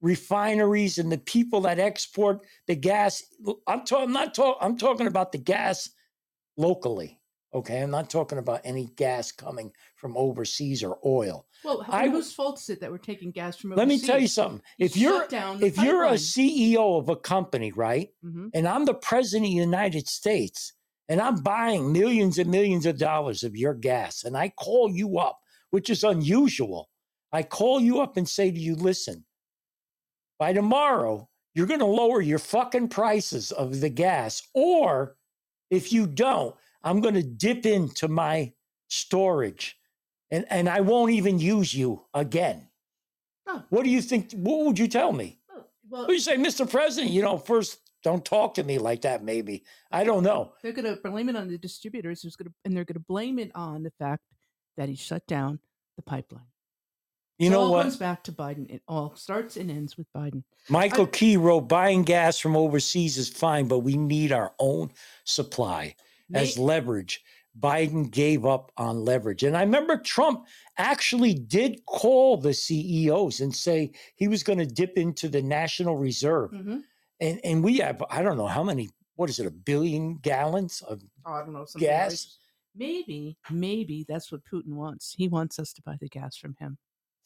refineries 0.00 0.98
and 0.98 1.10
the 1.10 1.18
people 1.18 1.62
that 1.62 1.78
export 1.78 2.44
the 2.66 2.74
gas. 2.76 3.22
I'm 3.66 3.84
talking. 3.84 4.06
I'm 4.06 4.12
not 4.12 4.34
talking. 4.34 4.58
I'm 4.60 4.76
talking 4.76 5.06
about 5.06 5.32
the 5.32 5.38
gas 5.38 5.88
locally. 6.56 7.18
Okay, 7.54 7.80
I'm 7.80 7.90
not 7.92 8.10
talking 8.10 8.38
about 8.38 8.62
any 8.64 8.86
gas 8.96 9.30
coming 9.30 9.70
from 9.94 10.16
overseas 10.16 10.82
or 10.82 10.98
oil. 11.06 11.46
Well, 11.64 11.84
I- 11.88 12.08
whose 12.08 12.32
fault 12.32 12.58
is 12.58 12.68
it 12.68 12.80
that 12.80 12.90
we're 12.90 12.98
taking 12.98 13.30
gas 13.30 13.56
from 13.56 13.70
Let 13.76 13.86
me 13.86 14.00
tell 14.00 14.18
you 14.18 14.26
something. 14.26 14.60
If 14.78 14.94
down 15.28 15.60
the 15.60 15.66
if 15.66 15.78
you're 15.78 16.04
a. 16.04 16.18
CEO 16.18 16.98
of 16.98 17.08
a 17.08 17.16
company, 17.16 17.70
right? 17.70 18.10
Mhm. 18.24 18.50
and 18.54 18.66
I'm 18.66 18.84
the 18.86 18.94
president 18.94 19.44
of 19.46 19.50
the 19.52 19.56
United 19.62 20.08
States, 20.08 20.72
and 21.08 21.20
I'm 21.20 21.36
buying 21.36 21.92
millions 21.92 22.38
and 22.38 22.50
millions 22.50 22.86
of 22.86 22.98
dollars 22.98 23.42
of 23.44 23.56
your 23.56 23.74
gas, 23.74 24.24
and 24.24 24.36
I 24.36 24.48
call 24.50 24.90
you 24.90 25.18
up, 25.18 25.38
which 25.70 25.90
is 25.90 26.04
unusual. 26.04 26.88
I 27.32 27.42
call 27.42 27.80
you 27.80 28.00
up 28.00 28.16
and 28.16 28.28
say 28.28 28.50
to 28.50 28.58
you, 28.58 28.74
listen, 28.76 29.24
by 30.38 30.52
tomorrow, 30.52 31.28
you're 31.54 31.66
going 31.66 31.80
to 31.80 31.86
lower 31.86 32.20
your 32.20 32.38
fucking 32.38 32.88
prices 32.88 33.52
of 33.52 33.80
the 33.80 33.88
gas, 33.88 34.42
or 34.54 35.16
if 35.70 35.92
you 35.92 36.06
don't, 36.06 36.54
I'm 36.82 37.00
going 37.00 37.14
to 37.14 37.22
dip 37.22 37.66
into 37.66 38.08
my 38.08 38.52
storage 38.88 39.76
and, 40.30 40.44
and 40.50 40.68
I 40.68 40.80
won't 40.80 41.12
even 41.12 41.38
use 41.38 41.74
you 41.74 42.02
again. 42.12 42.68
Oh. 43.46 43.62
What 43.70 43.84
do 43.84 43.90
you 43.90 44.02
think? 44.02 44.32
What 44.32 44.66
would 44.66 44.78
you 44.78 44.88
tell 44.88 45.12
me? 45.12 45.38
Well, 45.88 46.10
you 46.10 46.18
say, 46.18 46.36
Mr. 46.36 46.68
President, 46.68 47.12
you 47.12 47.22
know, 47.22 47.38
first 47.38 47.78
don't 48.04 48.24
talk 48.24 48.54
to 48.54 48.62
me 48.62 48.78
like 48.78 49.00
that, 49.02 49.24
maybe. 49.24 49.64
I 49.90 50.04
don't 50.04 50.22
know. 50.22 50.52
they're 50.62 50.72
going 50.72 50.84
to 50.94 51.00
blame 51.02 51.28
it 51.30 51.34
on 51.36 51.48
the 51.48 51.58
distributors, 51.58 52.22
who's 52.22 52.36
going 52.36 52.48
to, 52.48 52.54
and 52.64 52.76
they're 52.76 52.84
going 52.84 52.94
to 52.94 53.00
blame 53.08 53.38
it 53.40 53.50
on 53.54 53.82
the 53.82 53.92
fact 53.98 54.22
that 54.76 54.88
he 54.88 54.94
shut 54.94 55.26
down 55.26 55.58
the 55.96 56.02
pipeline. 56.02 56.44
You 57.38 57.48
It 57.48 57.50
know 57.50 57.60
all 57.62 57.72
what? 57.72 57.82
comes 57.82 57.96
back 57.96 58.22
to 58.24 58.32
Biden. 58.32 58.70
It 58.70 58.82
all 58.86 59.16
starts 59.16 59.56
and 59.56 59.70
ends 59.70 59.96
with 59.96 60.06
Biden. 60.16 60.44
Michael 60.68 61.06
Key 61.08 61.36
wrote, 61.36 61.62
buying 61.62 62.02
gas 62.04 62.38
from 62.38 62.56
overseas 62.56 63.16
is 63.18 63.28
fine, 63.28 63.66
but 63.66 63.80
we 63.80 63.96
need 63.96 64.30
our 64.30 64.52
own 64.60 64.92
supply 65.24 65.96
as 66.32 66.56
leverage. 66.58 67.24
Biden 67.58 68.10
gave 68.10 68.44
up 68.44 68.72
on 68.76 69.04
leverage. 69.04 69.44
And 69.44 69.56
I 69.56 69.60
remember 69.62 69.96
Trump 69.96 70.46
actually 70.76 71.34
did 71.34 71.84
call 71.86 72.36
the 72.36 72.52
CEOs 72.52 73.40
and 73.40 73.54
say 73.54 73.92
he 74.16 74.26
was 74.28 74.42
going 74.42 74.58
to 74.58 74.66
dip 74.66 74.96
into 74.98 75.28
the 75.28 75.40
National 75.42 75.96
Reserve. 75.96 76.50
Mhm. 76.50 76.82
And 77.20 77.40
and 77.44 77.62
we 77.64 77.78
have, 77.78 78.02
I 78.10 78.22
don't 78.22 78.36
know 78.36 78.46
how 78.46 78.62
many, 78.62 78.90
what 79.16 79.30
is 79.30 79.38
it, 79.38 79.46
a 79.46 79.50
billion 79.50 80.16
gallons 80.18 80.82
of 80.82 81.02
Oh, 81.26 81.32
I 81.32 81.40
don't 81.40 81.52
know. 81.52 81.64
something 81.64 81.86
gas? 81.88 82.02
outrageous. 82.04 82.38
Maybe, 82.76 83.36
maybe 83.50 84.04
that's 84.08 84.32
what 84.32 84.40
Putin 84.44 84.74
wants. 84.74 85.14
He 85.16 85.28
wants 85.28 85.58
us 85.60 85.72
to 85.74 85.82
buy 85.82 85.96
the 86.00 86.08
gas 86.08 86.36
from 86.36 86.56
him. 86.58 86.76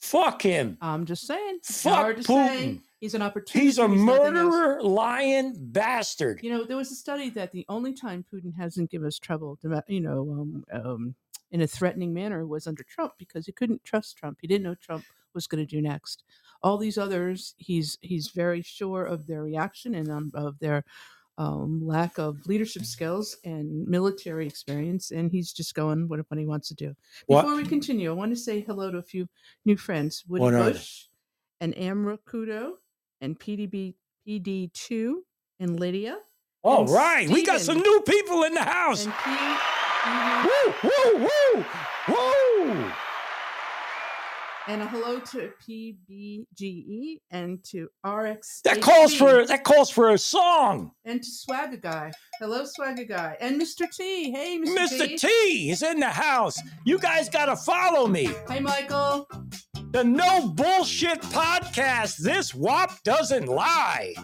Fuck 0.00 0.42
him. 0.42 0.76
I'm 0.80 1.06
just 1.06 1.26
saying. 1.26 1.60
Fuck 1.64 2.16
to 2.16 2.22
say. 2.22 2.32
Putin. 2.32 2.80
He's 3.00 3.14
an 3.14 3.22
opportunist. 3.22 3.64
He's 3.64 3.78
a 3.78 3.88
murderer, 3.88 4.82
lying 4.82 5.54
bastard. 5.56 6.40
You 6.42 6.50
know, 6.52 6.64
there 6.64 6.76
was 6.76 6.92
a 6.92 6.94
study 6.94 7.30
that 7.30 7.52
the 7.52 7.64
only 7.68 7.94
time 7.94 8.24
Putin 8.32 8.54
hasn't 8.56 8.90
given 8.90 9.06
us 9.08 9.18
trouble, 9.18 9.58
you 9.88 10.00
know, 10.00 10.20
um, 10.30 10.64
um, 10.72 11.14
in 11.50 11.62
a 11.62 11.66
threatening 11.66 12.12
manner 12.12 12.46
was 12.46 12.66
under 12.66 12.82
Trump 12.82 13.14
because 13.18 13.46
he 13.46 13.52
couldn't 13.52 13.82
trust 13.84 14.16
Trump. 14.18 14.38
He 14.40 14.46
didn't 14.46 14.64
know 14.64 14.74
Trump 14.74 15.04
was 15.34 15.46
going 15.46 15.64
to 15.64 15.76
do 15.76 15.80
next. 15.82 16.24
All 16.62 16.76
these 16.78 16.98
others, 16.98 17.54
he's 17.58 17.98
he's 18.00 18.28
very 18.28 18.62
sure 18.62 19.04
of 19.04 19.26
their 19.26 19.42
reaction 19.42 19.94
and 19.94 20.10
um, 20.10 20.30
of 20.34 20.58
their 20.58 20.84
um, 21.38 21.80
lack 21.86 22.18
of 22.18 22.44
leadership 22.46 22.84
skills 22.84 23.36
and 23.44 23.86
military 23.86 24.44
experience, 24.46 25.12
and 25.12 25.30
he's 25.30 25.52
just 25.52 25.74
going 25.74 26.08
what, 26.08 26.18
what 26.28 26.38
he 26.38 26.46
wants 26.46 26.66
to 26.68 26.74
do. 26.74 26.94
What- 27.26 27.42
Before 27.42 27.56
we 27.56 27.64
continue, 27.64 28.10
I 28.10 28.14
want 28.14 28.32
to 28.32 28.36
say 28.36 28.60
hello 28.60 28.90
to 28.90 28.98
a 28.98 29.02
few 29.02 29.28
new 29.64 29.76
friends: 29.76 30.24
Woody 30.26 30.44
What? 30.56 30.72
Bush 30.72 31.04
and 31.60 31.76
Amra 31.78 32.18
Kudo 32.18 32.72
and 33.20 33.38
PDB 33.38 33.94
PD2 34.26 35.14
and 35.60 35.78
Lydia 35.80 36.18
All 36.62 36.82
and 36.82 36.90
right, 36.90 37.28
we 37.28 37.44
got 37.44 37.60
some 37.60 37.78
new 37.78 38.00
people 38.06 38.42
in 38.42 38.54
the 38.54 38.62
house. 38.64 39.04
and 39.06 39.14
P. 39.14 39.30
Woo, 40.44 40.74
woo, 40.84 41.28
woo, 41.28 41.64
woo. 42.08 42.92
And 44.68 44.82
a 44.82 44.86
hello 44.86 45.18
to 45.18 45.50
PBGE 45.66 47.20
and 47.30 47.64
to 47.64 47.88
RX. 48.04 48.60
That 48.64 48.82
calls 48.82 49.14
for 49.14 49.46
that 49.46 49.64
calls 49.64 49.88
for 49.90 50.10
a 50.10 50.18
song. 50.18 50.92
and 51.06 51.22
to 51.22 51.30
Swagger 51.30 51.78
Guy. 51.78 52.12
Hello, 52.38 52.66
Swagger 52.66 53.04
Guy. 53.04 53.34
And 53.40 53.58
Mr. 53.58 53.90
T. 53.90 54.30
Hey, 54.30 54.58
Mr. 54.58 54.88
T. 54.98 54.98
Mr. 55.16 55.20
T 55.20 55.70
is 55.70 55.82
in 55.82 56.00
the 56.00 56.10
house. 56.10 56.60
You 56.84 56.98
guys 56.98 57.30
got 57.30 57.46
to 57.46 57.56
follow 57.56 58.06
me. 58.06 58.28
Hey, 58.46 58.60
Michael. 58.60 59.26
The 59.92 60.04
No 60.04 60.48
Bullshit 60.50 61.22
Podcast. 61.22 62.18
This 62.18 62.54
WAP 62.54 63.02
doesn't 63.04 63.46
lie. 63.46 64.14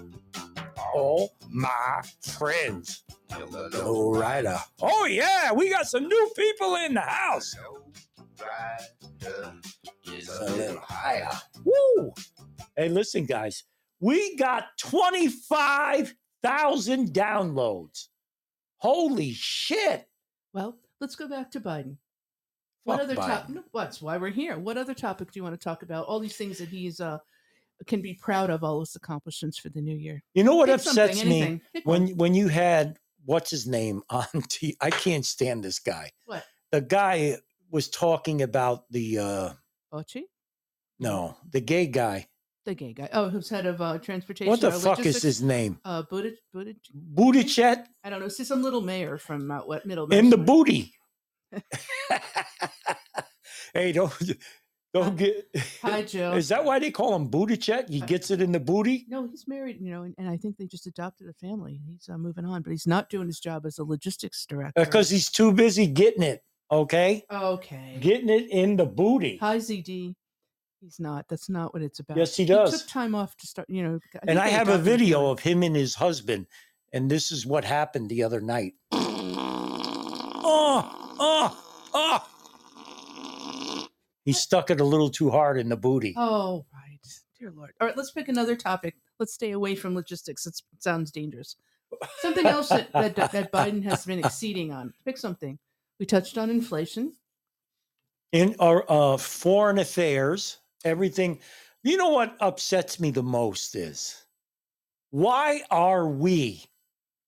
Oh, 0.95 1.31
my 1.49 2.03
friends. 2.21 3.03
Hello, 3.31 4.13
Rider. 4.13 4.59
Oh, 4.83 5.07
yeah, 5.07 5.53
we 5.55 5.71
got 5.71 5.87
some 5.87 6.07
new 6.07 6.31
people 6.37 6.77
in 6.77 6.93
the 6.93 7.01
house. 7.01 7.57
It's 10.07 10.39
a 10.41 10.45
little 10.45 10.81
higher. 10.81 11.29
Woo! 11.65 12.13
Hey, 12.77 12.89
listen, 12.89 13.27
guys. 13.27 13.65
We 14.01 14.37
got 14.37 14.65
25,000 14.79 17.13
downloads. 17.13 18.09
Holy 18.79 19.33
shit. 19.33 20.07
Well, 20.53 20.79
let's 21.01 21.17
go 21.17 21.29
back 21.29 21.51
to 21.53 21.61
Biden. 21.61 21.97
What 22.85 22.97
Fuck 22.99 23.05
other 23.05 23.15
Biden. 23.17 23.27
topic? 23.27 23.57
What's 23.73 24.03
why 24.03 24.19
we're 24.19 24.29
here? 24.29 24.59
What 24.59 24.77
other 24.77 24.93
topic 24.95 25.33
do 25.33 25.41
you 25.41 25.43
want 25.43 25.59
to 25.59 25.65
talk 25.65 25.83
about? 25.83 26.05
All 26.07 26.21
these 26.21 26.37
things 26.37 26.59
that 26.59 26.69
he's 26.69 27.01
uh 27.01 27.17
can 27.87 28.03
be 28.03 28.13
proud 28.15 28.51
of, 28.51 28.63
all 28.63 28.81
his 28.81 28.95
accomplishments 28.95 29.59
for 29.59 29.71
the 29.71 29.81
new 29.81 29.97
year. 29.97 30.23
You 30.35 30.45
know 30.45 30.55
what 30.55 30.67
Pick 30.67 30.75
upsets 30.77 31.25
me? 31.25 31.63
Pick 31.73 31.87
when 31.87 32.09
one. 32.09 32.17
when 32.19 32.35
you 32.35 32.49
had 32.49 32.99
what's 33.25 33.51
his 33.51 33.67
name 33.67 34.03
on 34.11 34.27
T 34.51 34.77
I 34.83 34.91
can't 34.91 35.25
stand 35.25 35.65
this 35.65 35.79
guy. 35.79 36.11
What? 36.27 36.45
The 36.73 36.83
guy 36.83 37.39
was 37.75 37.89
talking 37.89 38.41
about 38.41 38.85
the 38.91 39.19
uh 39.19 39.51
Fauci, 39.93 40.23
no, 41.01 41.37
the 41.51 41.61
gay 41.61 41.89
guy. 41.89 42.29
the 42.65 42.75
gay 42.75 42.93
guy. 42.93 43.09
Oh, 43.13 43.29
who's 43.29 43.51
head 43.51 43.67
of 43.67 43.83
uh, 43.83 43.99
transportation? 43.99 44.51
What 44.51 44.61
the 44.61 44.71
fuck 44.71 45.05
is 45.05 45.21
his 45.21 45.43
name? 45.43 45.81
Uh, 45.85 46.03
Buddha, 46.03 46.31
Buttigieg 46.55 47.85
I 48.05 48.11
don't 48.11 48.21
know. 48.21 48.27
It's 48.27 48.37
just 48.37 48.49
some 48.49 48.63
little 48.63 48.81
mayor 48.81 49.19
from 49.19 49.51
out 49.51 49.67
what 49.67 49.85
middle. 49.85 50.07
in 50.13 50.31
the 50.31 50.39
booty. 50.39 50.95
hey, 53.75 53.93
don't 53.93 54.13
Don't 54.95 55.17
get. 55.17 55.49
Hi, 55.83 56.03
Joe. 56.03 56.35
Is 56.35 56.49
that 56.51 56.65
why 56.65 56.79
they 56.79 56.93
call 56.93 57.17
him 57.17 57.29
Buttigieg? 57.29 57.91
He 57.91 58.01
gets 58.01 58.31
it 58.31 58.41
in 58.41 58.53
the 58.53 58.61
booty. 58.61 59.05
No, 59.09 59.27
he's 59.27 59.49
married, 59.49 59.79
you 59.81 59.91
know, 59.91 60.05
and, 60.05 60.15
and 60.19 60.29
I 60.29 60.37
think 60.37 60.57
they 60.57 60.69
just 60.69 60.87
adopted 60.87 61.29
a 61.29 61.33
family. 61.33 61.81
He's 61.85 62.09
uh, 62.09 62.17
moving 62.17 62.45
on, 62.45 62.63
but 62.63 62.71
he's 62.71 62.87
not 62.87 63.11
doing 63.11 63.27
his 63.27 63.41
job 63.41 63.67
as 63.67 63.79
a 63.79 63.85
logistics 63.85 64.47
director. 64.47 64.85
Because 64.85 65.11
he's 65.11 65.29
too 65.29 65.53
busy 65.53 65.89
getting 65.89 66.23
it. 66.23 66.45
Okay, 66.71 67.25
okay. 67.31 67.99
getting 68.01 68.29
it 68.31 68.49
in 68.51 68.77
the 68.77 68.87
booty. 68.87 69.37
Hi, 69.39 69.59
ZD. 69.59 70.15
He's 70.81 70.99
not. 71.01 71.27
That's 71.29 71.49
not 71.49 71.73
what 71.73 71.83
it's 71.83 72.01
about. 72.01 72.17
Yes, 72.17 72.37
he 72.37 72.43
He 72.45 72.49
does. 72.49 72.83
took 72.83 72.89
time 72.91 73.15
off 73.15 73.37
to 73.39 73.47
start, 73.47 73.69
you 73.71 73.83
know. 73.83 73.99
and 74.27 74.39
I 74.39 74.49
have 74.49 74.69
a 74.69 74.79
video 74.79 75.31
of 75.31 75.41
him 75.41 75.63
and 75.63 75.75
his 75.77 75.95
husband, 75.95 76.47
and 76.93 77.11
this 77.11 77.31
is 77.33 77.47
what 77.47 77.65
happened 77.65 78.09
the 78.11 78.23
other 78.23 78.41
night. 78.41 78.75
Oh, 80.47 81.17
oh, 81.19 81.59
oh! 81.95 83.87
He 84.25 84.33
stuck 84.33 84.71
it 84.71 84.81
a 84.81 84.85
little 84.85 85.11
too 85.11 85.31
hard 85.31 85.59
in 85.59 85.69
the 85.69 85.77
booty. 85.77 86.15
Oh, 86.17 86.65
right. 86.73 86.99
Dear 87.39 87.53
Lord. 87.55 87.73
All 87.81 87.87
right, 87.87 87.97
let's 87.97 88.11
pick 88.11 88.29
another 88.29 88.57
topic. 88.57 88.97
Let's 89.19 89.35
stay 89.35 89.53
away 89.53 89.75
from 89.77 89.95
logistics. 89.95 90.47
It 90.47 90.61
sounds 90.79 91.11
dangerous. 91.11 91.57
Something 92.21 92.47
else 92.47 92.69
that, 92.71 92.91
that, 92.93 93.15
that 93.33 93.53
Biden 93.53 93.83
has 93.85 94.05
been 94.07 94.19
exceeding 94.25 94.73
on. 94.73 94.93
Pick 95.05 95.17
something. 95.19 95.59
We 96.01 96.07
touched 96.07 96.37
on 96.39 96.51
inflation. 96.51 97.13
in 98.33 98.57
our 98.59 98.85
uh, 98.89 99.17
foreign 99.17 99.79
affairs, 99.79 100.59
everything. 100.85 101.39
You 101.83 101.97
know 101.97 102.11
what 102.11 102.37
upsets 102.41 102.99
me 102.99 103.11
the 103.11 103.23
most 103.23 103.77
is 103.77 104.27
why 105.11 105.63
are 105.71 106.09
we 106.09 106.65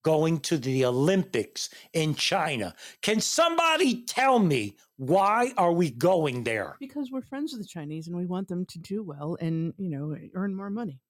going 0.02 0.40
to 0.40 0.56
the 0.58 0.84
Olympics 0.84 1.70
in 1.92 2.14
China? 2.14 2.74
Can 3.02 3.20
somebody 3.20 4.02
tell 4.04 4.38
me 4.40 4.76
why 4.96 5.52
are 5.56 5.72
we 5.72 5.90
going 5.90 6.42
there? 6.44 6.76
because 6.80 7.10
we're 7.12 7.22
friends 7.22 7.52
with 7.52 7.62
the 7.62 7.68
Chinese 7.68 8.08
and 8.08 8.16
we 8.16 8.26
want 8.26 8.48
them 8.48 8.64
to 8.66 8.78
do 8.78 9.02
well 9.04 9.36
and 9.40 9.74
you 9.78 9.90
know 9.90 10.16
earn 10.34 10.54
more 10.54 10.70
money. 10.70 11.00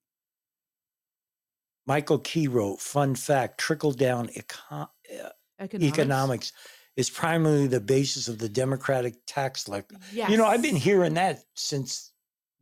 Michael 1.87 2.19
Key 2.19 2.49
wrote, 2.49 2.81
fun 2.81 3.15
fact, 3.15 3.59
trickle 3.59 3.93
down 3.93 4.27
econ- 4.29 4.89
uh, 5.23 5.29
Economics. 5.61 5.99
economics 5.99 6.53
is 6.97 7.11
primarily 7.11 7.67
the 7.67 7.81
basis 7.81 8.29
of 8.29 8.39
the 8.39 8.49
democratic 8.49 9.15
tax 9.27 9.69
like 9.69 9.91
Yes. 10.13 10.31
you 10.31 10.37
know 10.37 10.47
i've 10.47 10.63
been 10.63 10.77
hearing 10.77 11.15
that 11.15 11.41
since 11.55 12.13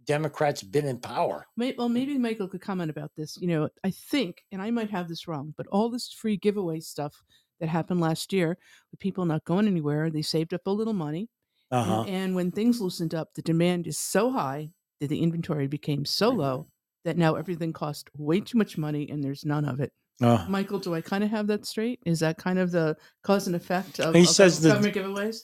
democrats 0.06 0.62
been 0.62 0.86
in 0.86 0.98
power 0.98 1.46
well, 1.56 1.88
maybe 1.88 2.18
Michael 2.18 2.48
could 2.48 2.60
comment 2.60 2.90
about 2.90 3.10
this. 3.16 3.38
You 3.40 3.48
know, 3.48 3.68
I 3.84 3.90
think, 3.90 4.42
and 4.52 4.60
I 4.60 4.70
might 4.70 4.90
have 4.90 5.08
this 5.08 5.26
wrong, 5.26 5.54
but 5.56 5.66
all 5.68 5.88
this 5.88 6.12
free 6.12 6.36
giveaway 6.36 6.80
stuff 6.80 7.14
that 7.60 7.70
happened 7.70 8.00
last 8.02 8.30
year 8.32 8.58
with 8.90 9.00
people 9.00 9.24
not 9.24 9.44
going 9.44 9.66
anywhere, 9.66 10.10
they 10.10 10.20
saved 10.20 10.52
up 10.52 10.66
a 10.66 10.70
little 10.70 10.92
money. 10.92 11.30
and- 11.70 11.80
uh-huh 11.80 12.04
And, 12.06 12.34
when 12.34 12.50
things 12.50 12.82
loosened 12.82 13.14
up, 13.14 13.28
the 13.34 13.40
demand 13.42 13.86
is 13.86 13.98
so 13.98 14.30
high 14.30 14.68
that 15.00 15.08
the 15.08 15.22
inventory 15.22 15.68
became 15.68 16.04
so 16.04 16.28
low 16.30 16.66
that 17.06 17.16
now 17.16 17.36
everything 17.36 17.72
costs 17.72 18.04
way 18.18 18.40
too 18.40 18.58
much 18.58 18.76
money 18.76 19.08
and 19.10 19.24
there's 19.24 19.44
none 19.46 19.64
of 19.64 19.80
it. 19.80 19.92
Uh, 20.22 20.46
Michael, 20.48 20.78
do 20.78 20.94
I 20.94 21.00
kind 21.00 21.24
of 21.24 21.30
have 21.30 21.46
that 21.48 21.66
straight? 21.66 22.00
Is 22.06 22.20
that 22.20 22.38
kind 22.38 22.58
of 22.58 22.70
the 22.70 22.96
cause 23.22 23.46
and 23.46 23.56
effect 23.56 23.98
of, 24.00 24.14
He 24.14 24.22
of 24.22 24.28
says 24.28 24.60
that- 24.60 24.68
government 24.68 24.94
giveaways? 24.94 25.38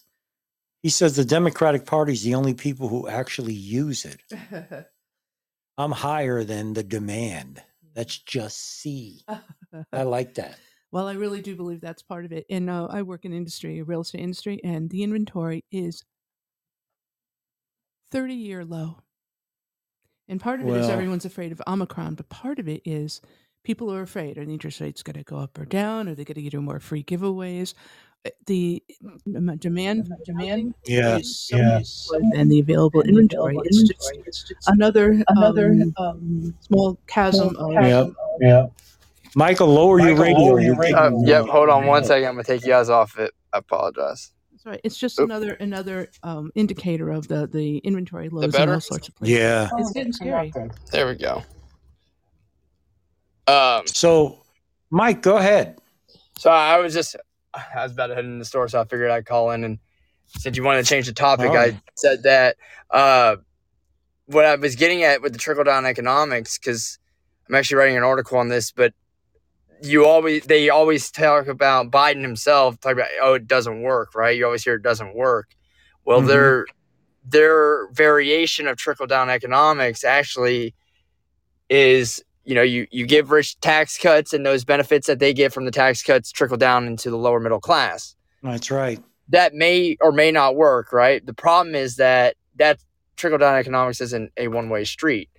he 0.82 0.88
says 0.88 1.14
the 1.14 1.24
democratic 1.26 1.84
party 1.84 2.12
is 2.14 2.22
the 2.22 2.34
only 2.34 2.54
people 2.54 2.88
who 2.88 3.06
actually 3.06 3.52
use 3.52 4.06
it 4.06 4.22
i'm 5.76 5.92
higher 5.92 6.42
than 6.42 6.72
the 6.72 6.82
demand 6.82 7.62
that's 7.94 8.16
just 8.16 8.80
c 8.80 9.22
i 9.92 10.02
like 10.04 10.32
that 10.36 10.56
Well, 10.90 11.06
I 11.06 11.12
really 11.12 11.42
do 11.42 11.54
believe 11.54 11.80
that's 11.82 12.02
part 12.02 12.24
of 12.24 12.32
it. 12.32 12.46
And 12.50 12.68
uh, 12.70 12.86
I 12.90 13.02
work 13.02 13.24
in 13.26 13.32
industry, 13.34 13.80
real 13.82 14.00
estate 14.00 14.22
industry, 14.22 14.58
and 14.64 14.88
the 14.90 15.02
inventory 15.04 15.64
is 15.70 16.02
30 18.10 18.34
year 18.34 18.64
low. 18.64 18.98
And 20.28 20.40
part 20.40 20.60
of 20.60 20.66
it 20.68 20.76
is 20.76 20.88
everyone's 20.88 21.24
afraid 21.24 21.52
of 21.52 21.60
Omicron, 21.66 22.14
but 22.14 22.28
part 22.28 22.58
of 22.58 22.68
it 22.68 22.82
is 22.84 23.20
people 23.62 23.92
are 23.92 24.02
afraid 24.02 24.38
are 24.38 24.44
the 24.44 24.52
interest 24.52 24.80
rates 24.80 25.02
going 25.02 25.16
to 25.16 25.24
go 25.24 25.36
up 25.38 25.58
or 25.58 25.64
down? 25.64 26.08
Are 26.08 26.14
they 26.14 26.24
going 26.24 26.36
to 26.36 26.42
get 26.42 26.54
more 26.60 26.80
free 26.80 27.02
giveaways? 27.04 27.74
Uh, 28.26 28.30
The 28.46 28.82
um, 29.36 29.56
demand 29.56 30.12
demand 30.24 30.74
yeah 30.84 31.18
is 31.18 31.38
so 31.48 31.56
yeah. 31.56 31.78
much 31.78 31.88
the 32.48 32.60
available 32.60 33.02
inventory. 33.02 33.56
It's 33.64 33.82
just 33.84 34.68
another 34.68 35.22
another 35.28 35.74
um, 35.96 36.54
small 36.60 36.98
chasm 37.06 37.56
of 37.56 37.72
Yep. 37.72 38.08
yeah 38.40 38.66
michael 39.34 39.68
lower 39.68 40.00
your 40.00 40.16
radio 40.16 40.56
You're 40.58 40.76
Uh, 40.96 41.10
yep, 41.24 41.44
uh, 41.44 41.46
hold 41.46 41.68
on 41.70 41.86
one 41.86 42.04
second. 42.04 42.28
I'm 42.28 42.34
gonna 42.34 42.44
take 42.44 42.62
you 42.62 42.68
guys 42.68 42.90
off 42.90 43.18
it. 43.18 43.32
I 43.52 43.58
apologize. 43.58 44.32
Sorry, 44.58 44.78
it's 44.84 44.98
just 44.98 45.18
Oop. 45.18 45.24
another 45.24 45.52
another 45.54 46.08
um, 46.22 46.50
indicator 46.54 47.10
of 47.10 47.26
the 47.28 47.46
the 47.46 47.78
inventory 47.78 48.28
lows 48.28 48.54
in 48.54 48.68
all 48.68 48.80
sorts 48.80 49.08
of 49.08 49.14
places. 49.16 49.38
yeah 49.38 49.68
It's 49.78 49.92
getting 49.92 50.12
scary. 50.12 50.52
There 50.92 51.06
we 51.06 51.14
go. 51.14 51.42
Um, 53.50 53.86
so 53.86 54.38
mike 54.90 55.22
go 55.22 55.36
ahead 55.36 55.76
so 56.38 56.50
I 56.50 56.78
was 56.78 56.94
just 56.94 57.16
I 57.52 57.82
was 57.82 57.92
about 57.92 58.06
to 58.08 58.14
head 58.14 58.24
in 58.24 58.38
the 58.38 58.44
store, 58.44 58.68
so 58.68 58.80
I 58.80 58.84
figured 58.84 59.10
I'd 59.10 59.26
call 59.26 59.50
in 59.50 59.64
and 59.64 59.78
since 60.38 60.56
you 60.56 60.62
wanted 60.62 60.84
to 60.84 60.88
change 60.88 61.06
the 61.06 61.12
topic, 61.12 61.50
Oh. 61.50 61.56
I 61.58 61.80
said 61.96 62.22
that 62.22 62.56
uh, 62.90 63.36
what 64.26 64.44
I 64.44 64.54
was 64.54 64.76
getting 64.76 65.02
at 65.02 65.20
with 65.20 65.32
the 65.32 65.38
trickle 65.38 65.64
down 65.64 65.84
economics 65.84 66.56
because 66.56 66.98
I'm 67.48 67.56
actually 67.56 67.78
writing 67.78 67.96
an 67.96 68.04
article 68.04 68.38
on 68.38 68.48
this, 68.48 68.70
but 68.70 68.94
you 69.82 70.06
always 70.06 70.44
they 70.44 70.70
always 70.70 71.10
talk 71.10 71.48
about 71.48 71.90
Biden 71.90 72.22
himself 72.22 72.78
talk 72.80 72.92
about 72.92 73.08
oh 73.22 73.34
it 73.34 73.46
doesn't 73.48 73.82
work 73.82 74.14
right 74.14 74.36
you 74.36 74.44
always 74.44 74.62
hear 74.62 74.74
it 74.74 74.82
doesn't 74.82 75.14
work 75.14 75.48
well 76.04 76.20
Mhm. 76.22 76.26
their 76.28 76.66
their 77.24 77.88
variation 77.92 78.66
of 78.68 78.76
trickle 78.76 79.06
down 79.06 79.28
economics 79.30 80.04
actually 80.04 80.74
is 81.68 82.22
you 82.50 82.54
know 82.56 82.62
you 82.62 82.86
you 82.90 83.06
give 83.06 83.30
rich 83.30 83.58
tax 83.60 83.96
cuts 83.96 84.32
and 84.34 84.44
those 84.44 84.64
benefits 84.64 85.06
that 85.06 85.20
they 85.20 85.32
get 85.32 85.52
from 85.52 85.64
the 85.64 85.70
tax 85.70 86.02
cuts 86.02 86.30
trickle 86.32 86.56
down 86.56 86.86
into 86.86 87.08
the 87.08 87.16
lower 87.16 87.40
middle 87.40 87.60
class 87.60 88.16
that's 88.42 88.70
right 88.70 89.02
that 89.30 89.54
may 89.54 89.96
or 90.00 90.12
may 90.12 90.32
not 90.32 90.56
work, 90.56 90.92
right? 90.92 91.24
The 91.24 91.32
problem 91.32 91.74
is 91.74 91.96
that 91.96 92.34
that 92.56 92.78
trickle 93.16 93.38
down 93.38 93.54
economics 93.54 94.00
isn't 94.00 94.32
a 94.36 94.48
one 94.48 94.68
way 94.68 94.84
street. 94.84 95.30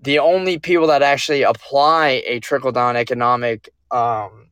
The 0.00 0.20
only 0.20 0.58
people 0.58 0.86
that 0.86 1.02
actually 1.02 1.42
apply 1.42 2.22
a 2.24 2.38
trickle 2.40 2.70
down 2.72 2.96
economic, 2.96 3.68
um, 3.90 4.50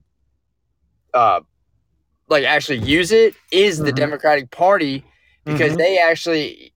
uh, 1.13 1.41
like 2.29 2.45
actually 2.45 2.79
use 2.79 3.13
it 3.13 3.37
is 3.53 3.79
the 3.79 3.93
Mhm. 3.93 3.97
Democratic 3.97 4.51
Party 4.51 5.05
because 5.45 5.75
Mhm. 5.75 5.79
they 5.79 5.99
actually, 5.99 6.74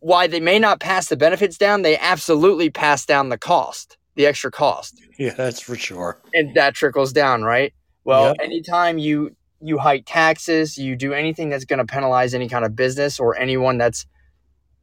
why 0.00 0.26
they 0.26 0.40
may 0.40 0.58
not 0.58 0.80
pass 0.80 1.08
the 1.08 1.16
benefits 1.16 1.56
down, 1.58 1.82
they 1.82 1.96
absolutely 1.98 2.70
pass 2.70 3.06
down 3.06 3.28
the 3.30 3.38
cost, 3.38 3.96
the 4.14 4.26
extra 4.26 4.50
cost 4.50 5.00
yeah 5.18 5.32
that's 5.34 5.60
for 5.60 5.74
sure 5.76 6.20
and 6.34 6.54
that 6.54 6.74
trickles 6.74 7.12
down, 7.12 7.42
right? 7.42 7.72
Well, 8.04 8.24
Yep. 8.24 8.36
anytime 8.42 8.98
you 8.98 9.34
you 9.60 9.78
hike 9.78 10.04
taxes, 10.06 10.78
you 10.78 10.94
do 10.94 11.12
anything 11.12 11.48
that's 11.48 11.64
going 11.64 11.80
to 11.80 11.84
penalize 11.84 12.32
any 12.34 12.48
kind 12.48 12.64
of 12.64 12.76
business 12.76 13.18
or 13.18 13.36
anyone 13.36 13.76
that's 13.78 14.06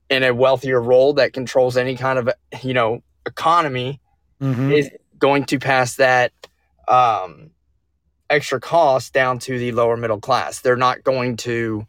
in 0.09 0.21
a 0.23 0.33
wealthier 0.33 0.81
role 0.81 1.13
that 1.13 1.31
controls 1.33 1.77
any 1.77 1.95
kind 1.95 2.19
of 2.19 2.29
you 2.63 2.73
know 2.73 3.01
economy 3.25 4.01
Mhm. 4.41 4.77
is 4.77 4.89
going 5.17 5.45
to 5.45 5.59
pass 5.59 5.95
that 5.95 6.33
um, 6.89 7.51
extra 8.29 8.59
cost 8.59 9.13
down 9.13 9.39
to 9.39 9.57
the 9.57 9.71
lower 9.71 9.95
middle 9.97 10.19
class. 10.19 10.59
They're 10.61 10.75
not 10.75 11.03
going 11.03 11.37
to 11.37 11.85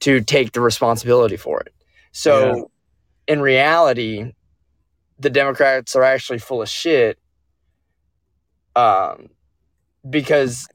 to 0.00 0.20
take 0.22 0.52
the 0.52 0.60
responsibility 0.60 1.36
for 1.36 1.60
it. 1.60 1.72
So, 2.16 2.70
in 3.28 3.42
reality, 3.42 4.32
the 5.18 5.28
Democrats 5.28 5.94
are 5.94 6.02
actually 6.02 6.38
full 6.38 6.62
of 6.62 6.68
shit 6.70 7.18
um, 8.74 9.28
because 10.08 10.66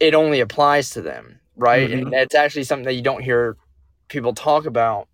it 0.00 0.14
only 0.14 0.40
applies 0.40 0.90
to 0.90 1.00
them, 1.00 1.38
right? 1.54 1.88
And 1.92 2.12
that's 2.12 2.34
actually 2.34 2.64
something 2.64 2.86
that 2.86 2.94
you 2.94 3.02
don't 3.02 3.22
hear 3.22 3.56
people 4.08 4.34
talk 4.34 4.66
about 4.66 5.06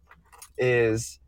is 0.56 1.20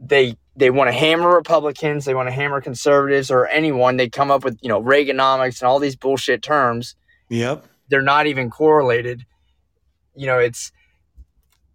they 0.00 0.36
they 0.56 0.70
want 0.70 0.88
to 0.88 0.92
hammer 0.92 1.32
Republicans, 1.32 2.04
they 2.04 2.14
want 2.14 2.26
to 2.28 2.34
hammer 2.34 2.60
conservatives 2.60 3.30
or 3.30 3.46
anyone. 3.46 3.96
They 3.96 4.08
come 4.08 4.32
up 4.32 4.42
with 4.42 4.58
you 4.60 4.68
know 4.68 4.82
Reaganomics 4.82 5.60
and 5.60 5.68
all 5.68 5.78
these 5.78 5.94
bullshit 5.94 6.42
terms. 6.42 6.96
yep 7.28 7.64
They're 7.90 8.02
not 8.02 8.26
even 8.26 8.50
correlated. 8.50 9.24
You 10.16 10.26
know, 10.26 10.38
it's 10.38 10.72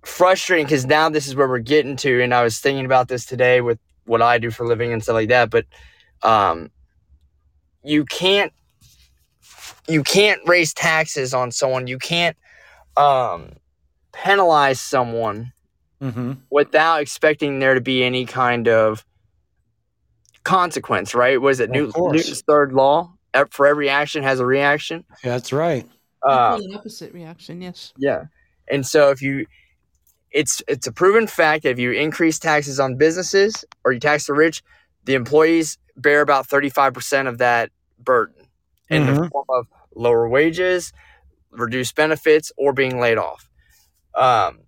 frustrating 0.03 0.65
because 0.65 0.85
now 0.85 1.09
this 1.09 1.27
is 1.27 1.35
where 1.35 1.47
we're 1.47 1.59
getting 1.59 1.95
to, 1.97 2.21
and 2.21 2.33
I 2.33 2.43
was 2.43 2.59
thinking 2.59 2.85
about 2.85 3.07
this 3.07 3.25
today 3.25 3.61
with 3.61 3.79
what 4.05 4.21
I 4.21 4.37
do 4.37 4.49
for 4.51 4.63
a 4.63 4.67
living 4.67 4.91
and 4.93 5.03
stuff 5.03 5.13
like 5.13 5.29
that. 5.29 5.49
But 5.49 5.65
um, 6.23 6.71
you 7.83 8.05
can't 8.05 8.51
you 9.87 10.03
can't 10.03 10.39
raise 10.45 10.73
taxes 10.73 11.33
on 11.33 11.51
someone. 11.51 11.87
You 11.87 11.97
can't 11.97 12.37
um, 12.97 13.51
penalize 14.11 14.79
someone 14.81 15.51
hmm 16.01 16.33
without 16.49 17.01
expecting 17.01 17.59
there 17.59 17.73
to 17.73 17.81
be 17.81 18.03
any 18.03 18.25
kind 18.25 18.67
of 18.67 19.05
consequence, 20.43 21.13
right? 21.13 21.39
Was 21.39 21.59
it 21.59 21.65
Of 21.65 21.69
Newt- 21.71 21.95
Newton's 21.97 22.41
third 22.47 22.73
law? 22.73 23.13
For 23.51 23.67
every 23.67 23.89
action 23.89 24.23
has 24.23 24.39
a 24.39 24.45
reaction. 24.45 25.03
that's 25.23 25.53
right 25.53 25.85
Uh, 26.27 26.57
Equal 26.59 26.75
opposite 26.77 27.13
reaction, 27.13 27.61
yes. 27.61 27.93
yeah, 27.97 28.23
and 28.67 28.85
so 28.87 29.11
if 29.11 29.21
you 29.21 29.45
it's 30.31 30.61
it's 30.67 30.87
a 30.87 30.91
proven 30.91 31.27
fact 31.27 31.63
that 31.63 31.71
if 31.71 31.79
you 31.79 31.91
increase 31.91 32.39
taxes 32.39 32.79
on 32.79 32.97
businesses 32.97 33.65
or 33.83 33.91
you 33.91 33.99
tax 33.99 34.27
the 34.27 34.33
rich, 34.33 34.61
the 35.05 35.15
employees 35.15 35.77
bear 35.97 36.21
about 36.21 36.47
35% 36.47 37.27
of 37.27 37.39
that 37.39 37.71
burden 37.99 38.45
in 38.89 39.05
the 39.05 39.13
Mhm. 39.13 39.29
form 39.31 39.45
of 39.49 39.67
lower 39.95 40.29
wages, 40.29 40.93
reduced 41.51 41.95
benefits, 41.95 42.51
or 42.57 42.73
being 42.73 42.99
laid 42.99 43.17
off. 43.17 43.49
Um, 44.15 44.61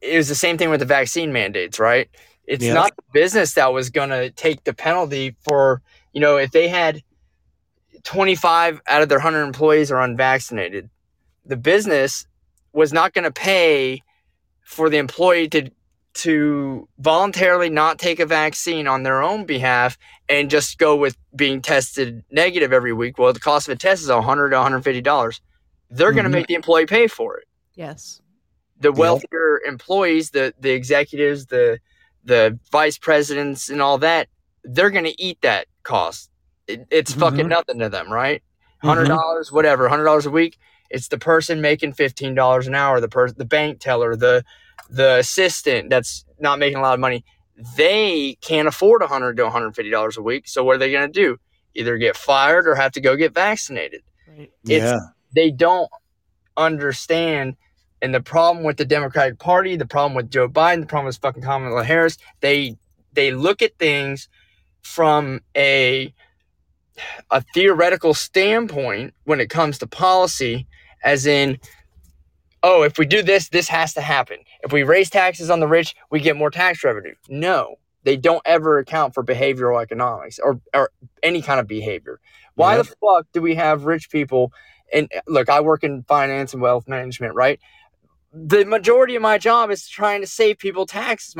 it 0.00 0.16
was 0.16 0.28
the 0.28 0.34
same 0.34 0.56
thing 0.58 0.70
with 0.70 0.80
the 0.80 0.86
vaccine 0.86 1.32
mandates, 1.32 1.78
right? 1.78 2.08
It's 2.46 2.64
Yeah. 2.64 2.74
not 2.74 2.96
the 2.96 3.02
business 3.12 3.54
that 3.54 3.72
was 3.72 3.90
going 3.90 4.10
to 4.10 4.30
take 4.30 4.64
the 4.64 4.74
penalty 4.74 5.36
for, 5.44 5.82
you 6.12 6.20
know, 6.20 6.36
if 6.36 6.50
they 6.50 6.68
had 6.68 7.02
25 8.04 8.80
out 8.88 9.02
of 9.02 9.08
their 9.08 9.18
100 9.18 9.42
employees 9.42 9.90
are 9.90 10.00
unvaccinated, 10.00 10.88
the 11.44 11.56
business 11.56 12.26
was 12.72 12.92
not 12.92 13.12
going 13.12 13.24
to 13.24 13.30
pay 13.32 14.02
for 14.62 14.88
the 14.90 14.98
employee 14.98 15.48
to 15.48 15.70
to 16.12 16.88
voluntarily 16.98 17.70
not 17.70 17.98
take 17.98 18.18
a 18.18 18.26
vaccine 18.26 18.88
on 18.88 19.04
their 19.04 19.22
own 19.22 19.44
behalf 19.44 19.96
and 20.28 20.50
just 20.50 20.76
go 20.78 20.96
with 20.96 21.16
being 21.36 21.62
tested 21.62 22.24
negative 22.32 22.72
every 22.72 22.92
week. 22.92 23.16
Well, 23.16 23.32
the 23.32 23.38
cost 23.38 23.68
of 23.68 23.72
a 23.72 23.76
test 23.78 24.02
is 24.02 24.08
100 24.10 24.50
to 24.50 24.56
150 24.56 25.00
dollars. 25.02 25.40
They're 25.88 26.12
going 26.12 26.24
to 26.24 26.30
make 26.30 26.48
the 26.48 26.54
employee 26.54 26.86
pay 26.86 27.06
for 27.06 27.36
it 27.38 27.46
Yes. 27.74 28.20
the 28.80 28.88
Yep. 28.90 28.96
wealthier 28.98 29.60
employees, 29.66 30.30
the 30.30 30.52
the 30.58 30.70
executives, 30.70 31.46
the 31.46 31.78
the 32.24 32.58
vice 32.70 32.98
presidents, 32.98 33.70
and 33.70 33.80
all 33.80 33.96
that, 33.98 34.28
they're 34.64 34.90
going 34.90 35.04
to 35.04 35.22
eat 35.22 35.38
that 35.42 35.66
cost. 35.84 36.28
It, 36.66 36.86
it's 36.90 37.14
fucking 37.14 37.46
Mhm. 37.46 37.50
nothing 37.50 37.78
to 37.78 37.88
them, 37.88 38.12
right? 38.12 38.42
Hundred 38.82 39.06
dollars, 39.08 39.50
whatever, 39.52 39.88
hundred 39.88 40.04
dollars 40.04 40.26
a 40.26 40.30
week. 40.30 40.58
It's 40.90 41.08
the 41.08 41.18
person 41.18 41.60
making 41.60 41.94
fifteen 41.94 42.34
dollars 42.34 42.66
an 42.66 42.74
hour, 42.74 43.00
the 43.00 43.08
person, 43.08 43.36
the 43.38 43.44
bank 43.46 43.80
teller, 43.80 44.16
the 44.16 44.44
the 44.90 45.18
assistant 45.18 45.90
that's 45.90 46.24
not 46.40 46.58
making 46.58 46.78
a 46.78 46.82
lot 46.82 46.94
of 46.94 47.00
money. 47.00 47.24
They 47.76 48.36
can't 48.42 48.68
afford 48.68 49.02
hundred 49.04 49.36
to 49.38 49.44
one 49.44 49.52
hundred 49.52 49.74
fifty 49.76 49.90
dollars 49.90 50.16
a 50.18 50.22
week. 50.22 50.48
So 50.48 50.64
what 50.64 50.76
are 50.76 50.78
they 50.80 50.92
going 50.92 51.12
to 51.12 51.20
do? 51.20 51.38
Either 51.74 51.98
get 51.98 52.16
fired 52.16 52.68
or 52.68 52.74
have 52.76 52.92
to 52.92 53.00
go 53.00 53.16
get 53.16 53.34
vaccinated 53.34 54.02
Right. 54.28 54.52
it's 54.68 54.84
Yeah. 54.86 54.98
they 55.34 55.50
don't 55.50 55.90
understand 56.56 57.56
and 58.02 58.14
the 58.14 58.20
problem 58.22 58.64
with 58.64 58.78
the 58.78 58.86
democratic 58.86 59.38
party 59.38 59.76
the 59.76 59.86
problem 59.86 60.14
with 60.14 60.30
joe 60.30 60.48
biden 60.48 60.80
the 60.82 60.86
problem 60.86 61.06
with 61.06 61.18
fucking 61.18 61.42
kamala 61.42 61.84
harris 61.84 62.18
they 62.40 62.76
they 63.14 63.32
look 63.32 63.62
at 63.62 63.78
things 63.78 64.28
from 64.82 65.40
a 65.56 66.14
a 67.30 67.42
theoretical 67.54 68.14
standpoint 68.14 69.14
when 69.24 69.40
it 69.40 69.50
comes 69.50 69.78
to 69.78 69.86
policy 69.86 70.66
as 71.02 71.26
in 71.26 71.58
oh 72.62 72.82
if 72.82 72.98
we 72.98 73.06
do 73.06 73.22
this 73.22 73.48
this 73.48 73.68
has 73.68 73.92
to 73.94 74.00
happen. 74.00 74.38
If 74.62 74.72
we 74.72 74.82
raise 74.82 75.10
taxes 75.10 75.50
on 75.50 75.60
the 75.60 75.66
rich 75.68 75.94
we 76.10 76.20
get 76.20 76.36
more 76.36 76.50
tax 76.50 76.84
revenue. 76.84 77.14
No 77.28 77.76
they 78.02 78.16
don't 78.16 78.42
ever 78.46 78.78
account 78.78 79.12
for 79.14 79.22
behavioral 79.22 79.82
economics 79.82 80.38
or, 80.38 80.58
or 80.72 80.90
any 81.22 81.42
kind 81.42 81.60
of 81.60 81.66
behavior. 81.68 82.18
Why 82.54 82.76
Yep. 82.76 82.86
the 82.86 82.94
fuck 83.00 83.26
do 83.32 83.42
we 83.42 83.54
have 83.56 83.84
rich 83.84 84.10
people 84.10 84.52
and 84.92 85.10
look 85.26 85.48
i 85.48 85.60
work 85.60 85.84
in 85.84 86.02
finance 86.04 86.52
and 86.52 86.62
wealth 86.62 86.88
management 86.88 87.34
right? 87.34 87.60
The 88.32 88.64
majority 88.64 89.16
of 89.16 89.22
my 89.22 89.38
job 89.38 89.70
is 89.70 89.88
trying 89.88 90.20
to 90.20 90.26
save 90.26 90.58
people 90.58 90.86
taxes 90.86 91.34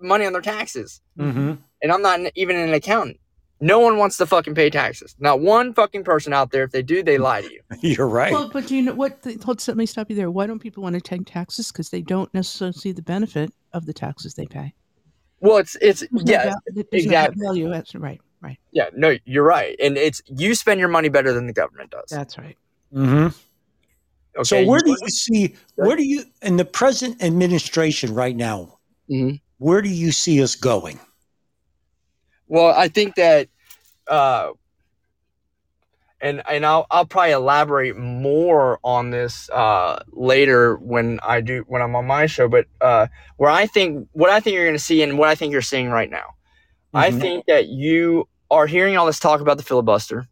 money 0.00 0.26
on 0.26 0.32
their 0.32 0.42
taxes. 0.42 1.00
Hmm 1.16 1.54
and 1.82 1.92
i'm 1.92 2.02
not 2.02 2.20
even 2.34 2.56
an 2.56 2.72
accountant 2.72 3.18
no 3.64 3.78
one 3.78 3.96
wants 3.96 4.16
to 4.18 4.26
fucking 4.26 4.54
pay 4.54 4.68
taxes 4.68 5.14
not 5.18 5.40
one 5.40 5.72
fucking 5.72 6.04
person 6.04 6.32
out 6.32 6.50
there 6.50 6.64
if 6.64 6.70
they 6.72 6.82
do 6.82 7.02
they 7.02 7.16
lie 7.16 7.40
to 7.40 7.50
you 7.52 7.60
You're 7.80 8.06
right. 8.08 8.32
Well, 8.32 8.50
but 8.52 8.66
do 8.66 8.76
you 8.76 8.82
know 8.82 8.94
what? 8.94 9.22
The, 9.22 9.38
hold, 9.44 9.66
let 9.66 9.76
me 9.76 9.86
stop 9.86 10.10
you 10.10 10.16
there. 10.16 10.30
Why 10.30 10.46
don't 10.46 10.58
people 10.58 10.82
want 10.82 10.94
to 10.94 11.00
take 11.00 11.24
taxes? 11.26 11.72
Because 11.72 11.88
they 11.90 12.02
don't 12.02 12.32
necessarily 12.34 12.74
see 12.74 12.92
the 12.92 13.02
benefit 13.02 13.50
of 13.72 13.86
the 13.86 13.92
taxes 13.94 14.34
they 14.34 14.46
pay. 14.46 14.74
well 15.40 15.56
it's 15.56 15.74
it's 15.80 16.00
There's 16.10 16.24
no 16.24 16.32
yeah 16.32 16.44
val- 16.44 16.60
there's 16.74 17.04
exactly. 17.04 17.36
No 17.40 17.48
value. 17.48 17.68
That's 17.70 17.94
right. 17.94 18.20
Right. 18.40 18.58
yeah 18.72 18.88
no 18.96 19.16
you're 19.24 19.44
right 19.44 19.76
and 19.80 19.96
it's 19.96 20.20
you 20.26 20.54
spend 20.56 20.80
your 20.80 20.88
money 20.88 21.08
better 21.08 21.32
than 21.32 21.46
the 21.46 21.52
government 21.52 21.90
does 21.90 22.08
That's 22.10 22.36
right. 22.38 22.56
Mm 22.92 23.08
hmm 23.08 23.26
okay 24.40 24.44
So 24.44 24.64
where 24.66 24.80
do 24.80 24.90
You- 24.90 24.96
you 25.02 25.08
see? 25.08 25.54
Where 25.76 25.96
do 25.96 26.04
you 26.04 26.24
in 26.42 26.56
the 26.56 26.64
present 26.64 27.22
administration 27.22 28.12
right 28.14 28.34
now? 28.36 28.78
Mhm. 29.10 29.40
Where 29.58 29.80
do 29.82 29.88
you 29.88 30.10
see 30.12 30.42
us 30.42 30.54
going? 30.56 30.98
Well, 32.52 32.66
I 32.76 32.88
think 32.88 33.14
that, 33.14 33.48
uh, 34.08 34.50
and 36.20 36.42
and 36.46 36.66
I'll 36.66 36.86
I'll 36.90 37.06
probably 37.06 37.30
elaborate 37.30 37.96
more 37.96 38.78
on 38.84 39.08
this 39.08 39.48
uh, 39.48 40.02
later 40.10 40.76
when 40.76 41.18
I 41.22 41.40
do 41.40 41.64
when 41.66 41.80
I'm 41.80 41.96
on 41.96 42.06
my 42.06 42.26
show. 42.26 42.48
But 42.48 42.66
uh, 42.82 43.06
where 43.38 43.50
I 43.50 43.64
think 43.66 44.06
what 44.12 44.28
I 44.28 44.38
think 44.40 44.52
you're 44.52 44.66
going 44.66 44.76
to 44.76 44.84
see 44.84 45.02
and 45.02 45.16
what 45.16 45.30
I 45.30 45.34
think 45.34 45.50
you're 45.50 45.62
seeing 45.62 45.88
right 45.88 46.10
now, 46.10 46.34
I 46.92 47.10
Mhm. 47.10 47.20
think 47.22 47.46
that 47.46 47.68
you 47.68 48.28
are 48.50 48.66
hearing 48.66 48.98
all 48.98 49.06
this 49.06 49.18
talk 49.18 49.40
about 49.40 49.56
the 49.56 49.62
filibuster. 49.64 50.28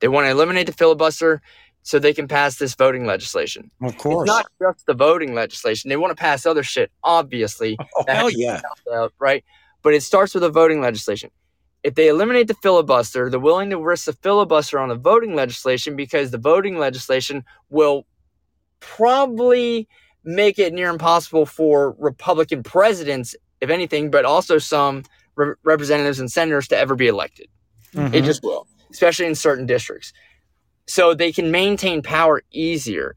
They 0.00 0.08
want 0.08 0.28
to 0.28 0.30
eliminate 0.30 0.66
the 0.66 0.72
filibuster 0.72 1.42
so 1.82 1.98
they 1.98 2.14
can 2.14 2.26
pass 2.26 2.56
this 2.56 2.74
voting 2.74 3.04
legislation. 3.04 3.70
Of 3.82 3.92
It's 3.92 4.02
course. 4.02 4.26
not 4.26 4.46
just 4.62 4.86
the 4.86 4.94
voting 4.94 5.34
legislation. 5.34 5.90
They 5.90 5.98
want 5.98 6.10
to 6.10 6.14
pass 6.14 6.46
other 6.46 6.62
shit, 6.62 6.90
obviously 7.04 7.76
oh, 7.96 8.04
hell 8.08 8.30
yeah. 8.30 8.62
out, 8.94 9.12
right? 9.18 9.44
But 9.82 9.92
it 9.92 10.02
starts 10.02 10.32
with 10.32 10.42
the 10.42 10.48
voting 10.48 10.80
legislation. 10.80 11.30
If 11.82 11.94
they 11.94 12.08
eliminate 12.08 12.48
the 12.48 12.54
filibuster, 12.54 13.30
they're 13.30 13.40
willing 13.40 13.70
to 13.70 13.78
risk 13.78 14.04
the 14.04 14.12
filibuster 14.12 14.78
on 14.78 14.90
the 14.90 14.94
voting 14.96 15.34
legislation 15.34 15.96
because 15.96 16.30
the 16.30 16.38
voting 16.38 16.78
legislation 16.78 17.44
will 17.70 18.06
probably 18.80 19.88
make 20.24 20.58
it 20.58 20.74
near 20.74 20.90
impossible 20.90 21.46
for 21.46 21.92
Republican 21.98 22.62
presidents, 22.62 23.34
if 23.60 23.70
anything, 23.70 24.10
but 24.10 24.24
also 24.24 24.58
some 24.58 25.04
re- 25.36 25.54
representatives 25.64 26.20
and 26.20 26.30
senators 26.30 26.68
to 26.68 26.76
ever 26.76 26.94
be 26.94 27.08
elected. 27.08 27.48
It 27.94 28.22
Mhm. 28.22 28.24
just 28.24 28.42
will, 28.42 28.66
especially 28.90 29.26
in 29.26 29.34
certain 29.34 29.66
districts. 29.66 30.12
So 30.86 31.14
they 31.14 31.32
can 31.32 31.50
maintain 31.50 32.02
power 32.02 32.42
easier 32.52 33.16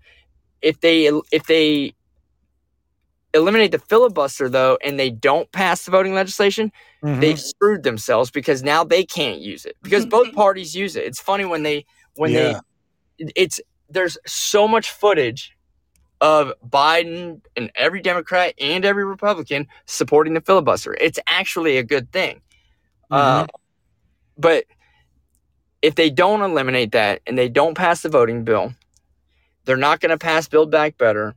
if 0.62 0.80
they 0.80 1.08
if 1.32 1.48
they 1.48 1.96
eliminate 3.34 3.72
the 3.72 3.80
filibuster 3.80 4.48
though, 4.50 4.78
and 4.84 5.00
they 5.00 5.10
don't 5.10 5.52
pass 5.52 5.86
the 5.86 5.92
voting 5.92 6.14
legislation. 6.14 6.72
Mhm. 7.04 7.20
They've 7.22 7.40
screwed 7.40 7.84
themselves 7.84 8.32
because 8.32 8.64
now 8.64 8.84
they 8.84 9.04
can't 9.06 9.40
use 9.40 9.66
it 9.66 9.76
because 9.82 10.06
both 10.06 10.32
parties 10.36 10.76
use 10.76 10.96
it. 10.96 11.06
It's 11.06 11.20
funny 11.20 11.46
when 11.46 11.64
they 11.64 11.86
when 12.16 12.32
Yeah. 12.32 12.60
they 13.20 13.32
it's 13.36 13.60
there's 13.90 14.18
so 14.26 14.68
much 14.68 14.90
footage 14.92 15.56
of 16.22 16.54
Biden 16.68 17.42
and 17.58 17.70
every 17.76 18.02
Democrat 18.02 18.54
and 18.60 18.86
every 18.86 19.04
Republican 19.04 19.68
supporting 19.86 20.34
the 20.34 20.42
filibuster. 20.42 20.96
It's 21.00 21.20
actually 21.28 21.78
a 21.78 21.84
good 21.84 22.12
thing. 22.12 22.42
Uh, 23.12 23.46
but 24.38 24.64
if 25.82 25.96
they 25.96 26.10
don't 26.10 26.42
eliminate 26.42 26.94
that 26.94 27.22
and 27.28 27.38
they 27.38 27.50
don't 27.50 27.76
pass 27.76 28.02
the 28.02 28.10
voting 28.10 28.44
bill, 28.46 28.74
they're 29.66 29.76
not 29.78 30.00
going 30.00 30.12
to 30.12 30.18
pass 30.18 30.48
Build 30.48 30.72
Back 30.72 30.98
Better, 30.98 31.36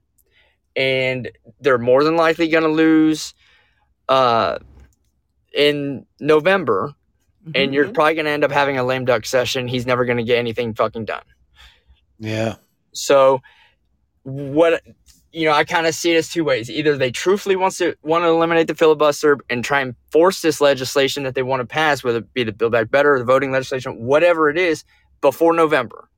and 0.76 1.30
they're 1.60 1.78
more 1.78 2.04
than 2.04 2.16
likely 2.16 2.48
going 2.48 2.64
to 2.64 2.70
lose 2.70 3.34
uh, 4.08 4.58
in 5.54 6.06
November. 6.20 6.92
And 7.54 7.70
Mhm. 7.70 7.74
you're 7.74 7.88
probably 7.92 8.14
going 8.14 8.24
to 8.26 8.30
end 8.32 8.44
up 8.44 8.50
having 8.50 8.76
a 8.76 8.84
lame 8.84 9.04
duck 9.04 9.24
session. 9.24 9.68
He's 9.68 9.86
never 9.86 10.04
going 10.04 10.18
to 10.18 10.24
get 10.24 10.38
anything 10.38 10.74
fucking 10.74 11.04
done. 11.06 11.22
yeah. 12.18 12.56
So 12.92 13.40
what 14.22 14.82
you 15.32 15.44
know, 15.44 15.52
I 15.52 15.64
kind 15.64 15.86
of 15.86 15.94
see 15.94 16.12
it 16.14 16.16
as 16.16 16.30
two 16.30 16.44
ways. 16.44 16.70
Either 16.70 16.96
they 16.96 17.10
truthfully 17.10 17.56
wants 17.56 17.76
to 17.78 17.94
want 18.02 18.24
to 18.24 18.28
eliminate 18.28 18.68
the 18.68 18.74
filibuster 18.74 19.36
and 19.50 19.62
try 19.62 19.80
and 19.82 19.94
force 20.10 20.40
this 20.40 20.62
legislation 20.62 21.24
that 21.24 21.34
they 21.34 21.42
want 21.42 21.60
to 21.60 21.66
pass, 21.66 22.02
whether 22.02 22.18
it 22.18 22.32
be 22.32 22.42
the 22.42 22.52
Build 22.52 22.72
Back 22.72 22.90
Better 22.90 23.14
or 23.14 23.18
the 23.18 23.24
voting 23.26 23.52
legislation, 23.52 24.06
whatever 24.06 24.48
it 24.48 24.56
is, 24.56 24.82
before 25.20 25.52
November, 25.52 26.08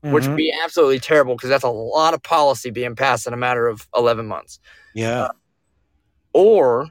which 0.00 0.24
Mhm. 0.24 0.28
would 0.28 0.36
be 0.36 0.52
absolutely 0.64 1.00
terrible 1.00 1.34
because 1.34 1.50
that's 1.50 1.64
a 1.64 1.68
lot 1.68 2.14
of 2.14 2.22
policy 2.22 2.70
being 2.70 2.94
passed 2.94 3.26
in 3.26 3.32
a 3.32 3.36
matter 3.36 3.66
of 3.66 3.88
11 3.96 4.26
months. 4.26 4.60
yeah. 4.94 5.28
Or 6.32 6.88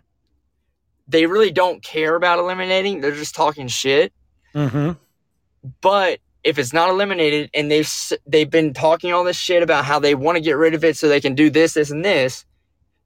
they 1.07 1.25
really 1.25 1.51
don't 1.51 1.83
care 1.83 2.15
about 2.15 2.39
eliminating, 2.39 3.01
they're 3.01 3.11
just 3.11 3.35
talking 3.35 3.67
shit. 3.67 4.11
hmm 4.53 4.91
But 5.81 6.19
if 6.43 6.57
it's 6.59 6.73
not 6.73 6.89
eliminated 6.89 7.49
and 7.53 7.69
they've 7.71 7.89
they've 8.25 8.49
been 8.49 8.73
talking 8.73 9.11
all 9.13 9.23
this 9.23 9.37
shit 9.37 9.63
about 9.63 9.85
how 9.85 9.99
they 9.99 10.15
want 10.15 10.35
to 10.37 10.41
get 10.41 10.57
rid 10.57 10.73
of 10.73 10.83
it 10.83 10.97
so 10.97 11.07
they 11.07 11.21
can 11.21 11.35
do 11.35 11.49
this, 11.49 11.73
this, 11.73 11.91
and 11.91 12.03
this, 12.03 12.45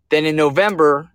then 0.09 0.25
in 0.25 0.35
November, 0.35 1.09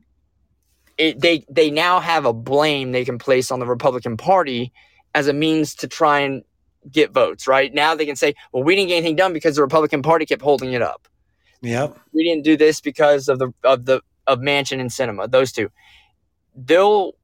it, 0.99 1.21
they 1.21 1.45
they 1.49 1.71
now 1.71 2.01
have 2.01 2.25
a 2.25 2.33
blame 2.33 2.93
they 2.93 3.05
can 3.05 3.19
place 3.19 3.51
on 3.51 3.59
the 3.61 3.67
Republican 3.67 4.17
Party 4.17 4.73
as 5.15 5.29
a 5.29 5.33
means 5.33 5.75
to 5.77 5.89
try 5.89 6.21
and 6.21 6.43
get 6.91 7.13
votes. 7.13 7.47
Right 7.47 7.73
now, 7.73 7.95
they 7.95 8.07
can 8.07 8.17
say, 8.17 8.35
"Well, 8.53 8.63
we 8.63 8.75
didn't 8.75 8.89
get 8.89 8.97
anything 8.97 9.17
done 9.17 9.33
because 9.33 9.57
the 9.57 9.63
Republican 9.63 10.03
Party 10.03 10.27
kept 10.27 10.43
holding 10.43 10.73
it 10.73 10.83
up. 10.83 11.09
Yep. 11.63 11.99
We 12.13 12.25
didn't 12.25 12.45
do 12.45 12.57
this 12.57 12.81
because 12.81 13.29
of 13.29 13.39
the 13.39 13.53
of 13.65 13.85
the 13.85 14.01
of 14.27 14.41
Manchin 14.41 14.81
and 14.81 14.91
Sinema. 14.91 15.31
Those 15.31 15.53
two, 15.53 15.71
they'll." 16.55 17.15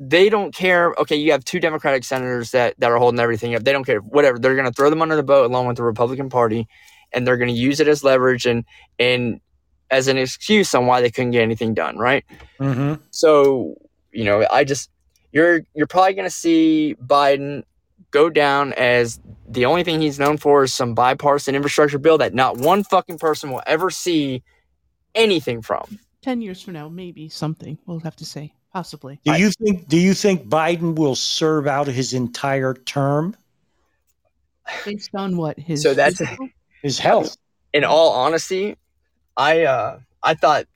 They 0.00 0.28
don't 0.28 0.54
care. 0.54 0.94
Okay, 0.96 1.16
you 1.16 1.32
have 1.32 1.44
two 1.44 1.58
Democratic 1.58 2.04
senators 2.04 2.52
that, 2.52 2.78
that 2.78 2.88
are 2.88 2.98
holding 2.98 3.18
everything 3.18 3.56
up. 3.56 3.64
They 3.64 3.72
don't 3.72 3.82
care. 3.82 3.98
Whatever. 3.98 4.38
They're 4.38 4.54
going 4.54 4.68
to 4.68 4.72
throw 4.72 4.90
them 4.90 5.02
under 5.02 5.16
the 5.16 5.24
boat 5.24 5.50
along 5.50 5.66
with 5.66 5.76
the 5.76 5.82
Republican 5.82 6.30
Party, 6.30 6.68
and 7.12 7.26
they're 7.26 7.36
going 7.36 7.48
to 7.48 7.54
use 7.54 7.80
it 7.80 7.88
as 7.88 8.04
leverage 8.04 8.46
and 8.46 8.64
and 9.00 9.40
as 9.90 10.06
an 10.06 10.16
excuse 10.16 10.72
on 10.74 10.86
why 10.86 11.00
they 11.00 11.10
couldn't 11.10 11.32
get 11.32 11.42
anything 11.42 11.74
done, 11.74 11.98
right? 11.98 12.24
hmm 12.58 12.94
So, 13.10 13.74
you 14.12 14.24
know, 14.24 14.46
I 14.52 14.64
just 14.64 14.90
you're 15.32 15.62
you're 15.74 15.86
probably 15.86 16.14
going 16.14 16.28
to 16.28 16.34
see 16.34 16.94
Biden 17.04 17.64
go 18.10 18.30
down 18.30 18.72
as 18.74 19.20
the 19.48 19.64
only 19.64 19.84
thing 19.84 20.00
he's 20.00 20.18
known 20.18 20.36
for 20.36 20.64
is 20.64 20.72
some 20.74 20.94
bipartisan 20.94 21.54
infrastructure 21.54 21.98
bill 21.98 22.18
that 22.18 22.34
not 22.34 22.56
one 22.58 22.84
fucking 22.84 23.18
person 23.18 23.50
will 23.50 23.62
ever 23.66 23.90
see 23.90 24.42
anything 25.14 25.62
from. 25.62 25.98
10 26.22 26.40
years 26.42 26.60
from 26.62 26.74
now, 26.74 26.88
maybe 26.88 27.28
something. 27.28 27.78
We'll 27.86 28.00
have 28.00 28.16
to 28.16 28.24
say. 28.24 28.52
Possibly. 28.72 29.18
Do 29.24 29.32
you 29.38 29.50
think? 29.50 29.88
Do 29.88 29.96
you 29.96 30.12
think 30.12 30.46
Biden 30.46 30.94
will 30.94 31.14
serve 31.14 31.66
out 31.66 31.86
his 31.86 32.12
entire 32.12 32.74
term? 32.74 33.34
Based 34.84 35.10
on 35.14 35.36
what? 35.38 35.58
His 35.58 35.82
So 35.82 35.94
that's- 35.94 36.18
physical? 36.18 36.48
His 36.82 36.98
health. 36.98 37.36
In 37.72 37.82
all 37.84 38.12
honesty, 38.12 38.76
I 39.36 39.62
uh 39.62 40.00
I 40.22 40.34
thought 40.34 40.66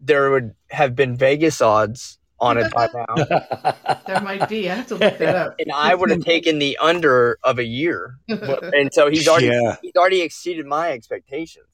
there 0.00 0.30
would 0.30 0.54
have 0.70 0.94
been 0.94 1.16
Vegas 1.16 1.60
odds 1.62 2.18
on 2.40 2.58
it 2.58 2.72
by 2.72 2.88
now. 2.94 3.74
There 4.06 4.20
might 4.20 4.48
be. 4.48 4.70
I 4.70 4.74
have 4.76 4.86
to 4.88 4.96
look 4.96 5.18
that 5.18 5.34
up. 5.34 5.54
And 5.58 5.70
I 5.72 5.94
would 5.94 6.10
have 6.10 6.22
taken 6.24 6.58
the 6.58 6.76
under 6.78 7.38
of 7.42 7.58
a 7.58 7.64
year. 7.64 8.16
But- 8.28 8.74
And 8.74 8.92
so 8.92 9.10
he's 9.10 9.26
already 9.28 9.46
Yeah. 9.48 9.76
he's 9.82 9.96
already 9.96 10.20
exceeded 10.22 10.66
my 10.66 10.92
expectations. 10.92 11.66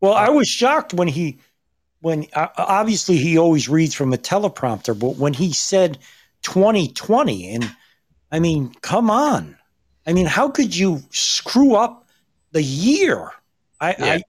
Well, 0.00 0.14
I 0.14 0.28
was 0.28 0.46
shocked 0.48 0.92
when 0.94 1.08
he, 1.08 1.38
when 2.00 2.26
uh, 2.34 2.48
obviously 2.58 3.16
he 3.16 3.38
always 3.38 3.68
reads 3.68 3.94
from 3.94 4.12
a 4.12 4.18
teleprompter, 4.18 4.98
but 4.98 5.16
when 5.16 5.32
he 5.32 5.52
said 5.52 5.98
2020, 6.42 7.54
and 7.54 7.70
I 8.32 8.38
mean, 8.40 8.72
come 8.82 9.10
on. 9.10 9.56
I 10.06 10.12
mean, 10.12 10.26
how 10.26 10.48
could 10.50 10.76
you 10.76 11.00
screw 11.10 11.74
up 11.74 12.06
the 12.52 12.62
year? 12.62 13.30
I, 13.80 13.94
Yeah. 13.98 14.04
I 14.14 14.22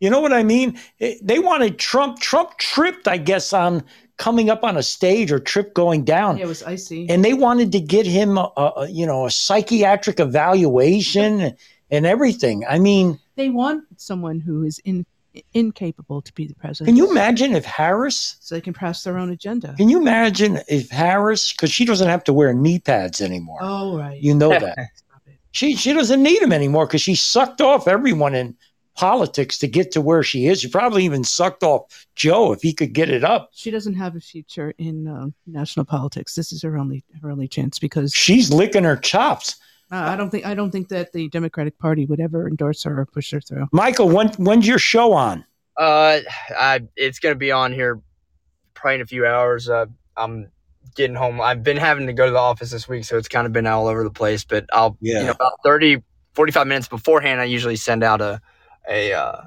you 0.00 0.08
know 0.08 0.20
what 0.20 0.32
I 0.32 0.42
mean? 0.42 0.78
It- 0.98 1.18
they 1.26 1.38
wanted 1.38 1.78
Trump. 1.78 2.20
Trump 2.20 2.56
tripped, 2.56 3.06
I 3.06 3.18
guess, 3.18 3.52
on 3.52 3.84
coming 4.20 4.50
up 4.50 4.62
on 4.64 4.76
a 4.76 4.82
stage 4.82 5.32
or 5.32 5.40
trip 5.40 5.72
going 5.72 6.04
down. 6.04 6.36
Yeah, 6.36 6.44
it 6.44 6.48
was 6.48 6.62
icy. 6.62 7.08
and 7.08 7.24
they 7.24 7.32
wanted 7.32 7.72
to 7.72 7.80
get 7.80 8.04
him 8.06 8.36
a, 8.36 8.52
a 8.76 8.86
you 8.88 9.06
know 9.06 9.24
a 9.26 9.30
psychiatric 9.30 10.20
evaluation 10.20 11.56
and 11.90 12.06
everything 12.06 12.64
i 12.68 12.78
mean 12.78 13.18
they 13.36 13.48
want 13.48 13.82
someone 13.96 14.38
who 14.38 14.62
is 14.62 14.78
in, 14.84 15.04
incapable 15.54 16.20
to 16.22 16.32
be 16.34 16.46
the 16.46 16.54
president. 16.54 16.86
can 16.88 16.96
you 16.96 17.10
imagine 17.10 17.54
if 17.56 17.64
harris 17.64 18.36
So 18.40 18.54
they 18.54 18.60
can 18.60 18.74
pass 18.74 19.02
their 19.04 19.16
own 19.18 19.30
agenda. 19.30 19.74
can 19.76 19.88
you 19.88 19.98
imagine 19.98 20.60
if 20.68 20.90
harris 20.90 21.52
because 21.52 21.72
she 21.72 21.84
doesn't 21.84 22.08
have 22.08 22.24
to 22.24 22.32
wear 22.32 22.52
knee 22.52 22.78
pads 22.78 23.20
anymore 23.20 23.58
Oh, 23.62 23.96
right. 23.98 24.20
you 24.20 24.34
know 24.34 24.50
that 24.50 24.76
she 25.52 25.74
she 25.76 25.92
doesn't 25.92 26.22
need 26.22 26.40
them 26.42 26.52
anymore 26.52 26.86
because 26.86 27.00
she 27.02 27.14
sucked 27.14 27.60
off 27.60 27.88
everyone 27.88 28.34
in 28.34 28.56
politics 28.96 29.56
to 29.58 29.66
get 29.68 29.92
to 29.92 30.00
where 30.00 30.22
she 30.22 30.46
is 30.46 30.60
she 30.60 30.68
probably 30.68 31.04
even 31.04 31.22
sucked 31.24 31.62
off 31.62 32.06
joe 32.16 32.52
if 32.52 32.60
he 32.60 32.72
could 32.72 32.92
get 32.92 33.08
it 33.08 33.24
up 33.24 33.48
She 33.52 33.70
doesn't 33.70 33.94
have 33.94 34.16
a 34.16 34.20
future 34.20 34.74
in 34.78 35.06
uh, 35.08 35.26
national 35.46 35.86
politics. 35.86 36.34
This 36.34 36.52
is 36.52 36.62
her 36.62 36.76
only 36.76 37.04
her 37.22 37.30
only 37.30 37.48
chance 37.48 37.78
because 37.78 38.12
she's 38.12 38.52
licking 38.52 38.84
her 38.84 38.96
chops 38.96 39.56
uh, 39.92 39.96
I 39.96 40.16
don't 40.16 40.30
think 40.30 40.44
I 40.46 40.54
don't 40.54 40.70
think 40.70 40.88
that 40.88 41.12
the 41.12 41.28
Democratic 41.28 41.78
Party 41.78 42.04
would 42.06 42.20
ever 42.20 42.48
endorse 42.48 42.82
her 42.84 43.00
or 43.00 43.06
push 43.06 43.30
her 43.32 43.40
through. 43.40 43.66
michael 43.72 44.08
when 44.08 44.28
when's 44.34 44.66
your 44.66 44.78
show 44.78 45.12
on 45.12 45.44
Uh, 45.76 46.20
I, 46.58 46.82
it's 46.96 47.18
gonna 47.20 47.34
be 47.36 47.52
on 47.52 47.72
here 47.72 48.00
probably 48.74 48.96
in 48.96 49.00
a 49.02 49.06
few 49.06 49.24
hours. 49.26 49.68
Uh, 49.68 49.86
I'm 50.16 50.50
getting 50.96 51.14
home. 51.16 51.40
I've 51.40 51.62
been 51.62 51.76
having 51.76 52.06
to 52.08 52.12
go 52.12 52.26
to 52.26 52.32
the 52.32 52.38
office 52.38 52.70
this 52.70 52.88
week, 52.88 53.04
so 53.04 53.16
it's 53.16 53.28
kind 53.28 53.46
of 53.46 53.52
been 53.52 53.66
all 53.66 53.86
over 53.86 54.02
the 54.04 54.10
place. 54.10 54.42
But 54.44 54.66
I'll, 54.72 54.96
Yeah. 55.00 55.20
you 55.20 55.24
know, 55.26 55.32
about 55.32 55.52
30, 55.64 56.02
45 56.34 56.66
minutes 56.66 56.88
beforehand, 56.88 57.40
I 57.40 57.44
usually 57.44 57.76
send 57.76 58.02
out 58.02 58.20
a, 58.20 58.40
a, 58.88 59.12
uh, 59.12 59.42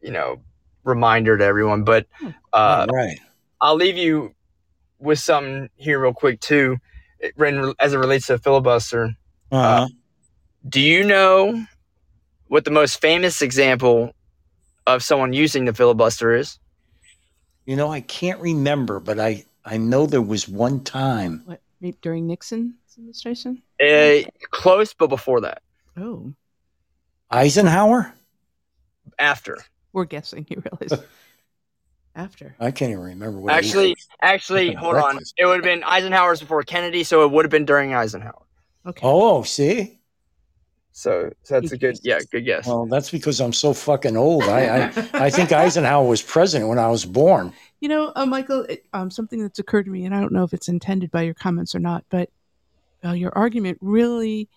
you 0.00 0.10
know, 0.10 0.40
reminder 0.84 1.36
to 1.36 1.44
everyone. 1.44 1.84
But 1.84 2.06
uh, 2.52 2.86
right 2.90 3.18
I'll 3.60 3.74
leave 3.76 3.96
you 3.96 4.34
with 4.98 5.18
something 5.18 5.68
here 5.76 6.00
real 6.00 6.14
quick 6.14 6.40
too, 6.40 6.78
it- 7.20 7.34
as 7.78 7.92
it 7.92 7.98
relates 7.98 8.26
to 8.28 8.38
filibuster. 8.38 9.14
uh-huh. 9.50 9.88
Do 10.68 10.80
you 10.80 11.04
know 11.04 11.64
what 12.48 12.64
the 12.64 12.70
most 12.70 13.00
famous 13.00 13.42
example 13.42 14.12
of 14.86 15.02
someone 15.02 15.32
using 15.32 15.64
the 15.64 15.72
filibuster 15.74 16.34
is? 16.34 16.58
You 17.64 17.76
know, 17.76 17.90
I 17.92 18.00
can't 18.00 18.40
remember, 18.40 19.00
but 19.00 19.20
I 19.20 19.44
I 19.64 19.76
know 19.76 20.06
there 20.06 20.22
was 20.22 20.48
one 20.48 20.82
time. 20.82 21.42
What 21.44 21.60
during 22.00 22.26
Nixon's 22.26 22.74
administration? 22.96 23.62
Uh, 23.80 24.28
close, 24.50 24.94
but 24.94 25.08
before 25.08 25.42
that, 25.42 25.62
Oh, 25.96 26.32
Eisenhower? 27.30 28.14
After. 29.18 29.58
we're 29.92 30.04
guessing. 30.04 30.46
You 30.48 30.62
realize 30.64 31.06
after. 32.14 32.54
I 32.60 32.70
can't 32.70 32.90
even 32.90 33.02
remember 33.02 33.38
what. 33.38 33.52
Actually, 33.52 33.96
actually, 34.22 34.68
Fucking 34.68 34.78
hold 34.78 34.96
on. 34.96 35.18
It 35.36 35.46
would 35.46 35.56
have 35.56 35.64
been 35.64 35.82
Eisenhower's 35.84 36.40
before 36.40 36.62
Kennedy, 36.62 37.04
so 37.04 37.24
it 37.24 37.30
would 37.30 37.44
have 37.44 37.50
been 37.50 37.64
during 37.64 37.94
Eisenhower. 37.94 38.42
Okay. 38.86 39.00
Oh, 39.02 39.42
see. 39.42 39.98
So, 40.92 41.30
so 41.44 41.60
that's 41.60 41.70
a 41.70 41.78
good, 41.78 41.96
yeah, 42.02 42.18
good 42.32 42.44
guess. 42.44 42.66
Well, 42.66 42.86
that's 42.86 43.08
because 43.08 43.40
I'm 43.40 43.52
so 43.52 43.72
fucking 43.72 44.16
old. 44.16 44.42
I 44.44 44.86
I, 44.86 44.86
I 45.26 45.30
think 45.30 45.52
Eisenhower 45.52 46.04
was 46.04 46.22
president 46.22 46.68
when 46.68 46.80
I 46.80 46.88
was 46.88 47.04
born. 47.04 47.52
You 47.78 47.88
know, 47.88 48.12
uh, 48.16 48.26
Michael, 48.26 48.62
it, 48.62 48.84
um, 48.92 49.08
something 49.08 49.40
that's 49.40 49.60
occurred 49.60 49.84
to 49.84 49.92
me, 49.92 50.06
and 50.06 50.14
I 50.14 50.20
don't 50.20 50.32
know 50.32 50.42
if 50.42 50.52
it's 50.52 50.66
intended 50.66 51.12
by 51.12 51.22
your 51.22 51.34
comments 51.34 51.72
or 51.76 51.78
not, 51.78 52.04
but 52.10 52.30
uh, 53.04 53.12
your 53.12 53.30
argument 53.38 53.78
really 53.80 54.48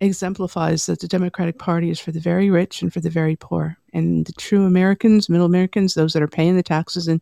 exemplifies 0.00 0.86
that 0.86 1.00
the 1.00 1.08
Democratic 1.08 1.58
Party 1.58 1.90
is 1.90 1.98
for 1.98 2.12
the 2.12 2.20
very 2.20 2.50
rich 2.50 2.82
and 2.82 2.92
for 2.92 3.00
the 3.00 3.10
very 3.10 3.36
poor. 3.36 3.76
And 3.92 4.26
the 4.26 4.32
true 4.32 4.64
Americans, 4.64 5.28
middle 5.28 5.46
Americans, 5.46 5.94
those 5.94 6.12
that 6.12 6.22
are 6.22 6.28
paying 6.28 6.56
the 6.56 6.62
taxes 6.62 7.08
and, 7.08 7.20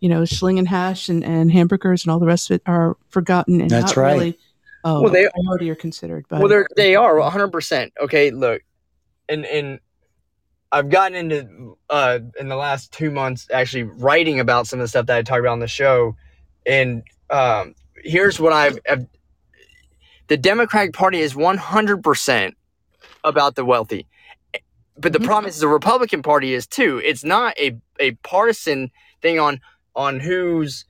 you 0.00 0.08
know, 0.08 0.24
slinging 0.24 0.66
hash 0.66 1.08
and, 1.08 1.22
and 1.24 1.52
hamburgers 1.52 2.04
and 2.04 2.10
all 2.10 2.18
the 2.18 2.26
rest 2.26 2.50
of 2.50 2.56
it 2.56 2.62
are 2.66 2.96
forgotten 3.08 3.60
and 3.60 3.70
That's 3.70 3.96
not 3.96 4.02
right. 4.02 4.12
really 4.12 4.38
uh, 4.84 5.00
Well, 5.02 5.12
they- 5.12 5.26
a 5.26 5.70
are 5.70 5.74
considered. 5.74 6.26
By 6.28 6.38
well, 6.40 6.48
they're, 6.48 6.66
they 6.76 6.96
are 6.96 7.14
100%. 7.16 7.92
Okay, 8.00 8.30
look, 8.30 8.62
and, 9.28 9.44
and 9.46 9.78
I've 10.72 10.88
gotten 10.88 11.16
into, 11.16 11.76
uh, 11.90 12.18
in 12.40 12.48
the 12.48 12.56
last 12.56 12.92
two 12.92 13.10
months, 13.10 13.46
actually 13.52 13.84
writing 13.84 14.40
about 14.40 14.66
some 14.66 14.80
of 14.80 14.84
the 14.84 14.88
stuff 14.88 15.06
that 15.06 15.16
I 15.16 15.22
talked 15.22 15.40
about 15.40 15.52
on 15.52 15.60
the 15.60 15.68
show. 15.68 16.16
And 16.66 17.02
um, 17.30 17.74
here's 18.02 18.40
what 18.40 18.52
I've, 18.52 18.78
I've 18.88 19.06
the 20.28 20.36
Democratic 20.36 20.92
Party 20.92 21.20
is 21.20 21.34
100% 21.34 22.54
about 23.24 23.54
the 23.54 23.64
wealthy. 23.64 24.06
But 24.98 25.12
the 25.12 25.18
Mhm. 25.18 25.26
problem 25.26 25.48
is 25.48 25.58
the 25.60 25.68
Republican 25.68 26.22
Party 26.22 26.54
is 26.54 26.66
too. 26.66 27.00
It's 27.04 27.22
not 27.24 27.56
a, 27.58 27.76
a 28.00 28.12
partisan 28.22 28.90
thing 29.22 29.38
on 29.38 29.60
on 29.94 30.20
who's 30.20 30.84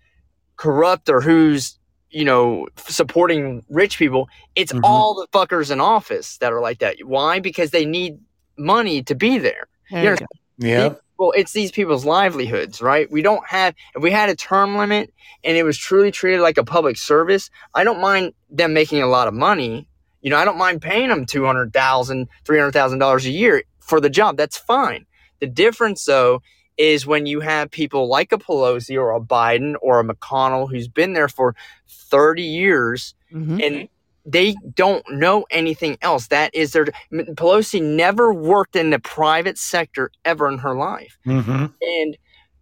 corrupt 0.57 1.09
or 1.09 1.21
who's 1.21 1.79
you 2.11 2.25
know 2.25 2.69
supporting 2.77 3.65
rich 3.69 3.99
people. 3.99 4.29
It's 4.55 4.73
Mhm. 4.73 4.81
all 4.85 5.15
the 5.15 5.27
fuckers 5.37 5.71
in 5.71 5.81
office 5.81 6.39
that 6.39 6.53
are 6.53 6.61
like 6.61 6.79
that. 6.79 6.97
Why? 7.05 7.41
Because 7.41 7.71
they 7.73 7.85
need 7.85 8.19
money 8.57 9.03
to 9.03 9.15
be 9.15 9.39
there. 9.39 9.67
There 9.91 10.03
you 10.03 10.11
you 10.11 10.17
know. 10.21 10.69
Yeah. 10.69 10.95
Well, 11.19 11.33
it's 11.35 11.53
these 11.53 11.71
people's 11.73 12.05
livelihoods, 12.05 12.83
right? 12.83 13.11
We 13.11 13.23
don't 13.23 13.47
have, 13.47 13.75
if 13.95 14.03
we 14.03 14.11
had 14.11 14.29
a 14.29 14.37
term 14.37 14.77
limit 14.77 15.13
and 15.45 15.57
it 15.57 15.63
was 15.63 15.79
truly 15.79 16.11
treated 16.11 16.41
like 16.41 16.59
a 16.59 16.65
public 16.65 16.97
service, 16.99 17.51
I 17.75 17.85
don't 17.85 18.01
mind 18.01 18.35
them 18.51 18.75
making 18.75 19.03
a 19.03 19.07
lot 19.07 19.29
of 19.29 19.35
money. 19.35 19.89
You 20.21 20.31
know, 20.31 20.37
I 20.37 20.45
don't 20.45 20.59
mind 20.59 20.83
paying 20.83 21.09
them 21.09 21.25
$200,000, 21.25 22.27
$300,000 22.45 23.25
a 23.25 23.31
year 23.31 23.63
for 23.79 24.01
the 24.01 24.11
job. 24.11 24.37
That's 24.37 24.59
fine. 24.59 25.07
The 25.41 25.47
difference, 25.47 26.05
though, 26.05 26.43
is 26.77 27.07
when 27.07 27.25
you 27.25 27.41
have 27.41 27.71
people 27.71 28.09
like 28.09 28.33
a 28.33 28.39
Pelosi 28.39 28.97
or 29.01 29.15
a 29.15 29.21
Biden 29.21 29.75
or 29.81 30.01
a 30.01 30.05
McConnell 30.05 30.69
who's 30.71 30.89
been 30.89 31.15
there 31.15 31.29
for 31.29 31.55
30 31.89 32.43
years 32.43 33.15
Mhm. 33.33 33.65
and 33.65 33.89
they 34.29 34.57
don't 34.75 35.05
know 35.11 35.47
anything 35.51 35.97
else. 36.03 36.27
That 36.27 36.53
is 36.55 36.73
their 36.73 36.87
Pelosi 37.13 37.81
never 37.81 38.35
worked 38.35 38.75
in 38.77 38.91
the 38.91 38.99
private 38.99 39.57
sector 39.57 40.11
ever 40.25 40.49
in 40.49 40.59
her 40.59 40.75
life, 40.75 41.17
Mm-hmm. 41.25 41.67
and 41.81 42.17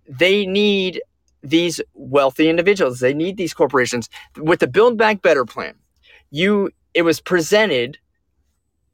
they 0.06 0.44
need 0.44 1.00
these 1.42 1.80
wealthy 1.94 2.48
individuals. 2.48 3.00
They 3.00 3.14
need 3.14 3.36
these 3.38 3.54
corporations 3.54 4.08
with 4.36 4.60
the 4.60 4.66
Build 4.66 4.98
Back 4.98 5.22
Better 5.22 5.44
plan. 5.44 5.74
You, 6.30 6.70
it 6.92 7.02
was 7.02 7.20
presented 7.20 7.98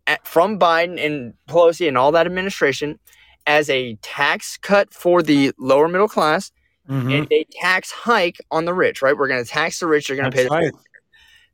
at, 0.06 0.26
from 0.26 0.58
Biden 0.58 1.04
and 1.04 1.34
Pelosi 1.48 1.88
and 1.88 1.98
all 1.98 2.12
that 2.12 2.26
administration 2.26 2.98
as 3.46 3.68
a 3.70 3.96
tax 4.02 4.56
cut 4.56 4.92
for 4.92 5.22
the 5.22 5.52
lower 5.58 5.88
middle 5.88 6.08
class 6.08 6.52
Mm-hmm. 6.88 7.10
and 7.12 7.28
a 7.30 7.46
tax 7.60 7.92
hike 7.92 8.38
on 8.50 8.64
the 8.64 8.74
rich. 8.74 9.00
Right? 9.00 9.16
We're 9.16 9.28
going 9.28 9.44
to 9.44 9.48
tax 9.48 9.78
the 9.78 9.86
rich. 9.86 10.08
You're 10.08 10.18
going 10.18 10.28
to 10.30 10.36
pay 10.36 10.42
the 10.44 10.50
right. 10.50 10.72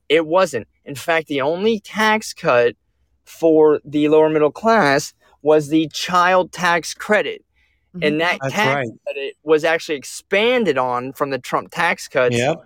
It 0.08 0.26
wasn't. 0.26 0.66
In 0.84 0.94
fact, 0.94 1.28
the 1.28 1.40
only 1.40 1.80
tax 1.80 2.32
cut 2.32 2.76
for 3.24 3.80
the 3.84 4.08
lower 4.08 4.28
middle 4.28 4.52
class 4.52 5.12
was 5.42 5.68
the 5.68 5.88
child 5.92 6.52
tax 6.52 6.94
credit. 6.94 7.44
Mhm. 7.94 8.06
And 8.06 8.20
that 8.20 8.38
That's 8.42 8.54
tax 8.54 8.74
right. 8.76 8.88
credit 9.04 9.36
was 9.42 9.64
actually 9.64 9.96
expanded 9.96 10.78
on 10.78 11.12
from 11.12 11.30
the 11.30 11.38
Trump 11.38 11.70
tax 11.72 12.08
cuts. 12.08 12.36
Yep. 12.36 12.56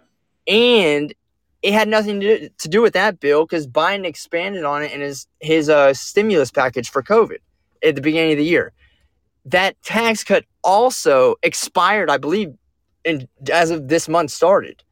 And 0.48 1.14
it 1.62 1.72
had 1.74 1.88
nothing 1.88 2.20
to 2.20 2.38
do, 2.38 2.48
to 2.58 2.68
do 2.68 2.80
with 2.82 2.94
that 2.94 3.20
bill 3.20 3.44
because 3.44 3.66
Biden 3.66 4.04
expanded 4.06 4.64
on 4.64 4.82
it 4.82 4.92
in 4.92 5.00
his, 5.00 5.26
his 5.40 5.68
uh, 5.68 5.92
stimulus 5.94 6.50
package 6.50 6.90
for 6.90 7.02
COVID 7.02 7.38
at 7.82 7.94
the 7.96 8.00
beginning 8.02 8.32
of 8.32 8.38
the 8.38 8.44
year. 8.44 8.72
that 9.46 9.80
tax 9.82 10.22
cut 10.24 10.44
also 10.62 11.34
expired, 11.42 12.10
I 12.10 12.18
believe, 12.18 12.52
in 13.04 13.26
as 13.50 13.70
of 13.70 13.88
this 13.88 14.06
month 14.08 14.30
started, 14.30 14.76
S- 14.76 14.84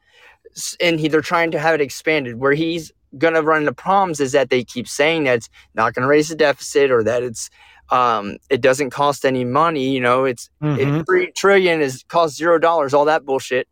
and 0.80 0.99
he, 1.01 1.09
they're 1.09 1.20
trying 1.20 1.51
to 1.53 1.59
have 1.59 1.74
it 1.74 1.80
expanded. 1.80 2.38
Where 2.38 2.53
he's 2.55 2.92
gonna 3.16 3.42
run 3.42 3.61
into 3.62 3.72
problems 3.72 4.20
is 4.20 4.32
that 4.32 4.51
they 4.51 4.62
keep 4.64 4.86
saying 4.86 5.24
that 5.24 5.34
it's 5.36 5.49
not 5.74 5.94
gonna 5.94 6.07
raise 6.09 6.28
the 6.28 6.36
deficit 6.36 6.90
or 6.90 7.03
that 7.05 7.22
it's 7.22 7.51
um, 7.90 8.36
it 8.51 8.61
doesn't 8.61 8.90
cost 8.90 9.24
any 9.24 9.44
money. 9.44 9.88
You 9.88 10.01
know, 10.01 10.24
it's 10.24 10.51
Mhm. 10.62 10.99
it, 11.01 11.07
three 11.07 11.32
trillion 11.32 11.80
is 11.80 12.05
cost 12.09 12.36
zero 12.36 12.59
dollars. 12.59 12.92
All 12.92 13.07
that 13.07 13.24
bullshit. 13.24 13.66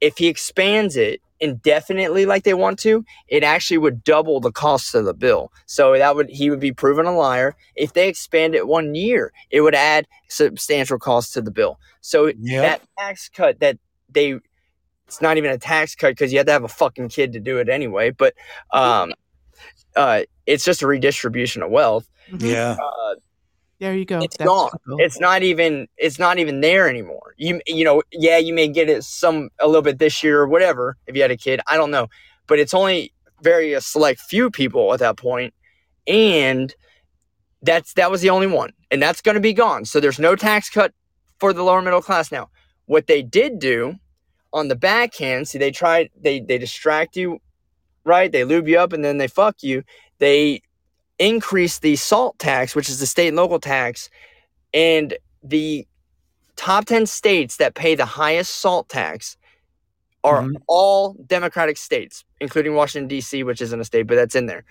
If 0.00 0.18
he 0.18 0.26
expands 0.26 0.96
it 0.96 1.20
indefinitely 1.38 2.26
like 2.26 2.42
they 2.44 2.54
want 2.54 2.78
to, 2.80 3.04
it 3.28 3.44
actually 3.44 3.78
would 3.78 4.02
double 4.04 4.40
the 4.40 4.50
cost 4.52 4.94
of 4.96 5.04
the 5.04 5.14
bill. 5.14 5.52
So 5.66 5.96
that 5.96 6.16
would 6.16 6.28
he 6.30 6.50
would 6.50 6.58
be 6.60 6.72
proven 6.72 7.06
a 7.06 7.14
liar. 7.16 7.54
If 7.76 7.92
they 7.92 8.08
expand 8.08 8.54
it 8.56 8.66
one 8.66 8.94
year, 8.96 9.32
it 9.50 9.60
would 9.60 9.74
add 9.76 10.08
substantial 10.28 10.98
cost 10.98 11.32
to 11.34 11.40
the 11.42 11.50
bill. 11.52 11.78
So 12.00 12.26
Yep. 12.26 12.36
that 12.62 12.82
tax 12.98 13.28
cut 13.28 13.60
that 13.60 13.78
they 14.10 14.40
it's 15.06 15.20
not 15.20 15.36
even 15.36 15.50
a 15.50 15.58
tax 15.58 15.94
cut 15.94 16.10
because 16.10 16.32
you 16.32 16.38
have 16.38 16.46
to 16.46 16.52
have 16.52 16.64
a 16.64 16.68
fucking 16.68 17.08
kid 17.08 17.32
to 17.34 17.40
do 17.40 17.58
it 17.58 17.68
anyway. 17.68 18.10
But 18.10 18.34
um, 18.72 19.12
uh, 19.96 20.22
it's 20.46 20.64
just 20.64 20.82
a 20.82 20.86
redistribution 20.86 21.62
of 21.62 21.70
wealth. 21.70 22.08
Mhm. 22.30 22.50
Yeah. 22.50 22.76
Uh, 22.82 23.14
There 23.78 23.94
you 23.94 24.04
go. 24.04 24.20
it's 24.20 24.36
That's 24.36 24.48
gone. 24.48 24.70
typical. 24.70 24.96
It's 25.00 25.20
not 25.20 25.42
even 25.42 25.88
it's 25.98 26.18
not 26.18 26.38
even 26.38 26.60
there 26.60 26.88
anymore. 26.88 27.34
You 27.36 27.60
you 27.66 27.84
know, 27.84 28.02
yeah, 28.12 28.38
you 28.38 28.54
may 28.54 28.68
get 28.68 28.88
it 28.88 29.02
some 29.04 29.50
a 29.60 29.66
little 29.66 29.82
bit 29.82 29.98
this 29.98 30.22
year 30.22 30.40
or 30.40 30.46
whatever 30.48 30.96
if 31.06 31.16
you 31.16 31.22
had 31.22 31.30
a 31.30 31.36
kid. 31.36 31.60
I 31.66 31.76
don't 31.76 31.90
know. 31.90 32.08
But 32.46 32.58
it's 32.58 32.74
only 32.74 33.12
very 33.42 33.72
a 33.72 33.80
select 33.80 34.20
few 34.20 34.50
people 34.50 34.92
at 34.94 35.00
that 35.00 35.16
point. 35.16 35.52
And 36.06 36.74
that's 37.62 37.92
that 37.94 38.10
was 38.10 38.20
the 38.22 38.30
only 38.30 38.46
one. 38.46 38.72
And 38.90 39.02
that's 39.02 39.20
gonna 39.20 39.40
be 39.40 39.52
gone. 39.52 39.84
So 39.84 40.00
there's 40.00 40.18
no 40.18 40.36
tax 40.36 40.70
cut 40.70 40.92
for 41.38 41.52
the 41.52 41.62
lower 41.62 41.82
middle 41.82 42.02
class 42.02 42.30
now. 42.32 42.50
What 42.86 43.06
they 43.08 43.20
did 43.22 43.58
do 43.58 43.96
on 44.52 44.68
the 44.68 44.76
backhand, 44.76 45.48
see 45.48 45.58
they 45.58 45.70
try, 45.70 46.08
they 46.20 46.40
they 46.40 46.58
distract 46.58 47.16
you, 47.16 47.40
right? 48.04 48.30
They 48.32 48.44
lube 48.44 48.68
you 48.68 48.78
up 48.78 48.92
and 48.92 49.04
then 49.04 49.18
they 49.18 49.28
fuck 49.28 49.62
you. 49.62 49.82
They 50.18 50.62
increase 51.18 51.78
the 51.78 51.96
salt 51.96 52.38
tax, 52.38 52.74
which 52.74 52.88
is 52.88 53.00
the 53.00 53.06
state 53.06 53.28
and 53.28 53.36
local 53.36 53.60
tax, 53.60 54.10
and 54.74 55.16
the 55.42 55.86
top 56.56 56.84
10 56.86 57.06
states 57.06 57.56
that 57.56 57.74
pay 57.74 57.94
the 57.94 58.04
highest 58.04 58.56
salt 58.56 58.88
tax 58.88 59.36
are 60.24 60.42
Mhm. 60.44 60.56
all 60.68 61.14
Democratic 61.26 61.76
states, 61.76 62.24
including 62.40 62.74
Washington, 62.74 63.08
D.C., 63.08 63.42
which 63.42 63.60
isn't 63.60 63.80
a 63.80 63.84
state, 63.84 64.04
but 64.06 64.14
that's 64.16 64.34
in 64.36 64.46
there. 64.46 64.64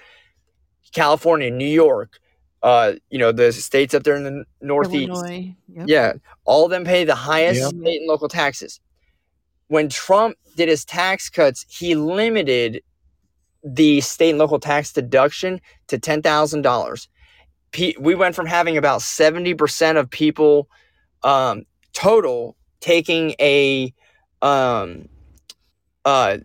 California, 0.93 1.49
New 1.51 1.65
York, 1.65 2.19
uh, 2.63 2.93
you 3.09 3.17
know, 3.17 3.31
the 3.31 3.51
states 3.51 3.93
up 3.93 4.03
there 4.03 4.15
in 4.15 4.23
the 4.23 4.45
Northeast. 4.61 5.09
Illinois. 5.09 5.55
Yep. 5.67 5.89
Yeah, 5.89 6.13
all 6.45 6.65
of 6.65 6.71
them 6.71 6.85
pay 6.85 7.03
the 7.03 7.15
highest 7.15 7.61
Yep. 7.61 7.73
state 7.81 7.99
and 8.01 8.07
local 8.07 8.29
taxes. 8.29 8.79
When 9.71 9.87
Trump 9.87 10.35
did 10.57 10.67
his 10.67 10.83
tax 10.83 11.29
cuts, 11.29 11.65
he 11.69 11.95
limited 11.95 12.83
the 13.63 14.01
state 14.01 14.31
and 14.31 14.37
local 14.37 14.59
tax 14.59 14.91
deduction 14.91 15.61
to 15.87 15.97
ten 15.97 16.21
thousand 16.21 16.63
dollars. 16.63 17.07
We 17.97 18.15
went 18.15 18.35
from 18.35 18.47
having 18.47 18.75
about 18.75 19.01
seventy 19.01 19.53
percent 19.53 19.97
of 19.97 20.09
people 20.09 20.67
um, 21.23 21.63
total 21.93 22.57
taking 22.81 23.33
a 23.39 23.93
um, 24.41 25.07
uh, 26.03 26.39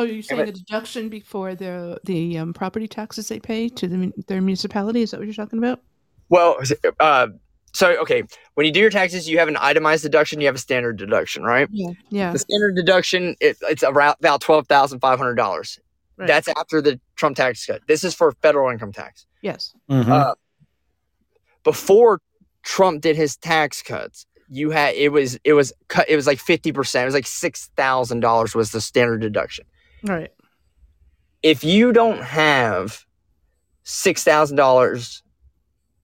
Oh, 0.00 0.02
you're 0.02 0.20
saying 0.20 0.40
a 0.40 0.50
deduction 0.50 1.08
before 1.08 1.54
the 1.54 2.00
the 2.02 2.38
um, 2.38 2.52
property 2.52 2.88
taxes 2.88 3.28
they 3.28 3.38
pay 3.38 3.68
to 3.68 3.86
the, 3.86 4.12
their 4.26 4.42
municipality? 4.42 5.02
Is 5.02 5.12
that 5.12 5.20
what 5.20 5.26
you're 5.26 5.34
talking 5.34 5.60
about? 5.60 5.80
well, 6.28 6.56
uh, 6.98 7.28
so 7.72 8.00
okay, 8.02 8.22
when 8.54 8.66
you 8.66 8.72
do 8.72 8.80
your 8.80 8.90
taxes, 8.90 9.28
you 9.28 9.38
have 9.38 9.48
an 9.48 9.56
itemized 9.58 10.02
deduction, 10.02 10.40
you 10.40 10.46
have 10.46 10.54
a 10.54 10.58
standard 10.58 10.96
deduction, 10.96 11.42
right? 11.42 11.68
Yeah. 11.70 11.92
Yeah. 12.10 12.32
The 12.32 12.38
standard 12.38 12.76
deduction 12.76 13.34
it, 13.40 13.56
it's 13.62 13.82
around 13.82 14.16
about 14.18 14.40
twelve 14.40 14.66
thousand 14.68 15.00
five 15.00 15.18
hundred 15.18 15.34
dollars. 15.36 15.78
Right. 16.16 16.26
That's 16.26 16.48
after 16.48 16.82
the 16.82 17.00
Trump 17.16 17.36
tax 17.36 17.64
cut. 17.64 17.80
This 17.88 18.04
is 18.04 18.14
for 18.14 18.32
federal 18.42 18.70
income 18.70 18.92
tax. 18.92 19.26
yes. 19.40 19.74
Mhm. 19.90 20.08
Uh, 20.08 20.34
before 21.64 22.20
Trump 22.62 23.00
did 23.00 23.16
his 23.16 23.36
tax 23.36 23.82
cuts, 23.82 24.26
you 24.48 24.70
had 24.70 24.94
it 24.94 25.08
was 25.10 25.38
it 25.44 25.54
was 25.54 25.72
cut 25.88 26.08
it 26.08 26.16
was 26.16 26.26
like 26.26 26.38
fifty 26.38 26.72
percent. 26.72 27.02
It 27.02 27.06
was 27.06 27.14
like 27.14 27.26
six 27.26 27.70
thousand 27.76 28.20
dollars 28.20 28.54
was 28.54 28.72
the 28.72 28.80
standard 28.80 29.20
deduction. 29.20 29.64
Right. 30.04 30.30
If 31.42 31.64
you 31.64 31.92
don't 31.92 32.22
have 32.22 33.04
six 33.84 34.22
thousand 34.24 34.56
dollars 34.56 35.22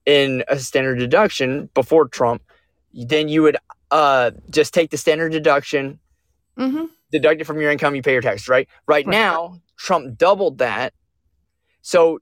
in 0.09 0.43
a 0.47 0.57
standard 0.57 0.97
deduction 0.97 1.69
before 1.75 2.07
Trump, 2.07 2.41
then 2.93 3.29
you 3.29 3.43
would 3.43 3.57
uh 3.91 4.31
just 4.49 4.73
take 4.73 4.89
the 4.89 4.97
standard 4.97 5.31
deduction, 5.31 5.99
Mm-hmm. 6.57 6.85
deduct 7.11 7.41
it 7.41 7.45
from 7.45 7.61
your 7.61 7.71
income, 7.71 7.95
you 7.95 8.01
pay 8.01 8.13
your 8.13 8.21
taxes, 8.21 8.49
right? 8.49 8.67
Right, 8.87 9.05
Right. 9.05 9.11
now, 9.11 9.61
Trump 9.77 10.17
doubled 10.17 10.57
that. 10.57 10.93
So 11.81 12.19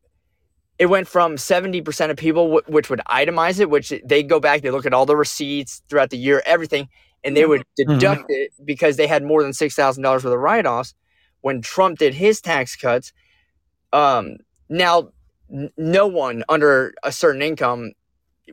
it 0.77 0.85
went 0.87 1.07
from 1.07 1.37
70% 1.37 2.11
of 2.11 2.17
people, 2.17 2.43
w- 2.45 2.61
which 2.67 2.89
would 2.91 3.01
itemize 3.09 3.59
it, 3.59 3.69
which 3.69 3.91
they 4.05 4.21
go 4.21 4.39
back, 4.39 4.61
they 4.61 4.69
look 4.69 4.85
at 4.85 4.93
all 4.93 5.07
the 5.07 5.15
receipts 5.15 5.81
throughout 5.89 6.11
the 6.11 6.17
year, 6.17 6.43
everything, 6.45 6.87
and 7.23 7.35
they 7.35 7.45
would 7.47 7.63
deduct 7.75 8.25
it 8.29 8.51
because 8.63 8.95
they 8.97 9.07
had 9.07 9.23
more 9.23 9.41
than 9.41 9.53
$6,000 9.53 10.03
worth 10.03 10.25
of 10.25 10.39
write 10.39 10.67
offs. 10.67 10.93
When 11.41 11.61
Trump 11.61 11.97
did 11.97 12.13
his 12.13 12.41
tax 12.41 12.75
cuts, 12.75 13.11
um, 13.91 14.37
now 14.69 15.09
n- 15.51 15.71
no 15.77 16.07
one 16.07 16.43
under 16.49 16.93
a 17.03 17.11
certain 17.11 17.41
income 17.41 17.91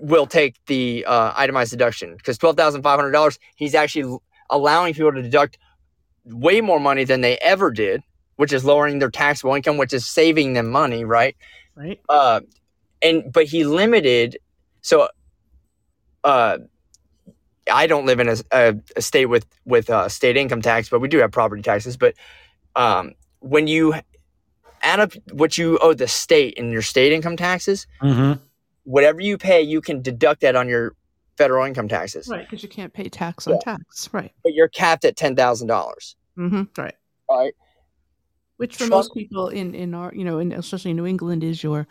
will 0.01 0.27
take 0.27 0.57
the 0.67 1.05
uh, 1.07 1.33
itemized 1.37 1.71
deduction 1.71 2.17
because 2.17 2.39
$12,500, 2.39 3.39
he's 3.57 3.75
actually 3.75 4.19
allowing 4.51 4.95
people 4.95 5.13
to 5.13 5.23
deduct 5.23 5.59
way 6.25 6.61
more 6.61 6.81
money 6.81 7.05
than 7.05 7.21
they 7.21 7.37
ever 7.39 7.71
did, 7.71 8.03
which 8.37 8.53
is 8.53 8.65
lowering 8.65 8.99
their 8.99 9.11
taxable 9.11 9.55
income, 9.55 9.77
which 9.77 9.93
is 9.93 10.07
saving 10.07 10.55
them 10.55 10.71
money, 10.71 11.05
right? 11.05 11.37
Right. 11.77 12.01
Uh, 12.09 12.41
and 13.03 13.33
but 13.33 13.45
he 13.45 13.65
limited. 13.65 14.39
So, 14.81 15.09
uh, 16.23 16.59
I 17.71 17.87
don't 17.87 18.07
live 18.07 18.21
in 18.21 18.29
a, 18.29 18.37
a, 18.53 18.75
a 18.97 19.03
state 19.03 19.27
with 19.27 19.47
with 19.65 19.91
uh, 19.91 20.09
state 20.09 20.37
income 20.37 20.63
tax, 20.63 20.89
but 20.89 21.01
we 21.01 21.09
do 21.09 21.19
have 21.19 21.33
property 21.33 21.63
taxes. 21.63 21.97
But 21.97 22.15
um, 22.77 23.13
when 23.41 23.67
you 23.67 23.95
add 24.85 25.01
up 25.01 25.13
what 25.33 25.57
you 25.59 25.79
owe 25.79 25.95
the 25.95 26.07
state 26.09 26.55
in 26.55 26.71
your 26.71 26.83
state 26.83 27.13
income 27.13 27.37
taxes, 27.37 27.87
Mhm. 28.03 28.39
whatever 28.85 29.21
you 29.21 29.39
pay, 29.39 29.63
you 29.63 29.81
can 29.81 30.03
deduct 30.03 30.41
that 30.43 30.55
on 30.57 30.69
your 30.69 30.95
federal 31.37 31.65
income 31.67 31.89
taxes. 31.89 32.29
Right. 32.29 32.47
Because 32.49 32.63
you 32.63 32.69
can't 32.69 32.93
pay 32.93 33.09
tax 33.09 33.47
on 33.49 33.59
tax. 33.61 34.09
Right. 34.13 34.31
But 34.43 34.53
you're 34.55 34.69
capped 34.69 35.05
at 35.05 35.17
ten 35.17 35.35
thousand 35.35 35.69
dollars. 35.69 36.17
Mm-hmm. 36.39 36.63
Right. 36.81 36.95
Right. 37.31 37.55
Which 38.57 38.75
for 38.75 38.79
Trump- 38.87 38.91
most 38.93 39.15
people 39.15 39.49
in 39.49 39.75
in 39.75 39.95
our 39.95 40.13
you 40.15 40.25
know 40.25 40.39
in 40.39 40.53
especially 40.53 40.93
in 40.93 40.97
New 40.97 41.07
England 41.07 41.43
is 41.43 41.63
your 41.63 41.87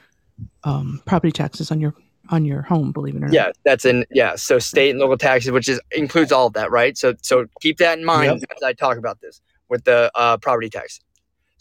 um, 0.63 1.01
property 1.05 1.31
taxes 1.31 1.71
on 1.71 1.81
your 1.81 1.93
on 2.29 2.45
your 2.45 2.61
home. 2.61 2.91
Believe 2.93 3.15
it 3.15 3.17
or 3.17 3.27
not. 3.27 3.33
Yeah, 3.33 3.51
that's 3.65 3.83
in 3.85 4.05
yeah. 4.11 4.35
So 4.35 4.59
state 4.59 4.91
and 4.91 4.99
local 4.99 5.17
taxes, 5.17 5.51
which 5.51 5.67
is 5.67 5.81
includes 5.91 6.31
all 6.31 6.47
of 6.47 6.53
that, 6.53 6.71
right? 6.71 6.97
So 6.97 7.13
so 7.21 7.47
keep 7.59 7.77
that 7.79 7.97
in 7.99 8.05
mind 8.05 8.39
Yep. 8.41 8.51
as 8.57 8.63
I 8.63 8.71
talk 8.73 8.97
about 8.97 9.19
this 9.19 9.41
with 9.69 9.83
the 9.83 10.09
uh, 10.15 10.37
property 10.37 10.69
tax. 10.69 10.99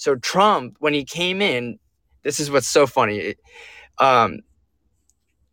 So 0.02 0.16
Trump, 0.16 0.74
when 0.80 0.94
he 0.94 1.04
came 1.04 1.40
in, 1.40 1.78
this 2.24 2.40
is 2.40 2.50
what's 2.50 2.66
so 2.66 2.88
funny. 2.88 3.36
Um, 3.98 4.40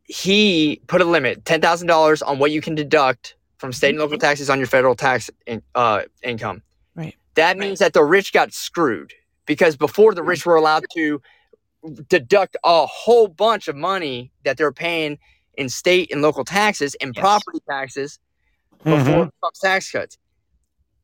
he 0.05 0.81
put 0.87 1.01
a 1.01 1.05
limit 1.05 1.45
ten 1.45 1.61
thousand 1.61 1.87
dollars 1.87 2.23
on 2.23 2.39
what 2.39 2.49
you 2.49 2.59
can 2.59 2.73
deduct 2.73 3.35
from 3.59 3.71
state 3.71 3.89
and 3.89 3.99
local 3.99 4.17
taxes 4.17 4.49
on 4.49 4.57
your 4.57 4.65
federal 4.65 4.95
tax 4.95 5.29
in, 5.45 5.61
uh, 5.75 6.01
income. 6.23 6.63
Right. 6.95 7.15
That 7.35 7.59
means 7.59 7.77
that 7.77 7.93
the 7.93 8.03
rich 8.03 8.33
got 8.33 8.51
screwed 8.51 9.13
because 9.45 9.77
before 9.77 10.15
the 10.15 10.23
rich 10.23 10.47
were 10.47 10.55
allowed 10.55 10.85
to 10.95 11.21
deduct 12.07 12.57
a 12.63 12.87
whole 12.87 13.27
bunch 13.27 13.67
of 13.67 13.75
money 13.75 14.31
that 14.45 14.57
they're 14.57 14.71
paying 14.71 15.19
in 15.59 15.69
state 15.69 16.11
and 16.11 16.23
local 16.23 16.43
taxes 16.43 16.95
and 17.01 17.13
Yes. 17.15 17.21
property 17.21 17.59
taxes 17.69 18.17
before 18.83 19.25
Mhm. 19.25 19.31
Trump's 19.41 19.59
tax 19.59 19.91
cuts. 19.91 20.17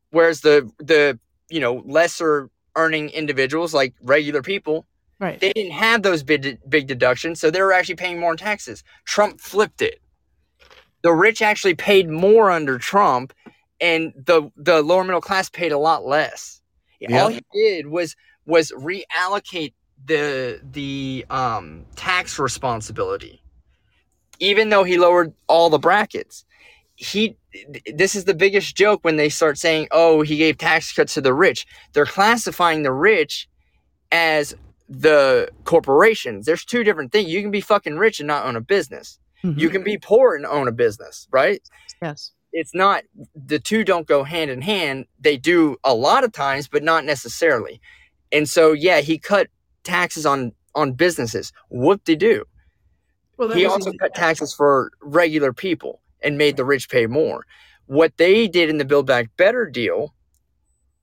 Whereas 0.10 0.42
the 0.42 0.68
the 0.80 1.20
you 1.52 1.60
know 1.60 1.84
lesser 1.86 2.50
earning 2.76 3.10
individuals 3.10 3.74
like 3.74 3.94
regular 4.04 4.42
people, 4.42 4.86
Right. 5.20 5.40
they 5.40 5.54
didn't 5.54 5.72
have 5.74 6.04
those 6.04 6.24
big 6.24 6.60
big 6.70 6.88
deductions, 6.88 7.40
so 7.40 7.50
they 7.52 7.62
were 7.62 7.74
actually 7.74 7.96
paying 7.96 8.20
more 8.20 8.32
in 8.32 8.38
taxes. 8.38 8.84
Trump 9.06 9.40
flipped 9.42 9.82
it. 9.82 10.02
The 11.04 11.14
rich 11.14 11.42
actually 11.42 11.76
paid 11.76 12.10
more 12.10 12.52
under 12.52 12.78
Trump, 12.78 13.34
and 13.80 14.14
the 14.16 14.52
the 14.58 14.82
lower 14.82 15.04
middle 15.04 15.22
class 15.22 15.50
paid 15.50 15.72
a 15.72 15.78
lot 15.78 16.06
less. 16.06 16.62
All 17.22 17.30
he 17.30 17.42
did 17.54 17.88
was 17.88 18.16
was 18.46 18.72
reallocate 18.72 19.74
the 20.06 20.60
the 20.64 21.26
um, 21.30 21.86
tax 21.96 22.40
responsibility, 22.40 23.42
even 24.40 24.70
though 24.70 24.84
he 24.84 24.98
lowered 24.98 25.34
all 25.48 25.70
the 25.70 25.80
brackets. 25.80 26.45
He 26.96 27.38
this 27.94 28.16
is 28.16 28.26
the 28.26 28.34
biggest 28.34 28.76
joke 28.76 29.00
when 29.04 29.18
they 29.18 29.30
start 29.30 29.58
saying, 29.58 29.88
"Oh, 29.92 30.22
he 30.22 30.38
gave 30.38 30.58
tax 30.58 30.94
cuts 30.94 31.14
to 31.16 31.22
the 31.22 31.34
rich." 31.34 31.66
They're 31.94 32.06
classifying 32.06 32.84
the 32.84 32.92
rich 32.94 33.48
as 34.12 34.56
the 34.88 35.50
corporations. 35.66 36.46
There's 36.46 36.64
two 36.64 36.84
different 36.84 37.12
things. 37.12 37.30
You 37.30 37.42
can 37.42 37.52
be 37.52 37.62
fucking 37.62 37.98
rich 37.98 38.20
and 38.20 38.28
not 38.28 38.46
own 38.46 38.56
a 38.56 38.62
business. 38.62 39.20
Mhm. 39.44 39.60
You 39.60 39.70
can 39.70 39.84
be 39.84 39.98
poor 39.98 40.36
and 40.36 40.46
own 40.46 40.68
a 40.68 40.72
business, 40.72 41.28
right? 41.32 41.62
yes. 42.02 42.32
It's 42.58 42.74
not 42.74 43.04
the 43.36 43.60
two 43.60 43.84
don't 43.84 44.08
go 44.08 44.24
hand 44.24 44.50
in 44.50 44.62
hand. 44.62 45.06
They 45.20 45.36
do 45.36 45.76
a 45.84 45.94
lot 45.94 46.24
of 46.24 46.32
times, 46.32 46.70
but 46.70 46.84
not 46.84 47.04
necessarily. 47.04 47.82
And 48.32 48.48
so, 48.48 48.72
yeah, 48.72 49.02
he 49.02 49.18
cut 49.18 49.48
taxes 49.84 50.26
on 50.26 50.54
on 50.74 50.94
businesses. 50.94 51.52
Whoop 51.70 52.04
de 52.06 52.16
do. 52.16 52.46
Well, 53.38 53.50
He 53.52 53.66
also 53.66 53.90
easy. 53.90 53.98
cut 53.98 54.16
taxes 54.16 54.54
for 54.54 54.92
regular 55.02 55.52
people 55.52 56.00
and 56.22 56.38
made 56.38 56.58
the 56.58 56.66
rich 56.66 56.90
pay 56.90 57.08
more. 57.08 57.46
What 57.88 58.18
they 58.18 58.48
did 58.48 58.70
in 58.70 58.78
the 58.78 58.86
Build 58.86 59.06
Back 59.06 59.30
Better 59.38 59.66
deal 59.66 60.14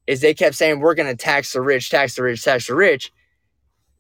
is 0.06 0.20
they 0.20 0.34
kept 0.34 0.56
saying 0.56 0.80
we're 0.80 0.94
going 0.94 1.08
to 1.08 1.16
tax 1.16 1.52
the 1.52 1.60
rich, 1.60 1.90
tax 1.90 2.16
the 2.16 2.22
rich, 2.22 2.42
tax 2.42 2.66
the 2.66 2.74
rich. 2.74 3.12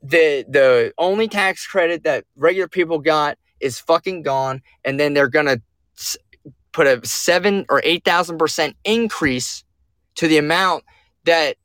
The 0.02 0.44
the 0.48 0.92
only 0.98 1.28
tax 1.28 1.64
credit 1.66 2.02
that 2.02 2.24
regular 2.36 2.66
people 2.66 2.98
got 2.98 3.38
is 3.60 3.78
fucking 3.78 4.22
gone, 4.22 4.60
and 4.84 4.98
then 4.98 5.14
they're 5.14 5.28
going 5.28 5.46
to 5.46 5.62
put 6.72 6.88
a 6.88 7.06
seven 7.06 7.64
or 7.68 7.80
eight 7.84 8.04
thousand 8.04 8.38
percent 8.38 8.76
increase 8.84 9.62
to 10.16 10.26
the 10.26 10.38
amount 10.38 10.82
that 11.24 11.56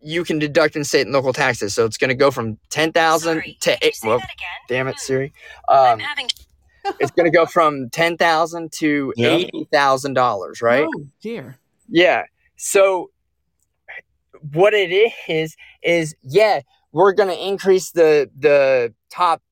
you 0.00 0.24
can 0.24 0.38
deduct 0.38 0.74
in 0.74 0.84
state 0.84 1.02
and 1.02 1.12
local 1.12 1.34
taxes. 1.34 1.74
So 1.74 1.84
it's 1.84 1.98
going 1.98 2.08
to 2.08 2.14
go 2.14 2.30
from 2.30 2.58
ten 2.70 2.92
thousand 2.92 3.42
to 3.60 3.76
eight. 3.82 3.98
Well, 4.02 4.20
damn 4.68 4.88
it, 4.88 4.98
Siri. 4.98 5.34
I'm 5.68 5.94
Um, 5.94 5.98
having 6.00 6.28
it's 7.00 7.10
going 7.12 7.30
to 7.30 7.36
go 7.36 7.46
from 7.46 7.88
ten 7.90 8.16
thousand 8.16 8.72
to 8.72 9.12
Yep. 9.16 9.40
eighty 9.40 9.68
thousand 9.72 10.14
dollars, 10.14 10.60
right? 10.62 10.86
Oh 10.86 11.04
dear. 11.20 11.58
Yeah. 11.88 12.24
So 12.56 13.10
what 14.52 14.74
it 14.74 14.90
is 15.28 15.56
is 15.82 16.14
yeah, 16.22 16.60
we're 16.92 17.12
going 17.12 17.28
to 17.28 17.46
increase 17.48 17.90
the 17.92 18.30
the 18.38 18.92
top, 19.10 19.42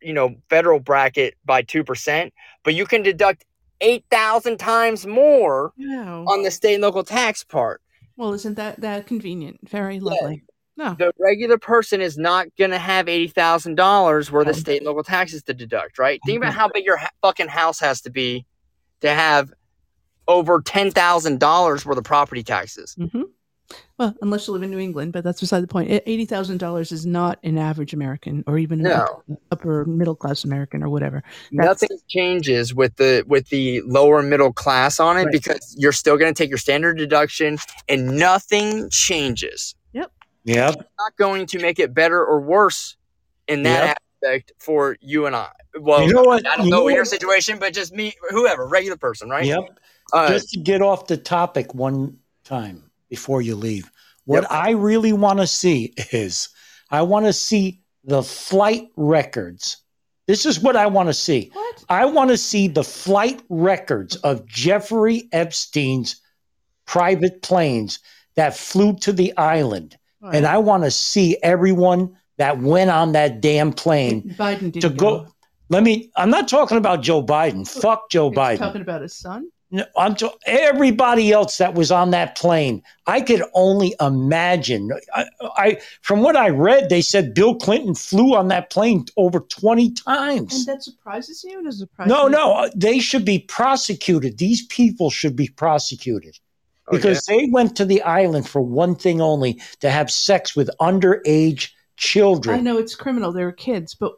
you 0.00 0.12
know, 0.12 0.36
federal 0.48 0.80
bracket 0.80 1.34
by 1.44 1.62
two 1.62 1.84
percent, 1.84 2.32
but 2.64 2.74
you 2.74 2.86
can 2.86 3.02
deduct 3.02 3.44
eight 3.80 4.04
thousand 4.10 4.58
times 4.58 5.06
more 5.06 5.72
No. 5.76 6.24
on 6.28 6.42
the 6.42 6.50
state 6.50 6.74
and 6.74 6.82
local 6.82 7.04
tax 7.04 7.44
part. 7.44 7.82
Well, 8.16 8.32
isn't 8.32 8.54
that 8.54 8.80
that 8.80 9.06
convenient? 9.06 9.68
Very 9.68 10.00
lovely. 10.00 10.44
No. 10.76 10.94
The 10.98 11.12
regular 11.18 11.58
person 11.58 12.00
is 12.00 12.18
not 12.18 12.48
going 12.58 12.70
to 12.70 12.78
have 12.78 13.08
eighty 13.08 13.28
thousand 13.28 13.76
dollars 13.76 14.30
worth 14.30 14.46
of 14.48 14.56
state 14.56 14.78
and 14.78 14.86
local 14.86 15.02
taxes 15.04 15.42
to 15.44 15.54
deduct, 15.54 15.98
right? 15.98 16.20
Think 16.26 16.38
about 16.38 16.52
how 16.54 16.68
big 16.68 16.84
your 16.84 16.98
ha- 16.98 17.10
fucking 17.22 17.48
house 17.48 17.80
has 17.80 18.00
to 18.02 18.10
be 18.10 18.44
to 19.00 19.10
have 19.10 19.52
over 20.28 20.60
ten 20.60 20.90
thousand 20.90 21.40
dollars 21.40 21.86
worth 21.86 21.96
of 21.98 22.04
property 22.04 22.42
taxes. 22.42 22.94
hmm 22.94 23.22
Well, 23.98 24.14
unless 24.20 24.46
you 24.46 24.52
live 24.52 24.62
in 24.64 24.70
New 24.70 24.78
England, 24.78 25.12
but 25.14 25.24
that's 25.24 25.40
beside 25.40 25.60
the 25.62 25.66
point. 25.66 25.90
E- 25.90 26.00
Eighty 26.04 26.24
thousand 26.26 26.58
dollars 26.58 26.92
is 26.92 27.06
not 27.06 27.38
an 27.42 27.56
average 27.56 27.94
American 27.94 28.44
or 28.46 28.58
even 28.58 28.82
No. 28.82 28.90
upper, 28.92 29.38
upper 29.52 29.84
middle 29.86 30.14
class 30.14 30.44
American 30.44 30.82
or 30.82 30.88
whatever. 30.90 31.22
That's- 31.52 31.82
Nothing 31.82 31.98
changes 32.08 32.74
with 32.74 32.96
the 32.96 33.24
with 33.26 33.48
the 33.48 33.80
lower 33.82 34.20
middle 34.22 34.52
class 34.52 35.00
on 35.00 35.16
it 35.16 35.24
Right. 35.24 35.32
because 35.32 35.74
you're 35.78 35.92
still 35.92 36.18
going 36.18 36.34
to 36.34 36.36
take 36.42 36.50
your 36.50 36.58
standard 36.58 36.98
deduction 36.98 37.56
and 37.88 38.18
nothing 38.18 38.90
changes. 38.90 39.74
Yep. 40.46 40.76
Not 40.76 41.16
going 41.18 41.46
to 41.46 41.58
make 41.58 41.78
it 41.78 41.92
better 41.92 42.24
or 42.24 42.40
worse 42.40 42.96
in 43.48 43.62
that 43.64 43.98
aspect 44.22 44.52
for 44.58 44.96
you 45.00 45.26
and 45.26 45.34
I. 45.36 45.50
Well, 45.78 46.02
You 46.02 46.14
know 46.14 46.22
what? 46.22 46.46
I 46.46 46.56
don't 46.56 46.66
You 46.66 46.70
know, 46.70 46.80
know 46.82 46.88
your 46.88 47.04
situation, 47.04 47.58
but 47.58 47.74
just 47.74 47.92
me, 47.92 48.14
whoever, 48.30 48.66
regular 48.66 48.96
person, 48.96 49.28
right? 49.28 49.44
Yep. 49.44 49.78
Uh, 50.12 50.28
Just 50.28 50.50
to 50.50 50.60
get 50.60 50.82
off 50.82 51.08
the 51.08 51.16
topic 51.16 51.74
one 51.74 52.16
time 52.44 52.90
before 53.08 53.42
you 53.42 53.56
leave, 53.56 53.90
what 54.24 54.42
Yep. 54.42 54.52
I 54.52 54.70
really 54.70 55.12
want 55.12 55.40
to 55.40 55.46
see 55.48 55.92
is 56.12 56.48
I 56.90 57.02
want 57.02 57.26
to 57.26 57.32
see 57.32 57.82
the 58.04 58.22
flight 58.22 58.88
records. 58.96 59.78
This 60.28 60.46
is 60.46 60.60
what 60.60 60.76
I 60.76 60.86
want 60.86 61.08
to 61.08 61.14
see. 61.14 61.50
What? 61.52 61.84
I 61.88 62.04
want 62.04 62.30
to 62.30 62.36
see 62.36 62.68
the 62.68 62.84
flight 62.84 63.42
records 63.48 64.14
of 64.16 64.46
Jeffrey 64.46 65.28
Epstein's 65.32 66.20
private 66.84 67.42
planes 67.42 67.98
that 68.36 68.56
flew 68.56 68.94
to 68.98 69.12
the 69.12 69.36
island. 69.36 69.96
And 70.22 70.46
I 70.46 70.58
want 70.58 70.84
to 70.84 70.90
see 70.90 71.36
everyone 71.42 72.16
that 72.38 72.58
went 72.58 72.90
on 72.90 73.12
that 73.12 73.40
damn 73.40 73.72
plane 73.72 74.34
Biden 74.38 74.78
to 74.80 74.88
go. 74.90 75.28
Let 75.68 75.82
me, 75.82 76.10
I'm 76.16 76.30
not 76.30 76.46
talking 76.48 76.78
about 76.78 77.02
Joe 77.02 77.24
Biden. 77.24 77.66
Fuck 77.66 78.10
Joe 78.10 78.30
He's 78.30 78.38
Biden. 78.38 78.58
talking 78.58 78.82
about 78.82 79.02
his 79.02 79.14
son. 79.16 79.48
No, 79.72 79.84
I'm 79.96 80.14
to, 80.16 80.30
everybody 80.46 81.32
else 81.32 81.58
that 81.58 81.74
was 81.74 81.90
on 81.90 82.12
that 82.12 82.36
plane. 82.36 82.84
I 83.08 83.20
could 83.20 83.42
only 83.52 83.96
imagine. 84.00 84.90
I, 85.12 85.24
I 85.56 85.78
from 86.02 86.22
what 86.22 86.36
I 86.36 86.50
read, 86.50 86.88
they 86.88 87.00
said 87.02 87.34
Bill 87.34 87.56
Clinton 87.56 87.96
flew 87.96 88.36
on 88.36 88.46
that 88.48 88.70
plane 88.70 89.06
over 89.16 89.40
20 89.40 89.86
And 89.86 89.96
times. 89.96 90.66
that 90.66 90.84
surprises 90.84 91.42
you? 91.42 91.64
Does 91.64 91.76
it 91.76 91.78
surprise 91.88 92.08
No, 92.08 92.28
no, 92.28 92.52
uh, 92.52 92.70
they 92.76 93.00
should 93.00 93.24
be 93.24 93.40
prosecuted. 93.40 94.38
These 94.38 94.66
people 94.66 95.10
should 95.10 95.34
be 95.34 95.48
prosecuted 95.48 96.38
oh, 96.88 96.96
because 96.96 97.24
they 97.24 97.48
went 97.50 97.76
to 97.76 97.84
the 97.84 98.02
island 98.02 98.48
for 98.48 98.60
one 98.60 98.94
thing 98.94 99.20
only 99.20 99.60
to 99.80 99.90
have 99.90 100.10
sex 100.10 100.54
with 100.54 100.70
underage 100.80 101.70
children. 101.96 102.58
I 102.58 102.60
know 102.60 102.78
it's 102.78 102.94
criminal. 102.94 103.32
They're 103.32 103.52
kids, 103.52 103.94
but 103.94 104.14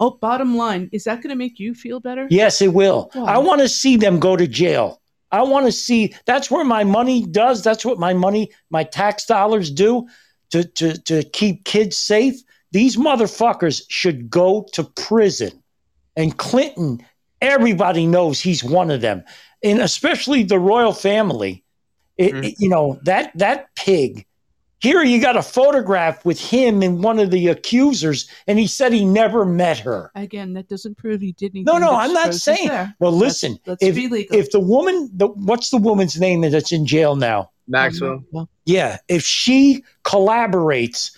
oh, 0.00 0.10
bottom 0.10 0.56
line, 0.56 0.88
is 0.92 1.04
that 1.04 1.16
going 1.16 1.30
to 1.30 1.36
make 1.36 1.58
you 1.58 1.74
feel 1.74 2.00
better? 2.00 2.26
Yes, 2.30 2.62
it 2.62 2.72
will. 2.72 3.10
Why? 3.12 3.34
I 3.34 3.38
want 3.38 3.60
to 3.60 3.68
see 3.68 3.96
them 3.96 4.20
go 4.20 4.36
to 4.36 4.46
jail. 4.46 5.00
I 5.32 5.42
want 5.42 5.66
to 5.66 5.72
see 5.72 6.14
that's 6.24 6.50
where 6.50 6.64
my 6.64 6.84
money 6.84 7.26
does. 7.26 7.62
That's 7.62 7.84
what 7.84 7.98
my 7.98 8.14
money, 8.14 8.50
my 8.70 8.84
tax 8.84 9.26
dollars 9.26 9.70
do 9.70 10.06
to, 10.50 10.64
to, 10.64 10.98
to 11.02 11.24
keep 11.24 11.64
kids 11.64 11.96
safe. 11.96 12.36
These 12.72 12.96
motherfuckers 12.96 13.82
should 13.88 14.30
go 14.30 14.66
to 14.72 14.84
prison. 14.84 15.62
And 16.14 16.36
Clinton, 16.38 17.04
everybody 17.40 18.06
knows 18.06 18.40
he's 18.40 18.62
one 18.62 18.90
of 18.90 19.00
them. 19.00 19.24
And 19.62 19.80
especially 19.80 20.44
the 20.44 20.58
royal 20.58 20.92
family. 20.92 21.64
It, 22.18 22.32
Mhm. 22.34 22.44
it- 22.46 22.54
you 22.58 22.68
know, 22.68 22.98
that 23.04 23.32
that 23.36 23.68
pig. 23.74 24.26
Here 24.78 25.02
you 25.02 25.20
got 25.22 25.36
a 25.36 25.42
photograph 25.42 26.22
with 26.26 26.38
him 26.38 26.82
and 26.82 27.02
one 27.02 27.18
of 27.18 27.30
the 27.30 27.48
accusers, 27.48 28.28
and 28.46 28.58
he 28.58 28.66
said 28.66 28.92
he 28.92 29.06
never 29.06 29.46
met 29.46 29.78
her. 29.78 30.10
Again, 30.14 30.52
that 30.52 30.68
doesn't 30.68 30.98
prove 30.98 31.22
he 31.22 31.32
didn't. 31.32 31.64
No, 31.64 31.78
no, 31.78 31.92
I'm 31.92 32.12
not 32.12 32.34
saying. 32.34 32.68
there. 32.68 32.94
Well, 33.00 33.10
Let's- 33.12 33.42
listen, 33.42 33.58
let's 33.66 33.82
if, 33.82 33.94
be 33.94 34.06
legal. 34.08 34.36
if 34.36 34.50
the 34.50 34.60
woman, 34.60 35.10
the, 35.14 35.28
what's 35.28 35.70
the 35.70 35.78
woman's 35.78 36.20
name 36.20 36.42
that's 36.42 36.72
in 36.72 36.84
jail 36.86 37.16
now? 37.16 37.50
Maxwell. 37.66 38.22
Well, 38.32 38.48
Yeah, 38.66 38.98
if 39.08 39.22
she 39.24 39.82
collaborates 40.04 41.10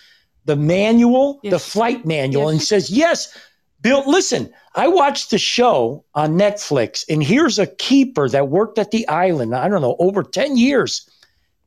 the 0.45 0.55
manual, 0.55 1.39
Yeah, 1.43 1.51
the 1.51 1.59
flight 1.59 2.05
manual, 2.05 2.45
yeah, 2.45 2.51
and 2.51 2.61
says, 2.61 2.89
yes, 2.89 3.35
Bill, 3.81 4.03
listen, 4.07 4.51
I 4.79 4.87
watched 4.87 5.29
the 5.29 5.37
show 5.37 6.05
on 6.15 6.37
Netflix, 6.37 7.03
and 7.09 7.21
here's 7.21 7.59
a 7.59 7.67
keeper 7.67 8.29
that 8.29 8.47
worked 8.47 8.79
at 8.79 8.91
the 8.91 9.05
island, 9.09 9.53
I 9.53 9.67
don't 9.67 9.81
know, 9.81 9.97
over 9.99 10.23
10 10.23 10.55
years. 10.55 11.09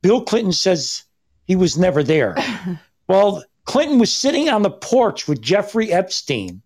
Bill 0.01 0.23
Clinton 0.23 0.51
says 0.51 1.03
he 1.45 1.55
was 1.55 1.77
never 1.77 2.01
there. 2.01 2.35
well, 3.07 3.43
Clinton 3.65 3.99
was 3.99 4.11
sitting 4.11 4.49
on 4.49 4.63
the 4.63 4.71
porch 4.71 5.27
with 5.27 5.41
Jeffrey 5.41 5.93
Epstein, 5.93 6.63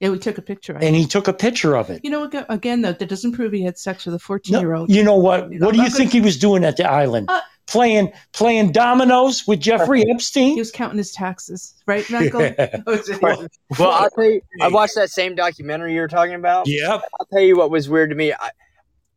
yeah, 0.00 0.10
we 0.10 0.18
took 0.18 0.36
a 0.36 0.42
picture. 0.42 0.76
And 0.76 0.94
he 0.94 1.06
took 1.06 1.26
a 1.26 1.32
picture 1.32 1.74
of 1.74 1.88
it. 1.88 2.04
You 2.04 2.10
know, 2.10 2.30
again, 2.50 2.82
though, 2.82 2.92
that 2.92 3.08
doesn't 3.08 3.32
prove 3.32 3.52
he 3.52 3.62
had 3.62 3.78
sex 3.78 4.04
with 4.04 4.14
a 4.14 4.18
14 4.18 4.60
year 4.60 4.74
old. 4.74 4.90
you 4.90 5.02
know 5.02 5.16
what? 5.16 5.48
What 5.58 5.74
do 5.74 5.82
you 5.82 5.88
think 5.88 6.12
he 6.12 6.20
was 6.20 6.36
doing 6.36 6.64
at 6.64 6.76
the 6.76 6.88
island? 6.88 7.30
Uh, 7.30 7.40
playing 7.66 8.12
playing 8.32 8.72
dominoes 8.72 9.46
with 9.46 9.60
Jeffrey 9.60 10.04
Epstein. 10.10 10.52
He 10.52 10.58
was 10.58 10.70
counting 10.70 10.98
his 10.98 11.12
taxes, 11.12 11.74
right, 11.86 12.08
Michael? 12.10 12.40
Was 12.86 13.08
it- 13.08 13.20
Well, 13.22 13.46
well, 13.78 13.90
I'll 13.90 14.10
tell 14.10 14.24
you, 14.24 14.40
I 14.60 14.68
watched 14.68 14.94
that 14.96 15.10
same 15.10 15.34
documentary 15.34 15.94
you 15.94 16.00
were 16.00 16.08
talking 16.08 16.34
about. 16.34 16.66
Yep. 16.68 17.02
I'll 17.20 17.26
tell 17.26 17.40
you 17.42 17.56
what 17.56 17.70
was 17.70 17.88
weird 17.88 18.10
to 18.10 18.16
me. 18.16 18.32
I, 18.32 18.50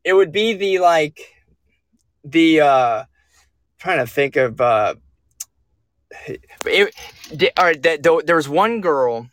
it 0.03 0.13
would 0.13 0.31
be 0.31 0.53
the 0.53 0.79
like 0.79 1.19
the 2.23 2.61
uh 2.61 3.03
trying 3.79 3.99
to 3.99 4.07
think 4.07 4.35
of 4.35 4.59
uh 4.59 4.95
it, 6.65 6.93
the, 7.31 7.51
all 7.57 7.65
right, 7.65 7.81
the, 7.81 7.97
the, 8.01 8.23
there 8.25 8.35
was 8.35 8.49
one 8.49 8.81
girl 8.81 9.29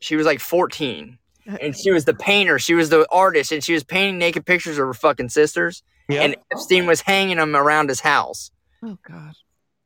she 0.00 0.16
was 0.16 0.26
like 0.26 0.40
14 0.40 1.18
and 1.60 1.76
she 1.76 1.90
was 1.90 2.04
the 2.04 2.14
painter 2.14 2.58
she 2.58 2.74
was 2.74 2.90
the 2.90 3.06
artist 3.10 3.50
and 3.52 3.64
she 3.64 3.72
was 3.72 3.82
painting 3.82 4.18
naked 4.18 4.44
pictures 4.46 4.78
of 4.78 4.86
her 4.86 4.94
fucking 4.94 5.28
sisters 5.30 5.82
Yep. 6.10 6.24
and 6.24 6.36
epstein 6.52 6.86
was 6.86 7.00
hanging 7.00 7.36
them 7.36 7.54
around 7.56 7.88
his 7.88 8.00
house 8.00 8.50
oh, 8.82 8.98
God. 9.08 9.34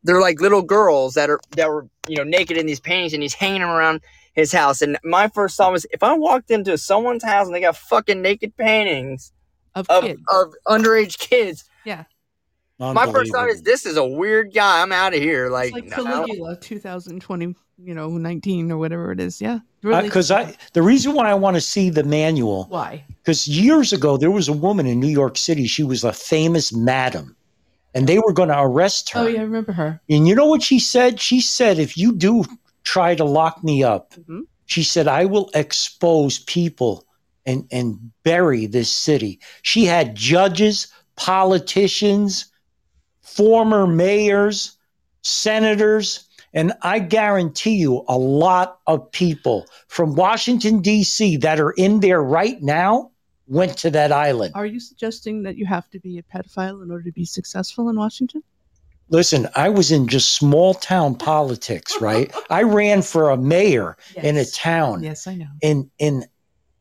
they're 0.02 0.20
like 0.20 0.40
little 0.40 0.62
girls 0.62 1.14
that 1.14 1.30
are 1.30 1.40
that 1.52 1.68
were 1.68 1.88
you 2.08 2.16
know 2.16 2.24
naked 2.24 2.56
in 2.56 2.66
these 2.66 2.80
paintings 2.80 3.12
and 3.12 3.22
he's 3.22 3.34
hanging 3.34 3.60
them 3.60 3.70
around 3.70 4.00
his 4.34 4.52
house 4.52 4.82
and 4.82 4.98
my 5.04 5.28
first 5.28 5.56
thought 5.56 5.72
was 5.72 5.86
if 5.90 6.02
i 6.02 6.12
walked 6.16 6.50
into 6.50 6.76
someone's 6.78 7.24
house 7.24 7.46
and 7.46 7.54
they 7.54 7.60
got 7.60 7.76
fucking 7.76 8.20
naked 8.22 8.56
paintings 8.56 9.32
Of, 9.74 9.88
of, 9.88 10.04
kids. 10.04 10.20
of 10.32 10.54
underage 10.66 11.18
kids 11.18 11.64
yeah. 11.84 12.04
my 12.78 13.10
first 13.10 13.32
thought 13.32 13.48
is 13.48 13.62
this 13.62 13.86
is 13.86 13.96
a 13.96 14.04
weird 14.04 14.52
guy 14.54 14.82
i'm 14.82 14.92
out 14.92 15.14
of 15.14 15.20
here 15.20 15.48
like, 15.50 15.74
It's 15.76 15.96
like 15.96 16.04
no. 16.04 16.04
Caligula 16.04 16.56
2020, 16.60 17.54
you 17.78 17.94
know, 17.94 18.08
19 18.08 18.70
or 18.70 18.78
whatever 18.78 19.12
it 19.12 19.20
is. 19.20 19.40
Yeah. 19.40 19.58
Really. 19.84 20.02
because 20.08 20.30
I 20.30 20.56
the 20.72 20.82
reason 20.82 21.14
why 21.14 21.30
I 21.30 21.34
want 21.34 21.56
to 21.56 21.60
see 21.60 21.90
the 21.90 22.02
manual 22.04 22.64
Why? 22.70 23.04
because 23.22 23.46
years 23.46 23.92
ago 23.92 24.16
there 24.16 24.30
was 24.30 24.48
a 24.48 24.52
woman 24.52 24.86
in 24.86 24.98
New 24.98 25.08
York 25.22 25.36
City. 25.36 25.66
She 25.66 25.82
was 25.84 26.02
a 26.04 26.12
famous 26.12 26.72
madam, 26.72 27.36
and 27.94 28.06
they 28.06 28.18
were 28.18 28.32
going 28.32 28.48
to 28.48 28.60
arrest 28.60 29.10
her. 29.10 29.20
Oh, 29.20 29.26
yeah, 29.26 29.40
I 29.40 29.44
remember 29.44 29.72
her. 29.72 30.00
And 30.08 30.26
you 30.26 30.34
know 30.34 30.46
what 30.46 30.62
she 30.62 30.78
said? 30.80 31.20
She 31.20 31.40
said, 31.40 31.78
"If 31.78 31.96
you 31.98 32.12
do 32.12 32.44
try 32.82 33.14
to 33.14 33.24
lock 33.24 33.62
me 33.62 33.84
up, 33.84 34.14
Mhm. 34.14 34.42
she 34.66 34.82
said 34.82 35.06
I 35.06 35.26
will 35.26 35.50
expose 35.54 36.38
people 36.40 37.04
and 37.46 37.66
and 37.70 37.98
bury 38.24 38.64
this 38.66 38.90
city. 38.90 39.38
She 39.62 39.84
had 39.84 40.14
judges, 40.14 40.88
politicians, 41.16 42.46
former 43.20 43.86
mayors, 43.86 44.76
senators, 45.22 46.23
and 46.54 46.72
I 46.82 47.00
guarantee 47.00 47.74
you 47.76 48.04
a 48.08 48.16
lot 48.16 48.78
of 48.86 49.10
people 49.10 49.66
from 49.88 50.14
Washington 50.14 50.80
D.C. 50.80 51.36
that 51.38 51.60
are 51.60 51.72
in 51.72 52.00
there 52.00 52.22
right 52.22 52.62
now 52.62 53.10
went 53.46 53.76
to 53.78 53.90
that 53.90 54.12
island. 54.12 54.52
Are 54.54 54.64
you 54.64 54.80
suggesting 54.80 55.42
that 55.42 55.56
you 55.56 55.66
have 55.66 55.90
to 55.90 55.98
be 55.98 56.18
a 56.18 56.22
pedophile 56.22 56.82
in 56.82 56.90
order 56.90 57.04
to 57.04 57.12
be 57.12 57.24
successful 57.26 57.90
in 57.90 57.96
Washington? 57.96 58.42
Listen, 59.10 59.48
I 59.54 59.68
was 59.68 59.92
in 59.92 60.08
just 60.08 60.32
small 60.32 60.72
town 60.72 61.14
politics, 61.16 62.00
right? 62.00 62.32
I 62.48 62.62
ran 62.62 63.02
for 63.02 63.28
a 63.28 63.36
mayor 63.36 63.98
in 64.16 64.38
a 64.38 64.46
town. 64.46 65.02
Yes, 65.02 65.26
I 65.26 65.34
know. 65.34 65.48
and 65.62 65.90
and 66.00 66.26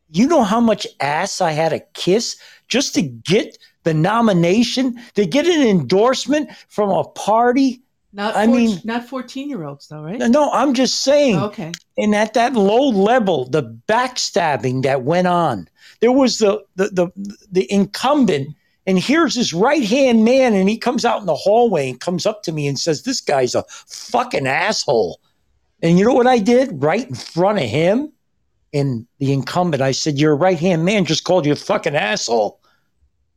you 0.09 0.28
know 0.28 0.43
how 0.43 0.61
much 0.61 0.88
ass 0.99 1.41
I 1.41 1.51
had 1.51 1.69
to 1.69 1.80
kiss 1.93 2.38
just 2.69 2.93
to 2.95 3.01
get 3.01 3.57
the 3.84 3.93
nomination, 3.93 4.99
to 5.15 5.26
get 5.26 5.45
an 5.45 5.67
endorsement 5.67 6.49
from 6.69 6.91
a 6.91 7.03
party. 7.03 7.82
Not 8.14 8.36
I 8.36 8.45
mean- 8.45 8.80
not 8.84 9.07
fourteen 9.07 9.49
year 9.49 9.64
olds 9.64 9.88
though, 9.88 10.03
right? 10.03 10.20
No, 10.20 10.51
I'm 10.51 10.74
just 10.76 11.03
saying. 11.03 11.38
Oh, 11.38 11.45
okay. 11.45 11.72
And 11.97 12.14
at 12.14 12.36
that 12.36 12.53
low 12.53 12.89
level, 12.89 13.45
the 13.49 13.64
backstabbing 13.88 14.84
that 14.84 15.03
went 15.03 15.28
on, 15.28 15.68
there 15.99 16.11
was 16.11 16.38
the 16.38 16.64
the 16.76 16.89
the, 16.89 17.38
the 17.51 17.72
incumbent. 17.72 18.55
And 18.86 18.99
here's 18.99 19.34
his 19.34 19.53
right 19.53 19.84
hand 19.84 20.26
man, 20.26 20.53
and 20.53 20.68
he 20.68 20.78
comes 20.78 21.05
out 21.05 21.22
in 21.22 21.26
the 21.26 21.36
hallway 21.36 21.89
and 21.89 21.99
comes 22.01 22.26
up 22.26 22.43
to 22.43 22.51
me 22.51 22.68
and 22.68 22.78
says, 22.78 23.03
This 23.03 23.22
guy's 23.22 23.55
a 23.55 23.64
fucking 23.70 24.45
asshole. 24.45 25.22
And 25.82 25.97
you 25.97 26.05
know 26.05 26.14
what 26.14 26.28
I 26.28 26.39
did? 26.39 26.84
Right 26.84 27.07
in 27.07 27.16
front 27.16 27.59
of 27.59 27.64
him 27.64 28.11
and 28.74 29.07
the 29.20 29.32
incumbent, 29.32 29.82
I 29.82 29.93
said, 29.93 30.20
Your 30.20 30.36
right 30.36 30.59
hand 30.59 30.84
man 30.84 31.05
just 31.05 31.24
called 31.24 31.45
you 31.45 31.53
a 31.53 31.55
fucking 31.55 31.95
asshole. 31.95 32.59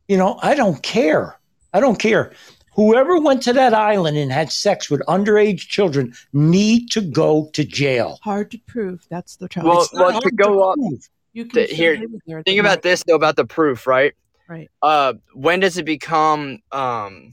You 0.09 0.17
know, 0.17 0.37
I 0.43 0.53
don't 0.53 0.83
care. 0.83 1.39
I 1.73 1.79
don't 1.79 1.97
care. 1.97 2.33
Whoever 2.77 3.19
went 3.19 3.41
to 3.43 3.53
that 3.53 3.73
island 3.73 4.17
and 4.17 4.31
had 4.31 4.51
sex 4.51 4.89
with 4.89 5.01
underage 5.07 5.61
children 5.67 6.13
need 6.31 6.89
to 6.91 7.01
go 7.01 7.49
to 7.53 7.63
jail. 7.65 8.19
Hard 8.23 8.51
to 8.51 8.59
prove. 8.67 9.03
That's 9.09 9.35
the 9.35 9.49
trouble. 9.49 9.71
Well, 9.71 9.81
It's 9.81 9.93
not 9.93 10.01
well, 10.01 10.21
to 10.21 10.25
hard 10.25 10.37
go 10.37 10.69
up, 10.71 10.75
prove. 10.77 11.09
you 11.33 11.45
can 11.45 11.53
th- 11.55 11.67
still 11.71 11.77
here, 11.77 12.05
there. 12.27 12.43
think 12.43 12.59
about 12.59 12.83
this 12.83 13.03
though 13.05 13.15
about 13.15 13.35
the 13.35 13.45
proof, 13.45 13.87
right? 13.87 14.13
Right. 14.47 14.69
Uh, 14.81 15.15
when 15.33 15.59
does 15.59 15.77
it 15.77 15.85
become 15.85 16.59
um 16.71 17.31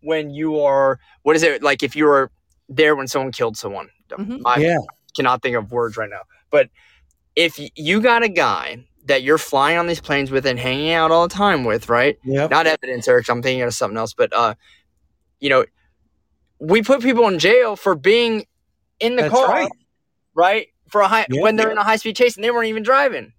when 0.00 0.30
you 0.30 0.60
are 0.60 1.00
what 1.22 1.34
is 1.36 1.42
it 1.42 1.62
like 1.62 1.82
if 1.82 1.96
you 1.96 2.04
were 2.04 2.30
there 2.68 2.94
when 2.94 3.08
someone 3.08 3.32
killed 3.32 3.56
someone? 3.56 3.88
Mhm. 4.10 4.42
I 4.46 4.60
Yeah. 4.60 4.78
cannot 5.16 5.42
think 5.42 5.56
of 5.56 5.72
words 5.72 5.96
right 5.96 6.08
now, 6.08 6.22
but 6.50 6.70
if 7.34 7.58
you 7.74 8.00
got 8.00 8.22
a 8.22 8.28
guy 8.28 8.84
that 9.06 9.22
you're 9.24 9.38
flying 9.38 9.76
on 9.76 9.86
these 9.88 10.00
planes 10.00 10.30
with 10.30 10.46
and 10.46 10.58
hanging 10.58 10.92
out 10.92 11.10
all 11.10 11.26
the 11.28 11.34
time 11.34 11.64
with, 11.64 11.88
right? 11.88 12.16
Yep. 12.24 12.50
Not 12.50 12.66
evidence, 12.68 13.08
Eric. 13.08 13.28
I'm 13.28 13.42
thinking 13.42 13.62
of 13.62 13.74
something 13.74 13.98
else, 13.98 14.14
but 14.14 14.32
uh, 14.32 14.54
you 15.44 15.50
know, 15.50 15.64
we 16.58 16.82
put 16.82 17.02
people 17.02 17.28
in 17.28 17.38
jail 17.38 17.76
for 17.76 17.94
being 17.94 18.46
in 18.98 19.16
the 19.16 19.22
That's 19.22 19.34
car, 19.34 19.46
right. 19.46 19.70
right? 20.34 20.68
For 20.88 21.02
a 21.02 21.06
high 21.08 21.26
Yeah. 21.28 21.42
when 21.42 21.56
they're 21.56 21.70
in 21.70 21.76
a 21.76 21.82
high 21.82 21.96
speed 21.96 22.16
chase 22.16 22.34
and 22.36 22.42
they 22.42 22.50
weren't 22.50 22.68
even 22.68 22.82
driving. 22.82 23.34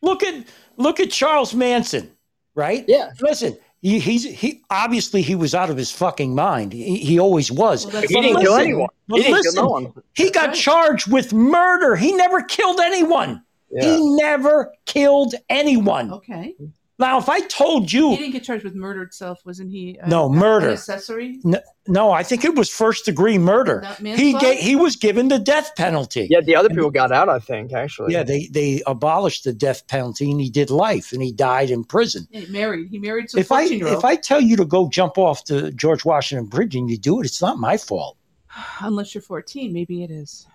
Look 0.00 0.22
at 0.22 0.46
look 0.76 1.00
at 1.00 1.10
Charles 1.10 1.52
Manson, 1.52 2.12
right? 2.54 2.84
Yeah. 2.86 3.10
Listen, 3.20 3.58
he, 3.82 3.98
he's 3.98 4.22
he 4.22 4.62
obviously 4.70 5.22
he 5.22 5.34
was 5.34 5.56
out 5.56 5.70
of 5.70 5.76
his 5.76 5.90
fucking 5.90 6.36
mind. 6.36 6.72
He, 6.72 6.98
he 6.98 7.18
always 7.18 7.50
was. 7.50 7.84
Well, 7.86 8.00
He 8.02 8.14
But 8.14 8.22
didn't 8.22 8.40
kill 8.42 8.54
anyone. 8.54 8.88
He 9.08 9.16
didn't 9.22 9.32
listen, 9.32 9.52
kill 9.54 9.64
no 9.64 9.68
one. 9.70 9.92
He 10.14 10.30
got 10.30 10.48
Right. 10.50 10.56
charged 10.56 11.10
with 11.10 11.32
murder. 11.32 11.96
He 11.96 12.12
never 12.12 12.42
killed 12.42 12.78
anyone. 12.78 13.42
He 13.80 14.16
never 14.16 14.72
killed 14.86 15.34
anyone. 15.48 16.12
Okay. 16.12 16.54
Now, 17.00 17.18
if 17.18 17.28
I 17.28 17.40
told 17.40 17.92
you, 17.92 18.10
He 18.10 18.16
didn't 18.18 18.32
get 18.32 18.44
charged 18.44 18.62
with 18.64 18.74
murder 18.74 19.02
itself, 19.02 19.40
wasn't 19.44 19.70
he? 19.72 19.98
uh, 20.00 20.06
No, 20.06 20.28
murder. 20.28 20.70
accessory. 20.70 21.40
no, 21.42 21.58
no, 21.88 22.12
I 22.12 22.22
think 22.22 22.44
it 22.44 22.54
was 22.54 22.68
first 22.70 23.06
degree 23.06 23.38
murder. 23.38 23.80
He 23.96 24.02
manslaughter? 24.04 24.46
ga- 24.46 24.60
he 24.60 24.76
was 24.76 24.96
given 24.96 25.28
the 25.28 25.38
death 25.38 25.72
penalty. 25.76 26.28
Yeah, 26.30 26.40
the 26.42 26.54
other 26.54 26.68
people 26.68 26.90
got 26.90 27.10
out. 27.10 27.28
I 27.28 27.38
think 27.38 27.72
actually. 27.72 28.12
Yeah, 28.12 28.22
they 28.22 28.46
they 28.52 28.82
abolished 28.86 29.44
the 29.44 29.52
death 29.52 29.86
penalty 29.88 30.30
and 30.30 30.40
he 30.40 30.50
did 30.50 30.70
life 30.70 31.12
and 31.12 31.22
he 31.22 31.32
died 31.32 31.70
in 31.70 31.82
prison. 31.84 32.28
Yeah, 32.30 32.40
he 32.40 32.52
married. 32.52 32.88
He 32.90 32.98
married 32.98 33.30
some 33.30 33.40
If 33.40 33.50
I 33.50 33.62
fourteen 33.62 33.78
year 33.78 33.88
old. 33.88 33.98
if 33.98 34.04
I 34.04 34.16
tell 34.16 34.40
you 34.40 34.56
to 34.56 34.64
go 34.66 34.88
jump 34.88 35.16
off 35.18 35.44
the 35.46 35.72
George 35.72 36.04
Washington 36.04 36.46
Bridge 36.46 36.76
and 36.76 36.88
you 36.90 36.98
do 36.98 37.20
it, 37.20 37.24
it's 37.26 37.40
not 37.42 37.58
my 37.58 37.76
fault. 37.76 38.16
Unless 38.80 39.14
you're 39.14 39.22
fourteen, 39.22 39.72
maybe 39.72 40.02
it 40.04 40.10
is. 40.10 40.46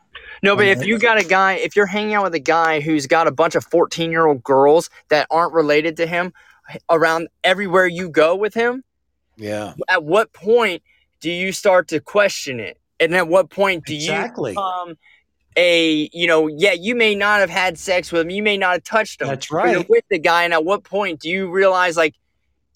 No, 0.43 0.55
but 0.55 0.67
if 0.67 0.85
you 0.85 0.99
got 0.99 1.19
a 1.19 1.23
guy, 1.25 1.53
if 1.53 1.75
you're 1.75 1.85
hanging 1.85 2.13
out 2.13 2.23
with 2.23 2.35
a 2.35 2.39
guy 2.39 2.79
who's 2.81 3.07
got 3.07 3.27
a 3.27 3.31
bunch 3.31 3.55
of 3.55 3.65
14 3.65 4.11
year 4.11 4.25
old 4.25 4.43
girls 4.43 4.89
that 5.09 5.27
aren't 5.31 5.53
related 5.53 5.97
to 5.97 6.05
him 6.07 6.33
around 6.89 7.27
everywhere 7.43 7.87
you 7.87 8.09
go 8.09 8.35
with 8.35 8.53
him, 8.53 8.83
Yeah, 9.37 9.73
at 9.87 10.03
what 10.03 10.33
point 10.33 10.83
do 11.21 11.31
you 11.31 11.51
start 11.51 11.87
to 11.89 11.99
question 11.99 12.59
it? 12.59 12.77
And 12.99 13.15
at 13.15 13.27
what 13.27 13.49
point 13.49 13.85
do 13.85 13.93
Exactly. 13.95 14.51
you 14.51 14.55
become 14.55 14.97
a, 15.57 16.09
you 16.11 16.27
know, 16.27 16.47
yeah, 16.47 16.73
you 16.73 16.95
may 16.95 17.15
not 17.15 17.39
have 17.39 17.49
had 17.49 17.77
sex 17.77 18.11
with 18.11 18.21
him, 18.23 18.29
you 18.29 18.43
may 18.43 18.57
not 18.57 18.73
have 18.73 18.83
touched 18.83 19.21
him. 19.21 19.27
That's 19.27 19.49
right. 19.51 19.87
with 19.89 20.03
the 20.09 20.19
guy, 20.19 20.43
and 20.43 20.53
at 20.53 20.65
what 20.65 20.83
point 20.83 21.21
do 21.21 21.29
you 21.29 21.49
realize, 21.49 21.95
like, 21.97 22.13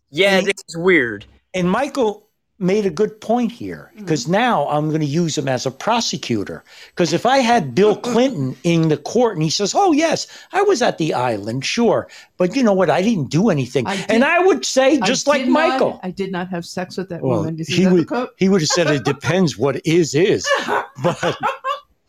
yeah, 0.09 0.37
And- 0.37 0.47
this 0.47 0.63
is 0.67 0.77
weird? 0.77 1.25
and 1.53 1.69
Michael 1.69 2.28
made 2.60 2.86
a 2.86 2.89
good 2.89 3.20
point 3.22 3.51
here 3.51 3.89
Mm-hmm. 3.93 4.05
because 4.05 4.28
now 4.28 4.68
I'm 4.70 4.89
going 4.89 4.99
to 5.01 5.05
use 5.07 5.38
him 5.38 5.47
as 5.47 5.66
a 5.66 5.72
prosecutor. 5.72 6.64
Because 6.89 7.14
if 7.14 7.26
I 7.26 7.38
had 7.39 7.74
Bill 7.74 7.95
Clinton 8.10 8.55
in 8.64 8.89
the 8.89 8.97
court 8.97 9.36
and 9.36 9.43
he 9.43 9.49
says, 9.49 9.74
"Oh 9.76 9.91
yes, 9.93 10.28
I 10.51 10.62
was 10.64 10.82
at 10.82 10.97
the 10.97 11.14
island, 11.14 11.66
sure, 11.66 12.07
but 12.38 12.55
you 12.55 12.64
know 12.64 12.74
what? 12.74 12.89
I 12.89 13.01
didn't 13.01 13.30
do 13.30 13.49
anything," 13.49 13.88
I 13.88 13.95
did- 13.95 14.12
and 14.12 14.24
I 14.26 14.39
would 14.39 14.66
say 14.66 14.99
I 15.01 15.05
just 15.05 15.26
like 15.28 15.43
not- 15.45 15.51
Michael. 15.51 15.99
I 16.03 16.12
did 16.12 16.32
not 16.32 16.49
have 16.49 16.66
sex 16.66 16.97
with 16.97 17.10
that 17.10 17.22
Well, 17.22 17.39
woman. 17.39 17.57
He 17.68 17.86
that 17.86 17.93
would- 17.93 18.30
he 18.38 18.49
would 18.49 18.62
have 18.62 18.70
said 18.70 18.88
it 18.88 19.03
depends 19.05 19.57
what 19.57 19.82
is 19.86 20.14
is. 20.16 20.45
But 21.03 21.38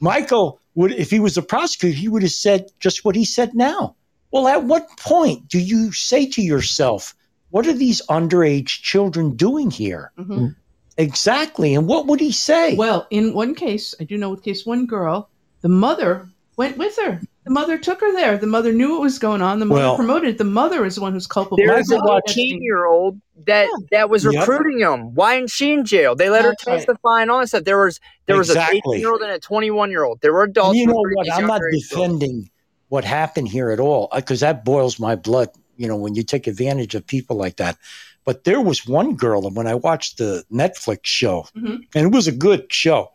Michael 0.00 0.60
would, 0.74 0.92
if 0.92 1.10
he 1.10 1.20
was 1.20 1.36
a 1.36 1.42
prosecutor, 1.42 1.94
he 1.96 2.08
would 2.08 2.22
have 2.22 2.32
said 2.32 2.70
just 2.80 3.04
what 3.04 3.14
he 3.14 3.24
said 3.24 3.54
now. 3.54 3.94
Well, 4.32 4.48
at 4.48 4.64
what 4.64 4.88
point 4.98 5.48
do 5.48 5.58
you 5.58 5.92
say 5.92 6.26
to 6.26 6.42
yourself, 6.42 7.14
"What 7.50 7.66
are 7.66 7.72
these 7.72 8.02
underage 8.08 8.82
children 8.82 9.36
doing 9.36 9.70
here?" 9.70 10.12
Mhm. 10.18 10.54
Exactly, 10.98 11.74
and 11.74 11.86
what 11.86 12.06
would 12.06 12.20
he 12.20 12.32
say? 12.32 12.74
Well, 12.76 13.06
in 13.10 13.32
one 13.32 13.54
case, 13.54 13.94
I 14.00 14.04
do 14.04 14.18
know 14.18 14.28
with 14.30 14.42
case 14.42 14.66
one 14.66 14.86
girl, 14.86 15.28
the 15.62 15.68
mother 15.68 16.28
went 16.56 16.76
with 16.76 16.98
her. 17.02 17.20
The 17.44 17.50
mother 17.50 17.78
took 17.78 18.02
her 18.02 18.12
there. 18.12 18.36
The 18.36 18.46
mother 18.46 18.70
knew 18.72 18.90
what 18.92 19.00
was 19.00 19.18
going 19.18 19.40
on. 19.40 19.60
The 19.60 19.64
mother 19.64 19.80
Well- 19.80 19.96
promoted. 19.96 20.36
The 20.36 20.44
mother 20.44 20.84
is 20.84 20.96
the 20.96 21.00
one 21.00 21.14
who's 21.14 21.26
culpable. 21.26 21.56
There's 21.56 21.90
a 21.90 21.94
Michael 21.94 22.06
Not 22.08 22.22
14 22.26 22.46
Epstein. 22.56 22.62
year 22.62 22.84
old 22.84 23.18
that 23.46 23.68
that 23.92 24.10
was 24.10 24.24
Yep. 24.24 24.34
recruiting 24.46 24.80
him. 24.80 25.14
Why 25.14 25.36
isn't 25.36 25.48
she 25.50 25.72
in 25.72 25.86
jail? 25.86 26.14
They 26.14 26.28
let 26.28 26.42
That's 26.42 26.62
her 26.64 26.70
right. 26.72 26.76
testify 26.80 27.22
and 27.22 27.30
all 27.30 27.40
that 27.40 27.48
stuff. 27.48 27.64
There 27.64 27.82
was 27.82 27.98
there 28.26 28.36
was 28.36 28.50
a 28.54 28.60
18 28.70 29.00
year 29.00 29.10
old 29.10 29.22
and 29.22 29.32
a 29.32 29.38
21 29.38 29.90
year 29.90 30.04
old. 30.04 30.20
There 30.20 30.34
were 30.34 30.42
adults. 30.42 30.76
You 30.76 30.86
know 30.86 30.94
what? 30.96 31.30
I'm 31.32 31.46
not 31.46 31.52
younger 31.62 31.70
girls. 31.70 31.88
defending 31.88 32.50
what 32.90 33.04
happened 33.04 33.48
here 33.48 33.70
at 33.70 33.80
all 33.80 34.10
because 34.14 34.40
that 34.40 34.62
boils 34.64 34.98
my 35.00 35.16
blood. 35.16 35.48
You 35.80 35.88
know, 35.88 35.96
when 35.96 36.14
you 36.14 36.22
take 36.22 36.46
advantage 36.46 36.94
of 36.94 37.06
people 37.06 37.36
like 37.36 37.56
that. 37.56 37.78
But 38.26 38.44
there 38.44 38.60
was 38.60 38.86
one 38.86 39.14
girl, 39.16 39.46
and 39.46 39.56
when 39.56 39.66
I 39.66 39.74
watched 39.74 40.18
the 40.18 40.44
Netflix 40.52 41.00
show, 41.04 41.46
Mhm. 41.56 41.80
and 41.94 42.06
it 42.06 42.12
was 42.12 42.28
a 42.28 42.32
good 42.32 42.70
show, 42.70 43.10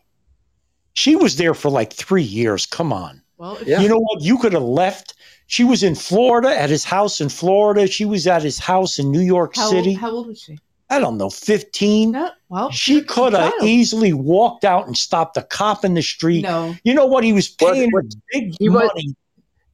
she 0.94 1.14
was 1.14 1.36
there 1.36 1.54
for 1.54 1.70
like 1.70 1.92
three 1.92 2.24
years. 2.24 2.66
Come 2.66 2.92
on. 2.92 3.22
Well, 3.38 3.56
Yeah. 3.64 3.80
You 3.82 3.88
know 3.88 4.00
what? 4.00 4.22
You 4.22 4.36
could 4.36 4.52
have 4.52 4.64
left. 4.64 5.14
She 5.46 5.62
was 5.62 5.84
in 5.84 5.94
Florida 5.94 6.48
at 6.60 6.70
his 6.70 6.82
house 6.84 7.20
in 7.20 7.28
Florida. 7.28 7.86
She 7.86 8.04
was 8.04 8.26
at 8.26 8.42
his 8.42 8.58
house 8.58 8.98
in 8.98 9.12
New 9.12 9.20
York 9.20 9.54
how, 9.54 9.70
City. 9.70 9.92
How 9.92 10.10
old 10.10 10.26
was 10.26 10.40
she? 10.40 10.58
I 10.90 10.98
don't 10.98 11.18
know, 11.18 11.30
15. 11.30 12.10
No. 12.12 12.30
Well, 12.48 12.70
She 12.72 13.00
could 13.02 13.32
have 13.32 13.52
easily 13.62 14.12
walked 14.12 14.64
out 14.64 14.86
and 14.88 14.96
stopped 14.96 15.36
a 15.36 15.42
cop 15.42 15.84
in 15.84 15.94
the 15.94 16.02
street. 16.02 16.42
No. 16.42 16.74
You 16.82 16.94
know 16.94 17.06
what? 17.06 17.22
He 17.22 17.32
was 17.32 17.54
What- 17.60 17.74
paying 17.74 17.90
her 17.92 18.02
big 18.32 18.54
he 18.58 18.68
was- 18.68 18.90
money. 18.92 19.14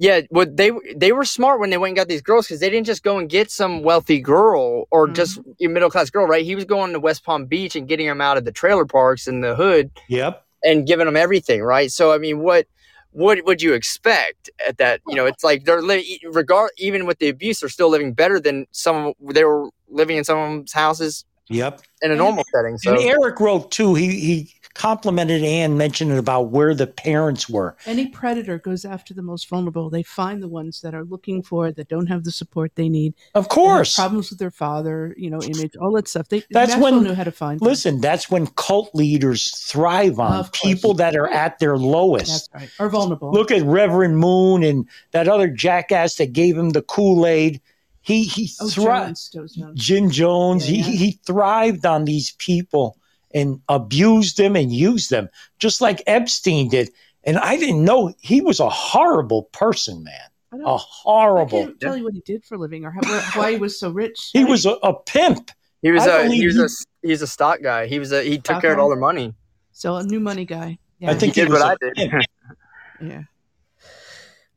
Yeah, 0.03 0.23
what 0.31 0.57
they 0.57 0.73
they 0.97 1.13
were 1.13 1.25
smart 1.25 1.61
when 1.61 1.71
they 1.71 1.79
went 1.79 1.91
and 1.91 1.97
got 1.97 2.09
these 2.09 2.23
girls 2.23 2.47
because 2.49 2.59
they 2.59 2.69
didn't 2.69 2.87
just 2.87 3.05
go 3.05 3.19
and 3.19 3.29
get 3.29 3.53
some 3.53 3.83
wealthy 3.85 4.19
girl 4.19 4.89
or 4.91 5.07
Mhm. 5.07 5.15
just 5.15 5.39
a 5.61 5.69
middle 5.69 5.91
class 5.91 6.11
girl, 6.11 6.27
right? 6.27 6.45
He 6.45 6.57
was 6.57 6.65
going 6.65 6.93
to 6.93 6.99
West 6.99 7.25
Palm 7.25 7.47
Beach 7.47 7.77
and 7.77 7.87
getting 7.87 8.09
them 8.09 8.21
out 8.21 8.37
of 8.37 8.45
the 8.45 8.51
trailer 8.51 8.85
parks 8.85 9.29
in 9.29 9.43
the 9.43 9.55
hood 9.55 9.93
Yep. 10.09 10.45
and 10.65 10.89
giving 10.89 11.07
them 11.07 11.17
everything, 11.17 11.63
right? 11.63 11.89
So 11.93 12.13
I 12.13 12.19
mean, 12.19 12.41
what 12.41 12.67
what 13.13 13.45
would 13.45 13.63
you 13.63 13.75
expect 13.75 14.51
at 14.67 14.79
that? 14.79 15.03
You 15.07 15.15
know, 15.15 15.27
it's 15.27 15.45
like 15.45 15.65
they're 15.67 15.83
living 15.83 16.19
regard 16.33 16.71
even 16.79 17.07
with 17.07 17.19
the 17.21 17.29
abuse, 17.29 17.61
they're 17.61 17.69
still 17.69 17.89
living 17.91 18.13
better 18.13 18.41
than 18.41 18.67
some 18.73 19.13
they 19.21 19.45
were 19.45 19.69
living 19.89 20.17
in 20.17 20.25
someone's 20.25 20.73
houses 20.73 21.25
Yep. 21.49 21.81
in 22.01 22.11
a 22.11 22.15
And- 22.15 22.19
normal 22.19 22.45
setting. 22.53 22.77
So 22.79 22.91
And 22.95 23.01
Eric 23.03 23.39
wrote 23.39 23.71
too. 23.71 23.95
He 23.95 24.09
he 24.19 24.55
complimented 24.75 25.43
Ann 25.43 25.77
mentioned 25.77 26.13
about 26.13 26.49
where 26.49 26.75
the 26.75 26.87
parents 26.87 27.49
were. 27.49 27.77
Any 27.87 28.07
predator 28.07 28.59
goes 28.59 28.85
after 28.85 29.15
the 29.15 29.23
most 29.23 29.49
vulnerable. 29.49 29.91
They 29.91 30.03
find 30.03 30.43
the 30.43 30.49
ones 30.49 30.81
that 30.81 30.95
are 30.95 31.05
looking 31.05 31.43
for 31.43 31.69
it, 31.69 31.77
that 31.77 31.89
don't 31.89 32.07
have 32.07 32.25
the 32.25 32.33
support 32.33 32.75
they 32.75 32.89
need. 32.89 33.15
Of 33.35 33.49
course. 33.49 33.97
problems 33.97 34.31
with 34.31 34.39
their 34.39 34.51
father, 34.51 35.15
you 35.17 35.31
know, 35.31 35.43
image, 35.43 35.77
all 35.77 35.93
that 35.93 36.09
stuff. 36.09 36.29
They 36.29 36.43
That's 36.51 36.73
Maxwell 36.73 36.95
when- 36.95 37.05
knew 37.05 37.15
how 37.15 37.25
to 37.25 37.33
find. 37.33 37.61
them. 37.61 37.69
Listen, 37.69 38.01
that's 38.01 38.31
when 38.31 38.47
cult 38.49 38.95
leaders 38.95 39.51
thrive 39.57 40.19
on 40.19 40.49
people 40.53 40.95
that 40.95 41.17
are 41.17 41.29
at 41.29 41.59
their 41.59 41.77
lowest. 41.77 42.51
that's 42.53 42.63
right. 42.63 42.71
Are 42.79 42.89
vulnerable. 42.89 43.33
Look 43.33 43.51
at 43.51 43.63
Reverend 43.63 44.19
Moon 44.19 44.63
and 44.63 44.89
that 45.13 45.29
other 45.29 45.49
jackass 45.49 46.17
that 46.17 46.33
gave 46.33 46.57
him 46.57 46.71
the 46.71 46.83
Kool 46.83 47.27
Aid. 47.27 47.61
He 48.01 48.25
he 48.25 48.51
oh, 48.61 48.69
thrived. 48.69 49.07
Jones, 49.07 49.31
Jones, 49.33 49.55
Jones. 49.55 49.81
Jim 49.81 50.11
Jones. 50.11 50.71
Yeah, 50.71 50.83
he, 50.83 50.91
yeah. 50.91 50.97
he 50.99 51.21
thrived 51.25 51.87
on 51.87 52.05
these 52.05 52.33
people 52.33 52.97
and 53.35 53.61
abused 53.69 54.37
them 54.37 54.57
and 54.57 54.73
used 54.73 55.11
them, 55.11 55.29
just 55.59 55.81
like 55.81 56.03
Epstein 56.07 56.69
did. 56.69 56.91
And 57.25 57.39
I 57.39 57.57
didn't 57.57 57.85
know 57.85 58.13
he 58.21 58.41
was 58.41 58.59
a 58.61 58.69
horrible 58.69 59.45
person, 59.53 60.03
man. 60.05 60.15
A 60.53 60.57
don't- 60.59 60.67
A 60.67 60.75
I 60.75 60.79
horrible. 60.81 61.65
can't 61.67 61.81
tell 61.81 61.97
you 61.97 62.05
what 62.05 62.15
he 62.15 62.21
did 62.27 62.45
for 62.45 62.57
a 62.57 62.59
living 62.59 62.85
or 62.85 62.91
how, 62.91 63.01
why 63.41 63.53
he 63.53 63.59
was 63.59 63.79
so 63.79 63.91
rich. 63.91 64.31
He 64.33 64.41
I- 64.41 64.45
was 64.45 64.67
a, 64.67 64.73
a 64.83 64.93
pimp. 64.95 65.51
He 65.83 65.91
was 65.91 66.07
I 66.07 66.21
a 66.21 66.23
he 66.23 66.29
believe 66.29 66.47
was 66.49 66.57
he- 66.57 66.61
a 66.63 66.65
s- 66.65 66.87
he's 67.03 67.23
a 67.23 67.27
stock 67.27 67.61
guy. 67.63 67.87
He 67.87 67.99
was 67.99 68.13
a 68.13 68.23
he 68.23 68.37
took 68.37 68.45
Stock 68.47 68.63
care 68.63 68.73
of 68.73 68.79
all 68.79 68.89
their 68.89 68.99
money. 68.99 69.35
so 69.73 69.97
a 69.97 70.03
new 70.05 70.21
money 70.21 70.45
guy. 70.45 70.79
Yeah, 70.99 71.11
I 71.11 71.15
think 71.15 71.35
he 71.35 71.41
he, 71.41 71.47
did 71.47 71.53
what 71.53 71.63
I 71.63 71.77
did. 71.81 71.95
pimp. 71.95 72.25
Yeah. 73.03 73.23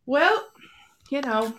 Well, 0.05 0.43
you 1.09 1.21
know, 1.21 1.53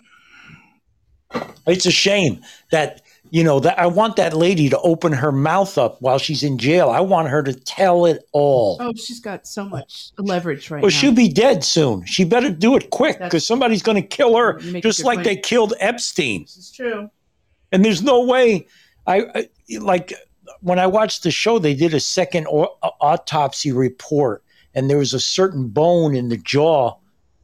It's 1.65 1.85
a 1.85 1.91
shame 1.91 2.41
that 2.71 3.01
you 3.29 3.43
know 3.43 3.59
that 3.59 3.77
I 3.79 3.87
want 3.87 4.15
that 4.17 4.33
lady 4.33 4.69
to 4.69 4.79
open 4.79 5.11
her 5.13 5.31
mouth 5.31 5.77
up 5.77 6.01
while 6.01 6.17
she's 6.17 6.43
in 6.43 6.57
jail. 6.57 6.89
I 6.89 6.99
want 7.01 7.27
her 7.29 7.43
to 7.43 7.53
tell 7.53 8.05
it 8.05 8.23
all. 8.31 8.77
oh, 8.79 8.93
she's 8.95 9.19
got 9.19 9.45
so 9.47 9.65
much 9.65 10.11
leverage 10.17 10.69
right 10.71 10.77
now. 10.79 10.83
well, 10.83 10.91
now. 10.91 10.97
she'll 10.97 11.13
be 11.13 11.29
dead 11.29 11.63
soon. 11.63 12.05
She 12.05 12.23
better 12.23 12.49
do 12.49 12.75
it 12.75 12.89
quick 12.89 13.19
because 13.19 13.45
somebody's 13.45 13.81
going 13.83 14.01
to 14.01 14.07
kill 14.07 14.35
her, 14.37 14.59
You 14.61 14.71
make 14.73 14.85
a 14.85 14.87
just 14.87 15.03
like 15.03 15.17
point. 15.17 15.25
they 15.25 15.35
killed 15.37 15.73
Epstein. 15.79 16.43
This 16.43 16.57
is 16.57 16.71
true. 16.71 17.09
And 17.71 17.83
there's 17.83 18.01
no 18.01 18.25
way. 18.25 18.67
I, 19.05 19.25
I 19.35 19.49
like 19.79 20.13
when 20.61 20.79
I 20.79 20.87
watched 20.87 21.23
the 21.23 21.31
show. 21.31 21.59
They 21.59 21.73
did 21.75 21.93
a 21.93 21.99
second 21.99 22.47
au- 22.47 22.75
autopsy 23.01 23.71
report, 23.71 24.43
and 24.73 24.89
there 24.89 24.97
was 24.97 25.13
a 25.13 25.19
certain 25.19 25.67
bone 25.67 26.15
in 26.15 26.29
the 26.29 26.37
jaw 26.37 26.95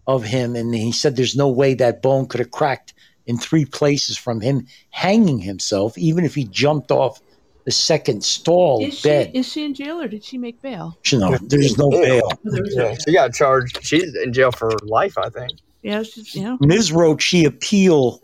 of 0.07 0.23
him, 0.23 0.55
and 0.55 0.73
he 0.75 0.91
said 0.91 1.15
there's 1.15 1.35
no 1.35 1.47
way 1.47 1.73
that 1.75 2.01
bone 2.01 2.27
could 2.27 2.39
have 2.39 2.51
cracked 2.51 2.93
in 3.25 3.37
three 3.37 3.65
places 3.65 4.17
from 4.17 4.41
him 4.41 4.67
hanging 4.89 5.39
himself, 5.39 5.97
even 5.97 6.25
if 6.25 6.35
he 6.35 6.43
jumped 6.45 6.91
off 6.91 7.21
the 7.65 7.71
second 7.71 8.23
stall 8.23 8.83
Is 8.83 8.99
she 8.99 9.07
bed. 9.07 9.31
is 9.33 9.47
she 9.47 9.63
in 9.63 9.73
jail 9.73 10.01
or 10.01 10.07
did 10.09 10.23
she 10.25 10.37
make 10.37 10.61
bail? 10.61 10.97
no, 11.13 11.37
there's 11.47 11.77
no 11.77 11.89
bail. 11.89 12.29
Oh, 12.31 12.37
there 12.43 12.61
was 12.61 12.75
Yeah, 12.75 12.95
she 13.05 13.13
got 13.13 13.33
charged. 13.33 13.79
She's 13.81 14.13
in 14.15 14.33
jail 14.33 14.51
for 14.51 14.71
life, 14.83 15.17
I 15.17 15.29
think. 15.29 15.51
yeah, 15.81 16.03
she's 16.03 16.35
you 16.35 16.43
know. 16.43 16.57
Ms. 16.59 16.91
wrote 16.91 17.21
she 17.21 17.45
appeal. 17.45 18.19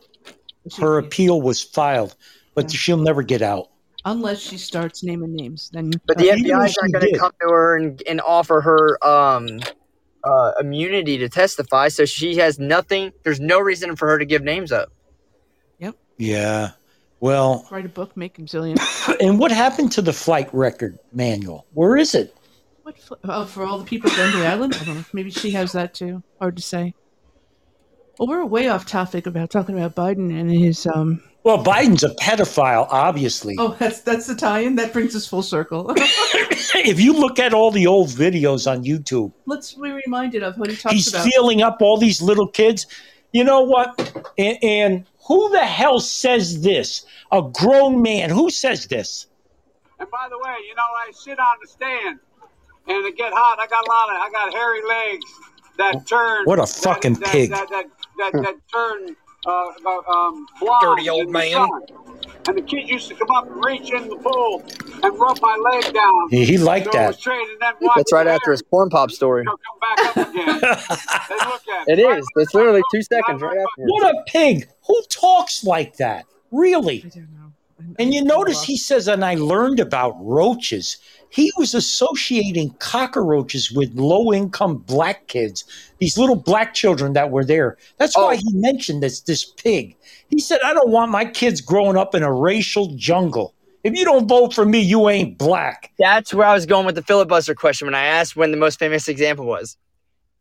Her 0.77 0.97
appeal 0.97 1.41
was 1.41 1.63
filed, 1.63 2.15
but 2.53 2.65
Yeah. 2.65 2.77
she'll 2.77 2.97
never 2.97 3.23
get 3.23 3.41
out. 3.41 3.67
unless 4.05 4.39
she 4.39 4.57
starts 4.57 5.03
naming 5.03 5.33
names, 5.35 5.69
then 5.73 5.91
But 6.05 6.17
the 6.17 6.31
Uh, 6.31 6.35
FBI 6.35 6.65
is 6.67 6.77
not 6.81 6.91
going 6.99 7.13
to 7.13 7.19
come 7.19 7.31
to 7.41 7.47
her 7.49 7.77
and, 7.77 8.01
and 8.07 8.21
offer 8.21 8.59
her 8.61 9.05
um, 9.05 9.59
uh, 10.23 10.51
immunity 10.59 11.17
to 11.17 11.29
testify. 11.29 11.87
So 11.87 12.05
she 12.05 12.37
has 12.37 12.59
nothing. 12.59 13.11
There's 13.23 13.39
no 13.39 13.59
reason 13.59 13.95
for 13.95 14.07
her 14.09 14.19
to 14.19 14.25
give 14.25 14.43
names 14.43 14.71
up. 14.71 14.91
Yep. 15.79 15.95
Yeah. 16.17 16.71
Well, 17.21 17.67
write 17.69 17.85
a 17.85 17.89
book, 17.89 18.15
make 18.15 18.39
a 18.39 18.43
zillion. 18.43 18.77
and 19.21 19.39
what 19.39 19.51
happened 19.51 19.91
to 19.93 20.01
the 20.01 20.13
flight 20.13 20.49
record 20.53 20.97
manual? 21.11 21.65
Where 21.73 21.97
is 21.97 22.15
it? 22.15 22.35
what 22.89 22.97
fl- 22.97 23.13
oh, 23.25 23.45
for 23.45 23.65
all 23.65 23.77
the 23.77 23.85
people 23.85 24.09
on 24.11 24.39
the 24.39 24.47
island? 24.47 24.75
I 24.79 24.83
don't 24.85 24.95
know. 24.95 25.05
Maybe 25.13 25.29
she 25.29 25.51
has 25.51 25.73
that 25.73 25.93
too. 25.93 26.23
Hard 26.39 26.55
to 26.55 26.61
say. 26.61 26.95
Well, 28.17 28.27
we're 28.27 28.45
way 28.45 28.67
off 28.67 28.85
topic 28.85 29.27
about 29.27 29.49
talking 29.51 29.79
about 29.79 29.95
Biden 29.95 30.37
and 30.37 30.51
his 30.51 30.87
um. 30.87 31.21
Well, 31.43 31.63
Biden's 31.63 32.03
a 32.03 32.09
pedophile, 32.15 32.87
obviously. 32.89 33.55
Oh, 33.57 33.75
that's 33.79 34.01
that's 34.01 34.27
the 34.27 34.35
tie-in 34.35 34.75
that 34.75 34.91
brings 34.91 35.15
us 35.15 35.27
full 35.27 35.43
circle. 35.43 35.93
if 36.85 36.99
you 36.99 37.13
look 37.13 37.39
at 37.39 37.53
all 37.53 37.71
the 37.71 37.87
old 37.87 38.09
videos 38.09 38.69
on 38.69 38.83
YouTube, 38.83 39.31
Let's 39.45 39.73
be 39.73 39.91
reminded 39.91 40.43
of 40.43 40.57
what 40.57 40.69
he 40.69 40.75
talks 40.75 40.95
he's 40.95 41.07
about. 41.09 41.25
feeling 41.25 41.61
up 41.61 41.81
all 41.81 41.97
these 41.97 42.21
little 42.21 42.47
kids. 42.47 42.87
You 43.31 43.43
know 43.43 43.61
what? 43.61 43.97
And, 44.37 44.57
and 44.63 45.05
who 45.27 45.49
the 45.51 45.65
hell 45.65 45.99
says 45.99 46.61
this? 46.61 47.05
A 47.31 47.41
grown 47.41 48.01
man. 48.01 48.29
Who 48.29 48.49
says 48.49 48.87
this? 48.87 49.27
And 49.99 50.09
by 50.09 50.27
the 50.29 50.37
way, 50.37 50.55
you 50.67 50.75
know, 50.75 50.81
I 50.81 51.11
sit 51.11 51.39
on 51.39 51.57
the 51.61 51.67
stand 51.67 52.19
and 52.87 53.05
it 53.05 53.17
get 53.17 53.33
hot. 53.33 53.59
I 53.59 53.67
got 53.67 53.85
a 53.85 53.91
lot 53.91 54.09
of, 54.09 54.21
I 54.21 54.29
got 54.31 54.53
hairy 54.53 54.81
legs 54.87 55.25
that 55.77 56.07
turn. 56.07 56.45
What 56.45 56.59
a 56.59 56.65
fucking 56.65 57.15
that, 57.15 57.29
pig. 57.29 57.49
That, 57.51 57.69
that, 57.69 57.85
that, 58.17 58.33
that, 58.33 58.55
turn 58.73 59.15
uh, 59.45 59.71
uh, 59.85 60.11
um, 60.11 60.45
blonde. 60.59 60.81
Dirty 60.97 61.09
old 61.09 61.21
in 61.21 61.27
the 61.27 61.31
man. 61.33 61.51
sun. 61.51 61.81
And 62.47 62.57
the 62.57 62.61
kid 62.61 62.89
used 62.89 63.07
to 63.09 63.15
come 63.15 63.29
up 63.31 63.45
and 63.47 63.63
reach 63.63 63.91
in 63.91 64.07
the 64.09 64.15
pool 64.15 64.63
and 65.03 65.19
rub 65.19 65.39
my 65.41 65.55
leg 65.71 65.93
down. 65.93 66.29
He, 66.29 66.45
he 66.45 66.57
liked 66.57 66.85
so 66.85 66.91
that. 66.93 67.15
straight, 67.15 67.47
and 67.49 67.59
then 67.61 67.73
watch 67.81 67.93
That's 67.97 68.13
right 68.13 68.27
after 68.27 68.51
his 68.51 68.61
porn 68.63 68.89
pop 68.89 69.11
story. 69.11 69.43
it 69.45 69.47
is. 69.47 69.47
know, 69.47 69.57
come 69.57 69.79
back 69.79 70.17
up 70.17 70.29
again. 70.29 70.61
They 71.29 71.35
look 71.45 71.67
at 71.67 71.87
It 71.87 72.03
Right, 72.05 72.17
is. 72.19 72.27
That's 72.35 72.53
literally 72.53 72.81
two 72.91 73.01
seconds 73.03 73.41
right 73.41 73.55
right, 73.55 73.65
afterwards. 73.71 73.91
what 73.93 74.15
a 74.15 74.23
pig. 74.27 74.67
Who 74.87 75.01
talks 75.09 75.63
like 75.63 75.97
that? 75.97 76.25
Really? 76.51 77.03
I 77.05 77.09
don't 77.09 77.29
know. 77.33 77.51
And 77.97 78.13
you 78.13 78.21
I'm 78.21 78.27
notice 78.27 78.63
he 78.63 78.77
says, 78.77 79.07
and 79.07 79.23
I 79.23 79.35
learned 79.35 79.79
about 79.79 80.15
roaches. 80.19 80.97
He 81.29 81.51
was 81.57 81.73
associating 81.73 82.71
cockroaches 82.79 83.71
with 83.71 83.93
low 83.93 84.33
income 84.33 84.77
black 84.77 85.27
kids, 85.27 85.63
these 85.99 86.17
little 86.17 86.35
black 86.35 86.73
children 86.73 87.13
that 87.13 87.29
were 87.29 87.45
there. 87.45 87.77
That's 87.97 88.17
why 88.17 88.33
Oh. 88.33 88.37
he 88.37 88.43
mentioned 88.53 89.03
this, 89.03 89.21
this 89.21 89.45
pig. 89.45 89.95
He 90.29 90.39
said, 90.39 90.59
I 90.65 90.73
don't 90.73 90.89
want 90.89 91.11
my 91.11 91.25
kids 91.25 91.61
growing 91.61 91.97
up 91.97 92.15
in 92.15 92.23
a 92.23 92.31
racial 92.33 92.87
jungle. 92.95 93.53
If 93.83 93.95
you 93.95 94.03
don't 94.03 94.27
vote 94.27 94.53
for 94.53 94.65
me, 94.65 94.79
you 94.79 95.07
ain't 95.07 95.37
black. 95.37 95.91
That's 95.99 96.33
where 96.33 96.47
I 96.47 96.53
was 96.53 96.65
going 96.65 96.85
with 96.85 96.95
the 96.95 97.03
filibuster 97.03 97.55
question 97.55 97.85
when 97.87 97.95
I 97.95 98.05
asked 98.05 98.35
when 98.35 98.51
the 98.51 98.57
most 98.57 98.79
famous 98.79 99.07
example 99.07 99.45
was. 99.45 99.77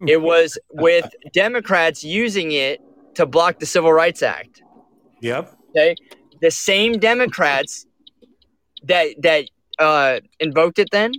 Hmm. 0.00 0.08
It 0.08 0.22
was 0.22 0.58
with 0.72 1.08
Democrats 1.32 2.02
using 2.02 2.52
it 2.52 2.80
to 3.14 3.26
block 3.26 3.58
the 3.58 3.66
Civil 3.66 3.92
Rights 3.92 4.22
Act. 4.22 4.62
Yep. 5.20 5.54
Okay, 5.70 5.94
the 6.40 6.50
same 6.50 6.98
Democrats 6.98 7.84
that 8.84 9.08
that 9.22 9.48
uh, 9.78 10.20
invoked 10.40 10.78
it 10.78 10.88
then. 10.92 11.12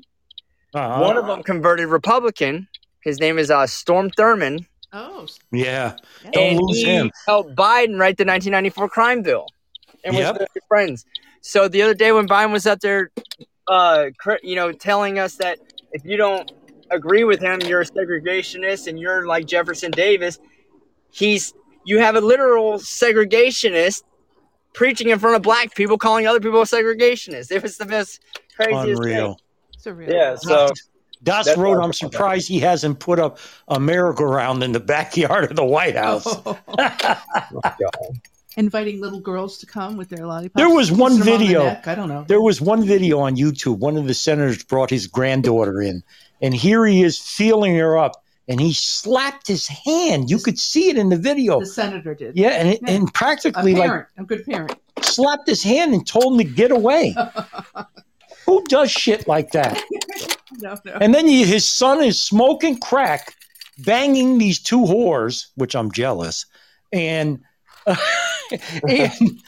Uh-huh. 0.73 1.01
One 1.01 1.17
of 1.17 1.25
them 1.25 1.43
converted 1.43 1.87
Republican. 1.87 2.67
His 3.01 3.19
name 3.19 3.37
is 3.39 3.49
uh, 3.49 3.65
Strom 3.67 4.09
Thurmond. 4.11 4.65
Oh, 4.93 5.27
Yeah. 5.51 5.95
yeah. 6.23 6.31
Don't 6.31 6.43
and 6.43 6.59
lose 6.61 6.77
he 6.77 6.83
him. 6.85 7.11
helped 7.25 7.55
Biden 7.55 7.99
write 7.99 8.17
the 8.17 8.25
1994 8.25 8.89
crime 8.89 9.21
bill, 9.21 9.45
and 10.03 10.15
was 10.15 10.23
Yep. 10.23 10.37
their 10.37 10.47
friends. 10.67 11.05
So 11.41 11.67
the 11.67 11.81
other 11.81 11.93
day 11.93 12.11
when 12.11 12.27
Biden 12.27 12.51
was 12.51 12.65
up 12.67 12.79
there, 12.81 13.11
uh, 13.67 14.05
you 14.43 14.55
know, 14.55 14.71
telling 14.71 15.19
us 15.19 15.35
that 15.35 15.59
if 15.91 16.03
you 16.05 16.17
don't 16.17 16.51
agree 16.91 17.23
with 17.23 17.39
him, 17.39 17.61
you're 17.61 17.81
a 17.81 17.85
segregationist 17.85 18.87
and 18.87 18.99
you're 18.99 19.25
like 19.25 19.45
Jefferson 19.45 19.91
Davis. 19.91 20.39
He's 21.11 21.53
you 21.85 21.99
have 21.99 22.15
a 22.15 22.21
literal 22.21 22.73
segregationist 22.79 24.03
preaching 24.73 25.09
in 25.09 25.19
front 25.19 25.35
of 25.35 25.41
black 25.41 25.73
people, 25.75 25.97
calling 25.97 26.27
other 26.27 26.39
people 26.39 26.61
a 26.61 26.65
segregationist. 26.65 27.51
It 27.51 27.63
was 27.63 27.77
the 27.77 27.85
most 27.85 28.19
craziest 28.63 29.01
Unreal. 29.01 29.39
It's 29.73 29.85
a 29.87 29.93
real. 29.93 30.09
Yeah. 30.11 30.35
So 30.35 30.69
Das 31.23 31.55
wrote, 31.57 31.81
I'm 31.81 31.93
surprised 31.93 32.47
he 32.47 32.59
hasn't 32.59 32.99
put 32.99 33.19
up 33.19 33.39
a 33.67 33.79
merry-go-round 33.79 34.63
in 34.63 34.71
the 34.71 34.79
backyard 34.79 35.49
of 35.49 35.55
the 35.55 35.65
White 35.65 35.95
House. 35.95 36.25
Oh. 36.77 37.91
Inviting 38.57 38.99
little 38.99 39.19
girls 39.21 39.57
to 39.59 39.65
come 39.65 39.95
with 39.95 40.09
their 40.09 40.25
lollipops. 40.25 40.55
There 40.55 40.73
was 40.73 40.91
one 40.91 41.17
kissing 41.17 41.25
them 41.25 41.33
on 41.33 41.39
video. 41.39 41.81
I 41.85 41.95
don't 41.95 42.09
know. 42.09 42.25
There 42.27 42.41
was 42.41 42.59
one 42.59 42.83
video 42.83 43.19
on 43.19 43.35
YouTube. 43.37 43.77
One 43.77 43.95
of 43.95 44.07
the 44.07 44.13
senators 44.13 44.63
brought 44.63 44.89
his 44.89 45.07
granddaughter 45.07 45.81
in, 45.81 46.03
and 46.41 46.53
here 46.53 46.85
he 46.85 47.03
is 47.03 47.17
feeling 47.19 47.75
her 47.77 47.97
up, 47.97 48.21
and 48.49 48.59
he 48.59 48.73
slapped 48.73 49.47
his 49.47 49.67
hand. 49.67 50.29
You 50.29 50.39
could 50.39 50.59
see 50.59 50.89
it 50.89 50.97
in 50.97 51.09
the 51.09 51.15
video. 51.15 51.59
the 51.59 51.67
senator 51.67 52.15
did. 52.15 52.35
Yeah, 52.35 52.49
and, 52.49 52.69
it, 52.69 52.79
Yeah. 52.81 52.91
and 52.95 53.07
A 53.07 53.11
practically 53.11 53.75
like 53.75 54.07
a 54.17 54.23
good 54.23 54.43
parent. 54.45 54.75
slapped 55.03 55.47
his 55.47 55.63
hand 55.63 55.93
and 55.93 56.05
told 56.05 56.33
him 56.33 56.45
to 56.45 56.53
get 56.53 56.71
away. 56.71 57.15
Who 58.49 58.63
does 58.65 58.89
shit 58.89 59.27
like 59.27 59.51
that? 59.51 59.81
No, 60.61 60.75
no. 60.83 60.93
And 60.99 61.13
then 61.13 61.27
he, 61.27 61.45
his 61.45 61.69
son 61.69 62.03
is 62.03 62.19
smoking 62.19 62.79
crack, 62.79 63.35
banging 63.77 64.39
these 64.39 64.59
two 64.59 64.79
whores, 64.79 65.45
which 65.55 65.75
I'm 65.75 65.91
jealous, 65.91 66.47
and 66.91 67.39
and 68.89 69.39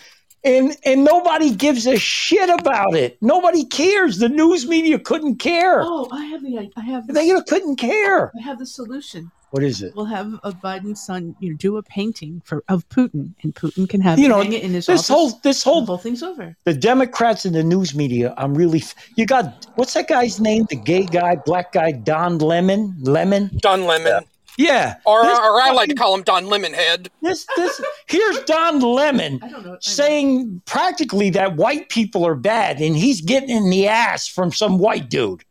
and 0.43 0.77
and 0.85 1.03
nobody 1.03 1.55
gives 1.55 1.87
a 1.87 1.97
shit 1.97 2.49
about 2.49 2.95
it. 2.95 3.17
Nobody 3.19 3.65
cares. 3.65 4.19
The 4.19 4.29
news 4.29 4.67
media 4.67 4.99
couldn't 4.99 5.37
care. 5.37 5.81
Oh, 5.81 6.07
I 6.11 6.25
have 6.25 6.43
the 6.43 6.71
I 6.77 6.81
have 6.81 7.07
the, 7.07 7.13
They 7.13 7.31
couldn't 7.47 7.77
care. 7.77 8.31
I 8.37 8.41
have 8.43 8.59
the 8.59 8.67
solution. 8.67 9.31
What 9.51 9.63
is 9.63 9.81
it? 9.81 9.93
We'll 9.95 10.05
have 10.05 10.33
a 10.43 10.51
Biden 10.51 10.97
son, 10.97 11.35
you 11.39 11.51
know, 11.51 11.57
do 11.57 11.77
a 11.77 11.83
painting 11.83 12.41
for 12.45 12.63
of 12.69 12.87
Putin, 12.89 13.33
and 13.43 13.53
Putin 13.53 13.87
can 13.87 13.99
have 14.01 14.17
You 14.17 14.29
know, 14.29 14.41
hang 14.41 14.53
it 14.53 14.63
in 14.63 14.71
his 14.71 14.85
this 14.85 14.99
office. 14.99 15.07
whole 15.09 15.39
this 15.43 15.63
whole 15.63 15.85
whole 15.85 15.97
thing's 15.97 16.23
over. 16.23 16.55
the 16.63 16.73
Democrats 16.73 17.43
and 17.45 17.53
the 17.53 17.63
news 17.63 17.93
media. 17.93 18.33
I'm 18.37 18.55
really. 18.55 18.81
You 19.17 19.25
got 19.25 19.67
what's 19.75 19.93
that 19.93 20.07
guy's 20.07 20.39
name? 20.39 20.65
The 20.69 20.77
gay 20.77 21.05
guy, 21.05 21.35
black 21.45 21.73
guy, 21.73 21.91
Don 21.91 22.37
Lemon. 22.39 22.95
Lemon. 23.01 23.51
Don 23.61 23.85
Lemon, 23.85 24.23
Yeah. 24.57 24.95
or, 25.05 25.23
This 25.23 25.37
or 25.37 25.61
I 25.61 25.71
like 25.71 25.89
to 25.89 25.95
call 25.95 26.15
him 26.15 26.23
Don 26.23 26.45
Lemonhead. 26.45 27.09
This 27.21 27.45
this 27.57 27.81
here's 28.07 28.39
Don 28.43 28.79
Lemon 28.79 29.39
I 29.43 29.49
don't 29.49 29.63
know. 29.63 29.69
I 29.69 29.71
know. 29.73 29.77
saying 29.81 30.61
practically 30.65 31.29
that 31.31 31.57
white 31.57 31.89
people 31.89 32.25
are 32.25 32.35
bad, 32.35 32.79
and 32.79 32.95
he's 32.95 33.19
getting 33.19 33.49
in 33.49 33.69
the 33.69 33.87
ass 33.89 34.27
from 34.27 34.51
some 34.53 34.77
white 34.77 35.09
dude. 35.09 35.43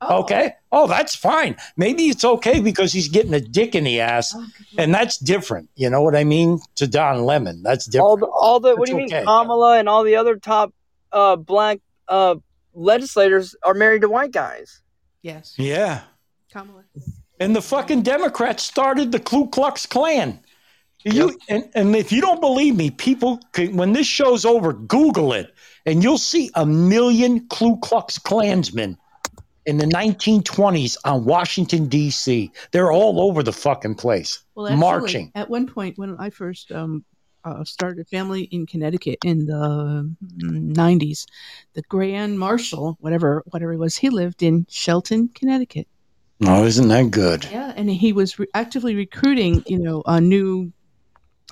Oh. 0.00 0.20
Okay. 0.20 0.52
Oh, 0.72 0.86
that's 0.86 1.14
fine. 1.14 1.56
Maybe 1.76 2.04
it's 2.04 2.24
okay 2.24 2.60
because 2.60 2.92
he's 2.92 3.08
getting 3.08 3.32
a 3.32 3.40
dick 3.40 3.74
in 3.74 3.84
the 3.84 4.00
ass, 4.00 4.34
Oh, 4.36 4.46
and 4.76 4.94
that's 4.94 5.16
different. 5.16 5.70
You 5.74 5.88
know 5.88 6.02
what 6.02 6.14
I 6.14 6.24
mean? 6.24 6.60
To 6.76 6.86
Don 6.86 7.24
Lemon, 7.24 7.62
that's 7.62 7.94
all 7.96 8.16
the 8.18 8.26
all 8.26 8.60
the 8.60 8.76
what 8.76 8.86
do 8.88 8.92
you 8.94 9.00
That's 9.00 9.12
mean. 9.12 9.24
Kamala 9.24 9.78
and 9.78 9.88
all 9.88 10.04
the 10.04 10.16
other 10.16 10.36
top 10.36 10.74
uh 11.12 11.36
black 11.36 11.78
uh 12.08 12.34
legislators 12.74 13.56
are 13.62 13.72
married 13.74 14.02
to 14.02 14.08
white 14.08 14.32
guys. 14.32 14.82
yes, 15.22 15.54
Yeah. 15.56 16.02
Kamala. 16.52 16.84
And 17.40 17.54
the 17.56 17.62
fucking 17.62 18.02
Democrats 18.02 18.62
started 18.62 19.12
the 19.12 19.20
Ku 19.20 19.48
Klux 19.48 19.86
Klan. 19.86 20.40
You 21.04 21.38
and, 21.48 21.68
and 21.74 21.94
if 21.96 22.10
you 22.12 22.20
don't 22.20 22.40
believe 22.40 22.74
me, 22.74 22.90
people 22.90 23.40
can, 23.52 23.76
when 23.76 23.92
this 23.92 24.06
show's 24.06 24.44
over, 24.44 24.72
Google 24.72 25.32
it, 25.32 25.54
and 25.84 26.02
you'll 26.02 26.18
see 26.18 26.50
a 26.54 26.66
million 26.66 27.46
Ku 27.48 27.78
Klux 27.78 28.18
Klansmen 28.18 28.98
in 29.66 29.78
the 29.78 29.86
1920s 29.86 30.96
on 31.04 31.24
Washington 31.24 31.88
D.C. 31.88 32.50
They're 32.70 32.92
all 32.92 33.20
over 33.20 33.42
the 33.42 33.52
fucking 33.52 33.96
place, 33.96 34.42
Well, 34.54 34.66
actually, 34.66 34.80
marching. 34.80 35.32
At 35.34 35.50
one 35.50 35.66
point, 35.66 35.98
when 35.98 36.16
I 36.18 36.30
first 36.30 36.72
um, 36.72 37.04
uh, 37.44 37.64
started 37.64 38.00
a 38.00 38.04
family 38.04 38.42
in 38.44 38.66
Connecticut 38.66 39.18
in 39.24 39.46
the 39.46 40.08
mm, 40.38 40.74
'90s, 40.74 41.26
the 41.74 41.82
Grand 41.82 42.38
Marshal, 42.38 42.96
whatever 43.00 43.42
whatever 43.46 43.72
he 43.72 43.78
was, 43.78 43.96
he 43.96 44.10
lived 44.10 44.42
in 44.42 44.66
Shelton, 44.68 45.28
Connecticut. 45.34 45.88
Oh, 46.42 46.64
isn't 46.64 46.88
that 46.88 47.10
good? 47.10 47.46
Yeah, 47.50 47.72
and 47.76 47.88
he 47.88 48.12
was 48.12 48.38
re- 48.38 48.46
actively 48.52 48.94
recruiting, 48.94 49.62
you 49.66 49.78
know, 49.78 50.02
a 50.04 50.20
new, 50.20 50.70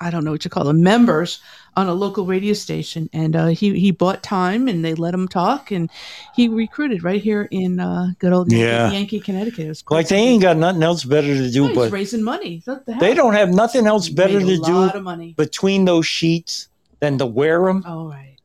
I 0.01 0.11
don't 0.11 0.24
know 0.24 0.32
what 0.32 0.45
you 0.45 0.51
call 0.51 0.64
them, 0.64 0.82
members 0.82 1.40
on 1.76 1.86
a 1.88 1.95
local 1.95 2.26
radio 2.26 2.53
station, 2.53 3.09
and 3.12 3.36
uh, 3.36 3.47
he 3.49 3.78
he 3.78 3.90
bought 3.90 4.22
time, 4.22 4.66
and 4.68 4.84
they 4.84 4.95
let 4.95 5.14
him 5.14 5.28
talk, 5.28 5.70
and 5.70 5.88
he 6.34 6.49
recruited 6.49 7.05
right 7.05 7.22
here 7.22 7.49
in 7.51 7.78
uh, 7.78 8.09
good 8.18 8.32
old 8.32 8.51
Yeah. 8.51 8.90
Yankee, 8.90 9.20
Connecticut. 9.20 9.82
Like 9.90 10.09
they 10.09 10.16
ain't 10.16 10.42
got 10.42 10.57
nothing 10.57 10.82
else 10.82 11.05
better 11.05 11.28
to 11.34 11.51
do, 11.51 11.66
he's 11.66 11.76
but 11.76 11.92
raising 11.92 12.22
money. 12.22 12.62
The 12.64 12.82
they 12.99 13.14
don't 13.14 13.34
have 13.34 13.51
nothing 13.55 13.86
else 13.86 14.09
better 14.09 14.40
to 14.40 14.57
do 14.59 15.32
between 15.36 15.84
those 15.84 16.07
sheets 16.07 16.68
than 17.01 17.18
to 17.18 17.26
wear 17.26 17.64
them. 17.64 17.84
All 17.86 18.09
right. 18.09 18.36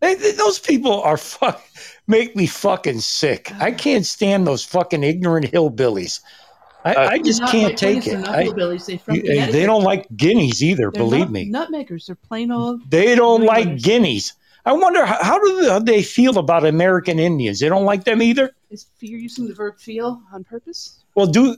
They, 0.00 0.14
they- 0.14 0.32
those 0.32 0.58
people 0.58 1.02
are 1.02 1.16
fuck 1.16 1.62
make 2.06 2.36
me 2.36 2.46
fucking 2.46 3.00
sick. 3.00 3.52
I 3.60 3.72
can't 3.72 4.06
stand 4.06 4.46
those 4.46 4.64
fucking 4.64 5.02
ignorant 5.02 5.46
hillbillies. 5.46 6.20
I, 6.86 6.94
Uh, 6.94 7.08
I 7.10 7.18
just 7.18 7.42
can't 7.46 7.76
take 7.76 8.06
it. 8.06 8.26
I, 8.28 8.44
they're 8.52 9.16
you- 9.16 9.52
they 9.52 9.66
don't 9.66 9.82
like 9.82 10.06
guineas 10.16 10.62
either. 10.62 10.90
They're 10.90 11.02
believe 11.02 11.30
nut- 11.30 11.30
me, 11.32 11.50
Nutmeggers. 11.52 12.06
They're 12.06 12.14
plain 12.14 12.50
old. 12.52 12.88
they 12.90 13.14
don't 13.14 13.42
Really 13.42 13.46
like 13.66 13.82
guineas. 13.82 14.32
I 14.64 14.72
wonder 14.72 15.04
how, 15.04 15.22
how 15.22 15.38
do 15.38 15.80
they 15.80 16.02
feel 16.02 16.38
about 16.38 16.64
American 16.66 17.18
Indians? 17.18 17.60
They 17.60 17.68
don't 17.68 17.84
like 17.84 18.04
them 18.04 18.20
either. 18.20 18.50
Is 18.70 18.86
you're 19.00 19.18
using 19.20 19.46
the 19.46 19.54
verb 19.54 19.78
feel 19.78 20.20
on 20.32 20.42
purpose? 20.44 21.04
Well, 21.14 21.26
do 21.26 21.56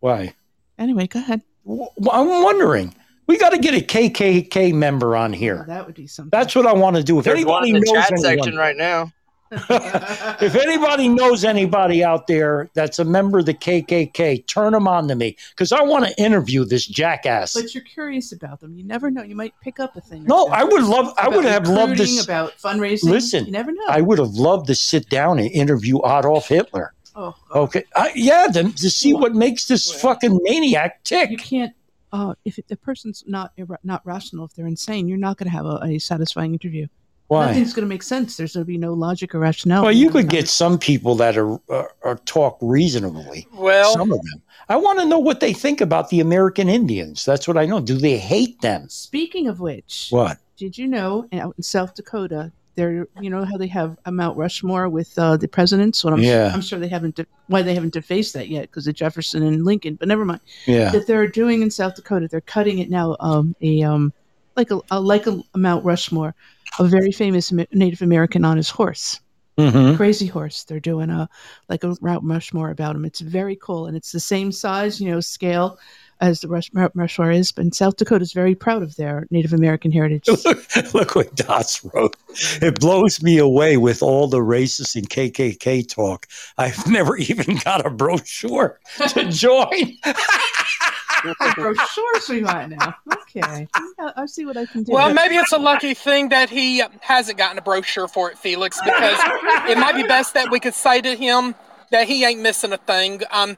why? 0.00 0.34
Anyway, 0.78 1.06
go 1.06 1.18
ahead. 1.20 1.42
I'm 1.68 2.28
wondering. 2.42 2.94
We 3.26 3.38
got 3.38 3.50
to 3.50 3.58
get 3.58 3.72
a 3.74 3.80
KKK 3.84 4.74
member 4.74 5.16
on 5.16 5.32
Oh, 5.34 5.38
here. 5.38 5.64
that 5.68 5.86
would 5.86 5.94
be 5.94 6.06
something. 6.06 6.30
That's 6.30 6.54
what 6.54 6.66
I 6.66 6.72
want 6.72 6.96
to 6.96 7.02
do. 7.02 7.18
If 7.18 7.24
There's 7.24 7.44
one 7.44 7.66
in 7.66 7.74
the 7.74 7.80
knows 7.80 7.92
chat 7.92 8.12
anyone, 8.12 8.22
section 8.38 8.56
right 8.56 8.76
now. 8.76 9.12
if 10.40 10.54
anybody 10.54 11.08
knows 11.08 11.44
anybody 11.44 12.02
out 12.02 12.26
there 12.26 12.70
that's 12.74 12.98
a 12.98 13.04
member 13.04 13.40
of 13.40 13.46
the 13.46 13.54
KKK, 13.54 14.46
turn 14.46 14.72
them 14.72 14.88
on 14.88 15.08
to 15.08 15.14
me 15.14 15.36
because 15.50 15.72
I 15.72 15.82
want 15.82 16.06
to 16.06 16.22
interview 16.22 16.64
this 16.64 16.86
jackass. 16.86 17.54
but 17.54 17.74
you're 17.74 17.84
curious 17.84 18.32
about 18.32 18.60
them. 18.60 18.74
You 18.74 18.84
never 18.84 19.10
know. 19.10 19.22
You 19.22 19.36
might 19.36 19.54
pick 19.60 19.78
up 19.78 19.96
a 19.96 20.00
thing. 20.00 20.24
No. 20.24 20.46
I 20.48 20.64
would 20.64 20.82
love. 20.84 21.12
I 21.18 21.28
would 21.28 21.44
have 21.44 21.66
loved 21.68 21.98
this. 21.98 22.24
about 22.24 22.56
fundraising. 22.58 23.10
Listen, 23.10 23.44
you 23.46 23.52
never 23.52 23.72
know. 23.72 23.84
I 23.88 24.00
would 24.00 24.18
have 24.18 24.30
loved 24.34 24.66
to 24.68 24.74
sit 24.74 25.08
down 25.10 25.38
and 25.38 25.50
interview 25.50 25.98
Adolf 25.98 26.48
Hitler. 26.48 26.94
oh, 27.14 27.34
Okay, 27.54 27.84
I, 27.94 28.10
yeah, 28.14 28.46
to, 28.54 28.72
to 28.72 28.90
see 28.90 29.12
what 29.12 29.34
makes 29.34 29.66
this 29.66 29.92
fucking 30.00 30.40
maniac 30.42 31.04
tick. 31.04 31.30
you 31.30 31.36
tick. 31.36 31.46
can't. 31.46 31.74
Uh, 32.10 32.34
if 32.44 32.58
the 32.68 32.76
person's 32.76 33.24
not 33.26 33.52
ir- 33.56 33.78
not 33.84 34.00
rational, 34.06 34.44
if 34.44 34.54
they're 34.54 34.66
insane, 34.66 35.08
you're 35.08 35.16
not 35.18 35.36
going 35.38 35.46
to 35.50 35.56
have 35.56 35.64
a, 35.66 35.78
a 35.84 35.98
satisfying 35.98 36.52
interview. 36.52 36.86
Why? 37.32 37.46
Nothing's 37.46 37.72
going 37.72 37.84
to 37.84 37.88
make 37.88 38.02
sense. 38.02 38.36
There's 38.36 38.52
going 38.52 38.66
to 38.66 38.66
be 38.66 38.76
no 38.76 38.92
logic 38.92 39.34
or 39.34 39.38
rationale. 39.38 39.84
Well, 39.84 39.92
you 39.92 40.10
could 40.10 40.28
get 40.28 40.48
some 40.48 40.78
people 40.78 41.14
that 41.14 41.38
are, 41.38 41.58
are, 41.70 41.90
are 42.02 42.16
talk 42.26 42.58
reasonably. 42.60 43.46
Well, 43.54 43.94
Some 43.94 44.12
of 44.12 44.20
them. 44.20 44.42
I 44.68 44.76
want 44.76 44.98
to 44.98 45.06
know 45.06 45.18
what 45.18 45.40
they 45.40 45.54
think 45.54 45.80
about 45.80 46.10
the 46.10 46.20
American 46.20 46.68
Indians. 46.68 47.24
That's 47.24 47.48
what 47.48 47.56
I 47.56 47.64
know. 47.64 47.80
Do 47.80 47.96
they 47.96 48.18
hate 48.18 48.60
them? 48.60 48.86
Speaking 48.90 49.48
of 49.48 49.60
which, 49.60 50.08
What? 50.10 50.36
did 50.58 50.76
you 50.76 50.86
know 50.86 51.26
out 51.32 51.54
in 51.56 51.62
South 51.62 51.94
Dakota, 51.94 52.52
there, 52.74 53.06
you 53.20 53.30
know 53.30 53.44
how 53.46 53.56
they 53.56 53.66
have 53.66 53.98
a 54.04 54.12
Mount 54.12 54.36
Rushmore 54.36 54.90
with 54.90 55.18
uh, 55.18 55.38
the 55.38 55.48
presidents? 55.48 56.04
Well, 56.04 56.12
I'm, 56.12 56.20
Yeah. 56.20 56.50
I'm 56.52 56.60
sure 56.60 56.78
they 56.78 56.88
haven't. 56.88 57.14
De- 57.14 57.26
why 57.46 57.62
they 57.62 57.74
haven't 57.74 57.94
defaced 57.94 58.34
that 58.34 58.48
yet? 58.48 58.62
Because 58.62 58.86
of 58.86 58.94
Jefferson 58.94 59.42
and 59.42 59.64
Lincoln. 59.64 59.94
But 59.96 60.08
never 60.08 60.24
mind. 60.26 60.40
Yeah. 60.66 60.90
That 60.90 61.06
they're 61.06 61.26
doing 61.28 61.62
in 61.62 61.70
South 61.70 61.94
Dakota, 61.96 62.28
they're 62.28 62.40
cutting 62.42 62.78
it 62.78 62.90
now. 62.90 63.16
Um, 63.20 63.56
a 63.62 63.82
um, 63.82 64.12
like 64.56 64.70
a, 64.70 64.80
a 64.90 65.00
like 65.00 65.26
a, 65.26 65.42
Mount 65.56 65.84
Rushmore, 65.84 66.34
a 66.78 66.84
very 66.84 67.12
famous 67.12 67.52
Native 67.52 68.02
American 68.02 68.44
on 68.44 68.56
his 68.56 68.70
horse, 68.70 69.20
Mm-hmm. 69.58 69.96
crazy 69.96 70.26
horse. 70.26 70.64
They're 70.64 70.80
doing 70.80 71.10
a 71.10 71.28
like 71.68 71.84
a 71.84 71.94
Mount 72.00 72.24
Rushmore 72.24 72.70
about 72.70 72.96
him. 72.96 73.04
It's 73.04 73.20
very 73.20 73.54
cool, 73.56 73.86
and 73.86 73.94
it's 73.96 74.10
the 74.10 74.18
same 74.20 74.50
size, 74.50 74.98
you 74.98 75.10
know, 75.10 75.20
scale 75.20 75.78
as 76.22 76.40
the 76.40 76.48
Rush, 76.48 76.72
Mount 76.72 76.92
Rushmore 76.94 77.30
is. 77.32 77.52
But 77.52 77.74
South 77.74 77.96
Dakota 77.96 78.22
is 78.22 78.32
very 78.32 78.54
proud 78.54 78.82
of 78.82 78.96
their 78.96 79.26
Native 79.30 79.52
American 79.52 79.92
heritage. 79.92 80.26
Look 80.94 81.14
what 81.14 81.34
Dots 81.34 81.84
wrote. 81.84 82.16
It 82.62 82.80
blows 82.80 83.22
me 83.22 83.36
away 83.36 83.76
with 83.76 84.02
all 84.02 84.26
the 84.26 84.38
racist 84.38 84.96
and 84.96 85.08
KKK 85.10 85.86
talk. 85.86 86.26
I've 86.56 86.86
never 86.88 87.16
even 87.18 87.58
got 87.62 87.84
a 87.84 87.90
brochure 87.90 88.80
to 89.08 89.24
join. 89.30 89.98
brochures 91.54 92.28
we 92.28 92.40
might 92.40 92.68
now. 92.70 92.94
Okay, 93.34 93.66
I'll 93.98 94.28
see 94.28 94.44
what 94.44 94.56
I 94.56 94.66
can 94.66 94.82
do. 94.82 94.92
well, 94.92 95.12
maybe 95.12 95.36
it's 95.36 95.52
a 95.52 95.58
lucky 95.58 95.94
thing 95.94 96.28
that 96.30 96.50
he 96.50 96.82
uh, 96.82 96.88
hasn't 97.00 97.38
gotten 97.38 97.58
a 97.58 97.62
brochure 97.62 98.08
for 98.08 98.30
it, 98.30 98.38
Felix, 98.38 98.78
because 98.84 99.18
it 99.70 99.78
might 99.78 99.94
be 99.94 100.02
best 100.02 100.34
that 100.34 100.50
we 100.50 100.60
could 100.60 100.74
say 100.74 101.00
to 101.00 101.16
him 101.16 101.54
that 101.90 102.06
he 102.08 102.24
ain't 102.24 102.40
missing 102.40 102.72
a 102.72 102.78
thing. 102.78 103.22
Um, 103.30 103.56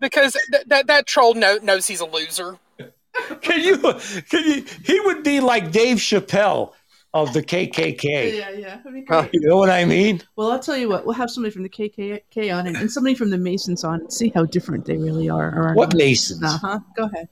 because 0.00 0.36
th- 0.52 0.64
that 0.66 0.86
that 0.88 1.06
troll 1.06 1.34
know- 1.34 1.58
knows 1.62 1.86
he's 1.86 2.00
a 2.00 2.06
loser. 2.06 2.58
Can 3.40 3.60
you? 3.62 3.78
Can 4.28 4.44
you? 4.44 4.64
He 4.84 5.00
would 5.00 5.22
be 5.22 5.40
like 5.40 5.72
Dave 5.72 5.96
Chappelle 5.96 6.72
of 7.22 7.32
the 7.32 7.42
KKK. 7.42 8.02
yeah, 8.38 8.50
yeah. 8.50 8.78
Huh. 9.08 9.28
You 9.32 9.40
know 9.40 9.56
what 9.56 9.70
I 9.70 9.84
mean? 9.84 10.22
Well, 10.36 10.50
I'll 10.52 10.58
tell 10.58 10.76
you 10.76 10.88
what. 10.88 11.04
We'll 11.06 11.14
have 11.14 11.30
somebody 11.30 11.52
from 11.52 11.62
the 11.62 11.68
KKK 11.68 12.56
on 12.56 12.66
and, 12.66 12.76
and 12.76 12.90
somebody 12.90 13.14
from 13.14 13.30
the 13.30 13.38
Masons 13.38 13.84
on 13.84 14.00
and 14.00 14.12
see 14.12 14.30
how 14.34 14.44
different 14.44 14.84
they 14.84 14.96
really 14.96 15.28
are. 15.28 15.70
Or 15.70 15.74
What 15.74 15.94
Masons? 15.96 16.42
Uh 16.42 16.58
huh. 16.58 16.78
Go 16.96 17.04
ahead. 17.04 17.28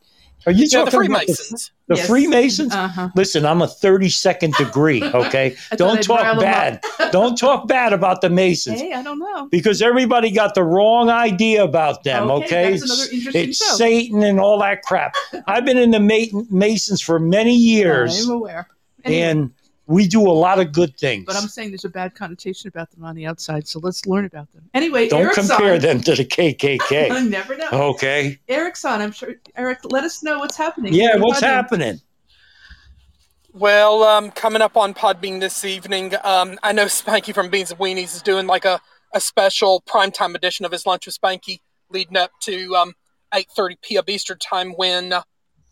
Are 0.47 0.53
you 0.53 0.67
Yeah, 0.71 0.85
the 0.85 0.91
talking 0.91 1.11
about 1.11 1.23
Freemasons. 1.25 1.73
the, 1.89 1.95
the 1.95 1.99
Yes. 2.01 2.07
Freemasons? 2.07 2.75
Uh 2.75 2.87
huh. 2.89 3.09
Listen, 3.17 3.47
I'm 3.47 3.63
a 3.63 3.67
32nd 3.67 4.55
degree. 4.59 5.03
Okay, 5.15 5.57
don't 5.77 6.03
talk 6.03 6.39
bad. 6.39 6.85
don't 7.13 7.39
talk 7.39 7.67
bad 7.67 7.95
about 7.95 8.21
the 8.21 8.29
Masons. 8.29 8.79
Hey, 8.79 8.93
I 8.93 9.03
don't 9.03 9.19
know. 9.19 9.49
because 9.51 9.81
everybody 9.81 10.31
got 10.31 10.55
the 10.55 10.63
wrong 10.63 11.09
idea 11.09 11.65
about 11.65 12.05
them. 12.05 12.31
Okay, 12.31 12.45
Okay, 12.45 12.71
that's 12.73 12.83
another 12.83 13.03
it's, 13.05 13.13
interesting 13.15 13.49
it's 13.51 13.67
show. 13.71 13.75
Satan 13.77 14.23
and 14.23 14.39
all 14.39 14.59
that 14.59 14.83
crap. 14.83 15.15
I've 15.47 15.65
been 15.65 15.79
in 15.79 15.93
the 15.93 16.01
Ma- 16.01 16.43
Masons 16.51 17.01
for 17.01 17.19
many 17.19 17.55
years, 17.57 18.27
I'm 18.29 18.35
aware. 18.35 18.69
Anyway, 19.05 19.23
and 19.23 19.51
we 19.87 20.09
do 20.09 20.23
a 20.23 20.33
lot 20.33 20.59
of 20.59 20.73
good 20.73 20.97
things. 20.99 21.25
but 21.27 21.37
I'm 21.37 21.47
saying 21.49 21.71
there's 21.71 21.85
a 21.85 21.91
bad 21.91 22.15
connotation 22.15 22.69
about 22.69 22.91
them 22.91 23.05
on 23.05 23.15
the 23.15 23.27
outside, 23.27 23.69
so 23.69 23.81
let's 23.81 24.07
learn 24.07 24.25
about 24.25 24.51
them. 24.53 24.69
Anyway, 24.73 25.09
Don't 25.09 25.23
Eric's 25.23 25.37
compare 25.49 25.75
on. 25.75 25.81
them 25.81 26.01
to 26.01 26.15
the 26.15 26.25
KKK. 26.25 27.11
I 27.11 27.21
never 27.25 27.57
know. 27.57 27.69
Okay, 27.71 28.39
Eric's 28.49 28.85
on. 28.85 29.01
I'm 29.03 29.13
sure. 29.13 29.35
Eric, 29.57 29.81
let 29.85 30.05
us 30.05 30.23
know 30.23 30.39
what's 30.39 30.57
happening. 30.57 30.95
yeah, 30.95 31.17
What 31.17 31.29
what's 31.29 31.39
about 31.41 31.51
happening? 31.55 32.01
Well, 33.53 34.03
um, 34.03 34.31
coming 34.33 34.63
up 34.63 34.77
on 34.77 34.95
Podbean 34.95 35.39
this 35.41 35.65
evening, 35.65 36.15
um, 36.25 36.59
I 36.63 36.73
know 36.73 36.87
Spanky 36.87 37.33
from 37.33 37.51
Beans 37.51 37.71
and 37.71 37.79
Weenies 37.79 38.15
is 38.17 38.23
doing 38.23 38.47
like 38.49 38.65
a, 38.65 38.81
a 39.15 39.21
special 39.21 39.83
primetime 39.87 40.35
edition 40.35 40.65
of 40.67 40.73
his 40.73 40.87
Lunch 40.87 41.07
with 41.07 41.21
Spanky 41.21 41.61
leading 41.89 42.17
up 42.17 42.33
to 42.41 42.75
um, 42.75 42.95
8.30 43.33 43.77
p.m. 43.81 44.03
Eastern 44.09 44.39
Time 44.39 44.73
when 44.73 45.13
uh, 45.13 45.23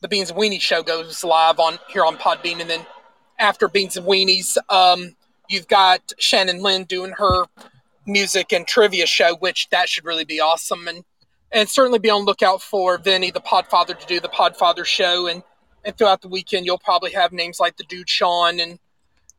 the 0.00 0.06
Beans 0.06 0.30
and 0.30 0.38
Weenies 0.38 0.60
show 0.60 0.84
goes 0.84 1.24
live 1.24 1.58
on 1.58 1.78
here 1.88 2.04
on 2.04 2.16
Podbean. 2.18 2.60
And 2.60 2.70
then 2.70 2.86
after 3.42 3.68
Beans 3.68 3.96
and 3.96 4.06
Weenies, 4.06 4.56
um, 4.70 5.16
you've 5.48 5.68
got 5.68 6.12
Shannon 6.18 6.62
Lynn 6.62 6.84
doing 6.84 7.12
her 7.18 7.44
music 8.06 8.52
and 8.52 8.66
trivia 8.66 9.06
show, 9.06 9.36
which 9.36 9.68
that 9.70 9.88
should 9.88 10.04
really 10.04 10.24
be 10.24 10.40
awesome. 10.40 10.88
And 10.88 11.04
and 11.54 11.68
certainly 11.68 11.98
be 11.98 12.08
on 12.08 12.24
lookout 12.24 12.62
for 12.62 12.96
Vinny, 12.96 13.30
the 13.30 13.40
Podfather, 13.40 13.98
to 13.98 14.06
do 14.06 14.20
the 14.20 14.28
Podfather 14.30 14.86
show. 14.86 15.26
And, 15.26 15.42
and 15.84 15.94
throughout 15.98 16.22
the 16.22 16.28
weekend, 16.28 16.64
you'll 16.64 16.78
probably 16.78 17.12
have 17.12 17.30
names 17.30 17.60
like 17.60 17.76
the 17.76 17.84
Dude 17.84 18.08
Sean 18.08 18.58
and 18.58 18.78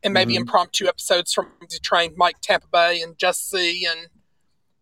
and 0.04 0.12
maybe 0.14 0.34
Mhm. 0.34 0.40
impromptu 0.40 0.86
episodes 0.86 1.32
from 1.32 1.50
the 1.68 1.78
train 1.78 2.12
Mike 2.16 2.36
Tampa 2.42 2.66
Bay 2.70 3.00
and 3.00 3.16
Just 3.18 3.48
C 3.50 3.86
and 3.90 4.08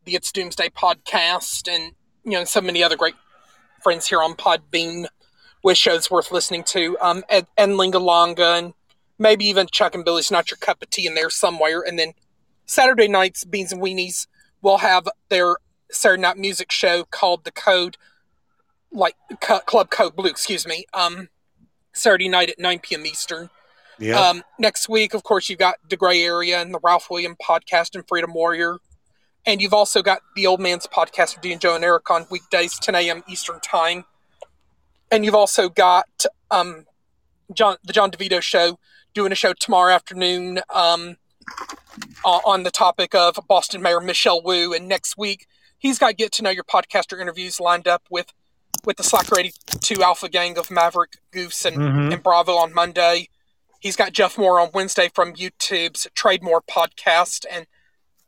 the 0.05 0.17
It's 0.17 0.33
Doomsday 0.33 0.71
podcast 0.71 1.73
and 1.73 1.95
you 2.25 2.33
know 2.33 2.45
so 2.45 2.61
many 2.61 2.83
other 2.83 2.97
great 2.97 3.15
friends 3.83 4.09
here 4.09 4.21
on 4.21 4.35
Podbean 4.35 5.07
with 5.63 5.79
shows 5.79 6.11
worth 6.11 6.33
listening 6.33 6.65
to. 6.65 6.99
Um, 7.01 7.25
Ed, 7.29 7.47
and 7.57 7.73
Lingalonga 7.75 8.59
and 8.59 8.75
maybe 9.23 9.47
even 9.47 9.69
Chuck 9.71 9.95
and 9.95 10.05
Billy's 10.05 10.31
Not 10.31 10.51
Your 10.51 10.59
Cup 10.59 10.83
of 10.83 10.91
Tea 10.91 11.07
in 11.07 11.15
there 11.15 11.31
somewhere. 11.31 11.83
And 11.87 11.99
then 11.99 12.13
Saturday 12.67 13.09
nights, 13.09 13.45
Beans 13.45 13.73
and 13.73 13.81
Weenies 13.81 14.27
will 14.61 14.79
have 14.79 15.09
their 15.29 15.57
Saturday 15.91 16.23
night 16.23 16.37
music 16.37 16.73
show 16.73 17.05
called 17.05 17.45
The 17.45 17.53
Code, 17.53 17.97
like 18.91 19.15
Club 19.41 19.91
Code 19.91 20.17
Blue, 20.17 20.29
excuse 20.29 20.67
me. 20.67 20.85
Um, 20.93 21.29
Saturday 21.93 22.29
night 22.29 22.51
at 22.51 22.59
9 22.59 22.81
p.m. 22.81 23.07
Eastern. 23.07 23.49
Yeah. 23.99 24.19
Um, 24.19 24.43
next 24.59 24.89
week, 24.89 25.15
of 25.15 25.23
course, 25.23 25.49
you've 25.49 25.59
got 25.59 25.77
The 25.89 25.97
Gray 25.97 26.23
Area 26.23 26.61
and 26.61 26.75
the 26.75 26.81
Ralph 26.83 27.09
William 27.09 27.37
podcast 27.37 27.95
and 27.95 28.07
Freedom 28.09 28.33
Warrior. 28.35 28.79
And 29.47 29.61
you've 29.61 29.75
also 29.75 30.03
got 30.03 30.21
the 30.35 30.47
Old 30.47 30.61
Man's 30.61 30.87
podcast 30.87 31.37
with 31.37 31.43
Dean 31.43 31.59
Joe 31.59 31.75
and 31.75 31.85
Eric 31.85 32.11
on 32.11 32.27
weekdays, 32.31 32.79
10 32.79 32.95
a.m. 32.95 33.23
Eastern 33.29 33.61
Time. 33.61 34.05
And 35.11 35.25
you've 35.25 35.35
also 35.35 35.69
got 35.69 36.25
um, 36.51 36.87
John, 37.55 37.77
the 37.85 37.93
John 37.93 38.11
DeVito 38.11 38.41
Show 38.43 38.79
doing 39.15 39.33
a 39.33 39.35
show 39.37 39.53
tomorrow 39.53 39.93
afternoon 39.93 40.61
um, 40.75 41.17
on 42.25 42.63
the 42.63 42.71
topic 42.71 43.15
of 43.15 43.39
Boston 43.49 43.83
Mayor 43.83 44.01
Michelle 44.01 44.43
Wu. 44.43 44.73
And 44.73 44.89
next 44.89 45.17
week, 45.19 45.47
he's 45.79 45.99
got 45.99 46.17
Get 46.17 46.33
to 46.33 46.43
Know 46.43 46.51
Your 46.51 46.65
Podcaster 46.65 47.21
interviews 47.21 47.61
lined 47.61 47.89
up 47.89 48.03
with 48.11 48.33
with 48.85 48.97
the 48.97 49.05
Slacker 49.05 49.39
82 49.39 50.03
Alpha 50.03 50.29
Gang 50.29 50.59
of 50.59 50.69
Maverick, 50.69 51.13
Goose, 51.31 51.65
and, 51.65 51.77
Mhm. 51.77 52.13
and 52.15 52.23
Bravo 52.23 52.57
on 52.57 52.75
Monday. 52.75 53.29
He's 53.79 53.95
got 53.95 54.13
Jeff 54.13 54.37
Moore 54.37 54.59
on 54.59 54.71
Wednesday 54.75 55.09
from 55.15 55.35
YouTube's 55.35 56.09
Trade 56.15 56.43
More 56.43 56.61
podcast, 56.63 57.45
and 57.51 57.67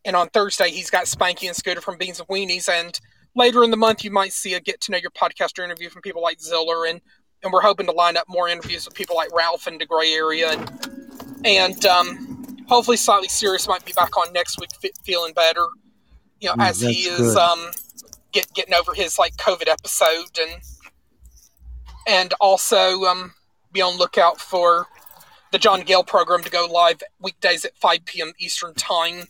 and 0.05 0.15
on 0.15 0.29
Thursday 0.29 0.71
he's 0.71 0.91
got 0.91 1.07
Spanky 1.07 1.47
and 1.49 1.57
Scooter 1.57 1.81
from 1.81 1.97
Beans 1.97 2.21
and 2.21 2.29
Weenies. 2.29 2.69
And 2.69 2.99
later 3.35 3.65
in 3.65 3.71
the 3.71 3.77
month, 3.77 4.05
you 4.05 4.11
might 4.13 4.33
see 4.35 4.53
a 4.55 4.61
get 4.61 4.81
to 4.83 4.93
know 4.93 4.99
your 4.99 5.11
podcaster 5.11 5.65
interview 5.65 5.89
from 5.91 6.03
people 6.03 6.23
like 6.23 6.41
Ziller, 6.41 6.85
and 6.87 7.01
and 7.45 7.53
we're 7.53 7.61
hoping 7.61 7.87
to 7.87 7.93
line 7.93 8.17
up 8.17 8.27
more 8.29 8.49
interviews 8.49 8.85
with 8.87 8.95
people 8.95 9.15
like 9.15 9.31
Ralph 9.35 9.67
and 9.67 9.81
the 9.81 9.87
Gray 9.87 10.13
Area, 10.13 10.51
and 10.51 10.71
and 11.45 11.85
um, 11.87 12.65
hopefully 12.69 12.97
slightly 12.97 13.29
serious 13.29 13.69
might 13.69 13.85
be 13.85 13.93
back 13.93 14.17
on 14.17 14.33
next 14.33 14.59
week, 14.59 14.71
fe- 14.81 14.91
feeling 15.05 15.35
better. 15.35 15.67
You 16.41 16.49
know, 16.49 16.55
Mm, 16.57 16.69
as 16.69 16.81
he 16.81 17.03
is 17.03 17.37
um 17.37 17.71
get 18.33 18.53
getting 18.55 18.75
over 18.75 18.95
his 18.95 19.19
like 19.19 19.37
COVID 19.37 19.69
episode, 19.69 20.39
and 20.41 20.61
and 22.07 22.35
also 22.41 23.05
um 23.05 23.33
be 23.73 23.81
on 23.83 23.97
lookout 23.99 24.41
for 24.41 24.87
the 25.53 25.59
John 25.59 25.83
Gale 25.83 26.03
program 26.05 26.43
to 26.43 26.51
go 26.51 26.67
live 26.71 27.03
weekdays 27.21 27.65
at 27.65 27.77
5 27.77 28.05
p.m. 28.07 28.33
Eastern 28.39 28.75
Time 28.75 29.25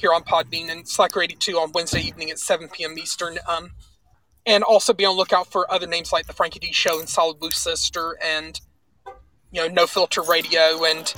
here 0.00 0.12
on 0.12 0.22
Podbean 0.24 0.70
and 0.70 0.88
Slacker 0.88 1.22
82 1.22 1.56
on 1.58 1.70
Wednesday 1.72 2.00
evening 2.00 2.30
at 2.30 2.38
7 2.38 2.68
p.m. 2.68 2.98
Eastern. 2.98 3.38
Um, 3.48 3.70
and 4.48 4.64
also 4.64 4.94
be 4.94 5.04
on 5.04 5.14
lookout 5.14 5.46
for 5.46 5.70
other 5.70 5.86
names 5.86 6.10
like 6.10 6.26
the 6.26 6.32
Frankie 6.32 6.58
D 6.58 6.72
Show 6.72 6.98
and 6.98 7.08
Solid 7.08 7.38
Blue 7.38 7.50
Sister 7.50 8.18
and 8.24 8.58
you 9.52 9.60
know 9.60 9.68
No 9.68 9.86
Filter 9.86 10.22
Radio 10.22 10.84
and 10.84 11.12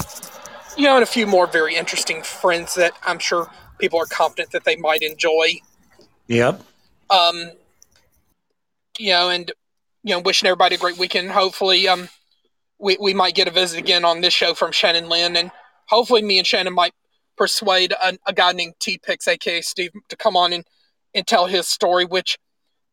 you 0.77 0.85
know 0.85 0.97
and 0.97 1.03
a 1.03 1.07
few 1.07 1.27
more 1.27 1.47
very 1.47 1.77
interesting 1.77 2.23
friends 2.23 2.75
that 2.75 2.93
I'm 3.05 3.21
sure 3.21 3.49
people 3.79 3.99
are 4.01 4.07
confident 4.07 4.51
that 4.51 4.65
they 4.65 4.77
might 4.77 5.03
enjoy. 5.03 5.61
Yep. 6.27 6.61
Um, 7.09 7.53
you 8.99 9.13
know, 9.13 9.31
and 9.31 9.51
you 10.03 10.15
know, 10.15 10.21
wishing 10.21 10.47
everybody 10.49 10.75
a 10.75 10.79
great 10.79 10.99
weekend. 10.99 11.31
Hopefully, 11.31 11.89
um, 11.89 12.09
we 12.79 12.97
we 13.01 13.15
might 13.15 13.35
get 13.35 13.49
a 13.49 13.53
visit 13.53 13.79
again 13.79 14.05
on 14.05 14.21
this 14.21 14.35
show 14.35 14.55
from 14.55 14.73
Shannon 14.73 15.09
Lynn, 15.09 15.37
and 15.37 15.51
hopefully, 15.87 16.23
me 16.23 16.39
and 16.39 16.47
Shannon 16.47 16.75
might 16.75 16.95
persuade 17.37 17.93
a, 17.93 18.19
a 18.27 18.33
guy 18.33 18.53
named 18.53 18.75
T 18.81 18.99
Pix, 18.99 19.29
aka 19.29 19.61
Steve, 19.61 19.93
to 20.09 20.17
come 20.17 20.37
on 20.37 20.53
and 20.53 20.65
and 21.15 21.27
tell 21.27 21.47
his 21.47 21.69
story, 21.69 22.05
which 22.05 22.39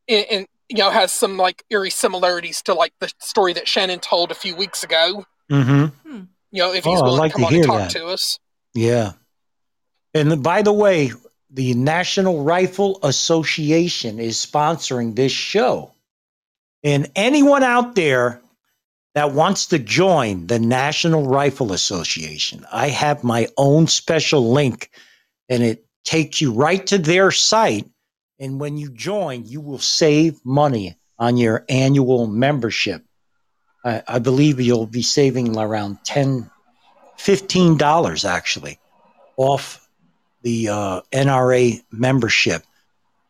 in, 0.07 0.23
in 0.29 0.45
you 0.69 0.77
know 0.77 0.89
has 0.89 1.11
some 1.11 1.37
like 1.37 1.63
eerie 1.69 1.89
similarities 1.89 2.61
to 2.63 2.73
like 2.73 2.93
the 2.99 3.11
story 3.19 3.53
that 3.53 3.67
Shannon 3.67 3.99
told 3.99 4.31
a 4.31 4.35
few 4.35 4.55
weeks 4.55 4.83
ago. 4.83 5.25
Mm-hmm. 5.51 6.19
You 6.51 6.63
know, 6.63 6.73
if 6.73 6.85
Oh, 6.87 6.91
he's 6.91 6.99
I'd 7.01 7.03
willing 7.03 7.19
like 7.19 7.33
to 7.33 7.39
come 7.41 7.49
to 7.49 7.55
on 7.55 7.55
and 7.55 7.63
talk 7.65 7.79
that. 7.79 7.91
to 7.91 8.05
us. 8.07 8.39
Yeah. 8.73 9.13
And 10.13 10.41
by 10.43 10.61
the 10.61 10.73
way, 10.73 11.11
the 11.49 11.73
National 11.75 12.43
Rifle 12.43 12.99
Association 13.03 14.19
is 14.19 14.37
sponsoring 14.37 15.15
this 15.15 15.31
show. 15.31 15.93
And 16.83 17.09
anyone 17.15 17.63
out 17.63 17.95
there 17.95 18.41
that 19.15 19.31
wants 19.33 19.67
to 19.67 19.79
join 19.79 20.47
the 20.47 20.59
National 20.59 21.25
Rifle 21.27 21.73
Association, 21.73 22.65
I 22.71 22.87
have 22.89 23.23
my 23.23 23.47
own 23.57 23.87
special 23.87 24.51
link 24.51 24.89
and 25.49 25.63
it 25.63 25.85
takes 26.03 26.39
you 26.41 26.51
right 26.53 26.85
to 26.87 26.97
their 26.97 27.31
site. 27.31 27.87
And 28.39 28.59
when 28.59 28.77
you 28.77 28.89
join, 28.89 29.45
you 29.45 29.61
will 29.61 29.79
save 29.79 30.45
money 30.45 30.97
on 31.17 31.37
your 31.37 31.65
annual 31.69 32.27
membership. 32.27 33.03
I, 33.83 34.03
I 34.07 34.19
believe 34.19 34.59
you'll 34.59 34.85
be 34.85 35.01
saving 35.01 35.57
around 35.57 35.99
10 36.03 36.49
$15 37.17 38.29
actually 38.29 38.79
off 39.37 39.87
the 40.43 40.69
uh, 40.69 41.01
NRA 41.11 41.81
membership. 41.91 42.63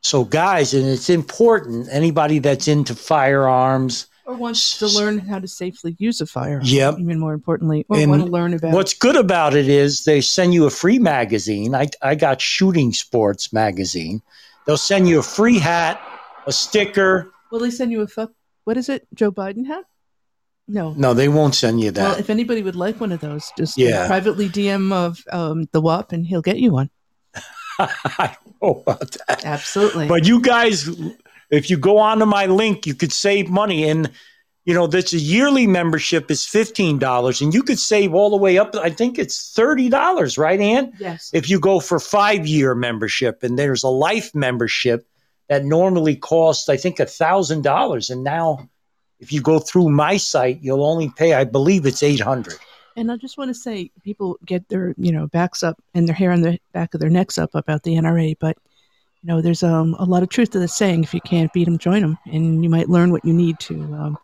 So, 0.02 0.24
guys, 0.24 0.74
and 0.74 0.86
it's 0.86 1.10
important, 1.10 1.88
anybody 1.92 2.40
that's 2.40 2.68
into 2.68 2.96
firearms, 2.96 4.08
Or 4.26 4.36
wants 4.36 4.78
to 4.80 4.88
learn 4.88 5.20
how 5.20 5.40
to 5.40 5.48
safely 5.48 5.96
use 5.98 6.22
a 6.22 6.26
firearm. 6.26 6.62
Yep. 6.66 7.00
Even 7.00 7.20
more 7.20 7.34
importantly, 7.34 7.86
or 7.90 7.98
And 7.98 8.12
want 8.12 8.24
to 8.24 8.32
learn 8.32 8.54
about 8.54 8.74
what's 8.74 8.94
good 8.94 9.16
about 9.16 9.56
it 9.56 9.68
is 9.68 10.04
they 10.04 10.22
send 10.22 10.54
you 10.54 10.66
a 10.66 10.70
free 10.70 11.00
magazine. 11.00 11.74
I, 11.74 11.88
I 12.02 12.16
got 12.16 12.42
Shooting 12.42 12.94
Sports 12.94 13.52
magazine. 13.52 14.22
They'll 14.68 14.78
send 14.78 15.08
you 15.08 15.20
a 15.20 15.24
free 15.24 15.58
hat, 15.58 16.00
a 16.46 16.52
sticker. 16.52 17.32
Will 17.52 17.60
they 17.60 17.72
send 17.72 17.92
you 17.92 18.02
a 18.02 18.08
fu- 18.08 18.30
what 18.66 18.78
is 18.78 18.90
it? 18.90 19.08
Joe 19.16 19.32
Biden 19.32 19.66
hat? 19.66 19.86
No. 20.68 20.94
No, 20.98 21.14
they 21.14 21.30
won't 21.30 21.56
send 21.56 21.80
you 21.80 21.92
Well, 21.96 22.12
that. 22.12 22.20
if 22.20 22.30
anybody 22.30 22.62
would 22.62 22.76
like 22.76 23.00
one 23.00 23.14
of 23.14 23.22
those, 23.22 23.50
just 23.58 23.78
Yeah. 23.78 24.06
privately 24.08 24.50
DM 24.50 24.92
of 24.92 25.24
um, 25.32 25.68
the 25.72 25.80
WAP 25.80 26.12
and 26.12 26.26
he'll 26.28 26.42
get 26.42 26.58
you 26.60 26.74
one. 26.74 26.90
I 27.80 28.36
know 28.62 28.84
about 28.86 29.12
that. 29.28 29.46
Absolutely. 29.46 30.08
But 30.10 30.28
you 30.28 30.42
guys, 30.42 30.90
if 31.50 31.70
you 31.70 31.78
go 31.78 31.98
onto 32.00 32.26
my 32.26 32.48
link, 32.48 32.86
you 32.86 32.94
could 32.96 33.14
save 33.14 33.50
money. 33.50 33.88
And, 33.90 34.12
you 34.68 34.74
know, 34.74 34.86
this 34.86 35.14
a 35.14 35.18
yearly 35.18 35.66
membership 35.66 36.30
is 36.30 36.42
$15 36.42 37.42
and 37.42 37.54
you 37.54 37.64
could 37.64 37.80
save 37.80 38.14
all 38.14 38.30
the 38.30 38.36
way 38.36 38.58
up. 38.58 38.76
I 38.76 38.90
think 38.90 39.18
it's 39.18 39.56
$30, 39.56 40.38
right, 40.38 40.60
Ann? 40.60 40.92
yes. 41.00 41.32
If 41.34 41.50
you 41.50 41.58
go 41.58 41.80
for 41.80 42.02
five 42.02 42.46
year 42.46 42.76
membership 42.76 43.44
and 43.44 43.58
there's 43.58 43.84
a 43.84 43.88
life 43.88 44.36
membership 44.36 45.08
that 45.48 45.64
normally 45.64 46.18
costs, 46.18 46.68
I 46.68 46.76
think, 46.76 46.98
$1,000. 46.98 48.10
And 48.10 48.24
now, 48.26 48.70
if 49.22 49.32
you 49.32 49.42
go 49.42 49.60
through 49.60 49.88
my 49.88 50.18
site, 50.18 50.60
you'll 50.62 50.86
only 50.86 51.14
pay, 51.16 51.34
I 51.34 51.46
believe 51.46 51.86
it's 51.86 52.04
800 52.04 52.56
And 52.98 53.10
I 53.10 53.16
just 53.16 53.38
want 53.38 53.50
to 53.50 53.56
say, 53.56 53.90
people 54.04 54.38
get 54.46 54.68
their 54.68 54.94
you 54.98 55.14
know 55.14 55.28
backs 55.28 55.64
up 55.64 55.82
and 55.94 56.10
their 56.10 56.16
hair 56.16 56.34
on 56.34 56.42
the 56.42 56.60
back 56.74 56.94
of 56.94 57.00
their 57.00 57.10
necks 57.10 57.38
up 57.38 57.56
about 57.56 57.84
the 57.84 57.96
NRA, 57.96 58.36
but 58.38 58.58
you 59.22 59.28
know 59.30 59.42
there's 59.42 59.64
um, 59.64 59.96
a 59.98 60.04
lot 60.04 60.24
of 60.24 60.30
truth 60.30 60.52
to 60.52 60.60
the 60.60 60.68
saying: 60.68 61.04
if 61.04 61.14
you 61.14 61.22
can't 61.22 61.54
beat 61.54 61.66
them, 61.66 61.78
join 61.78 62.02
them, 62.02 62.18
and 62.26 62.64
you 62.64 62.70
might 62.70 62.90
learn 62.90 63.12
what 63.12 63.24
you 63.24 63.34
need 63.34 63.60
to 63.60 63.76
um, 63.94 64.18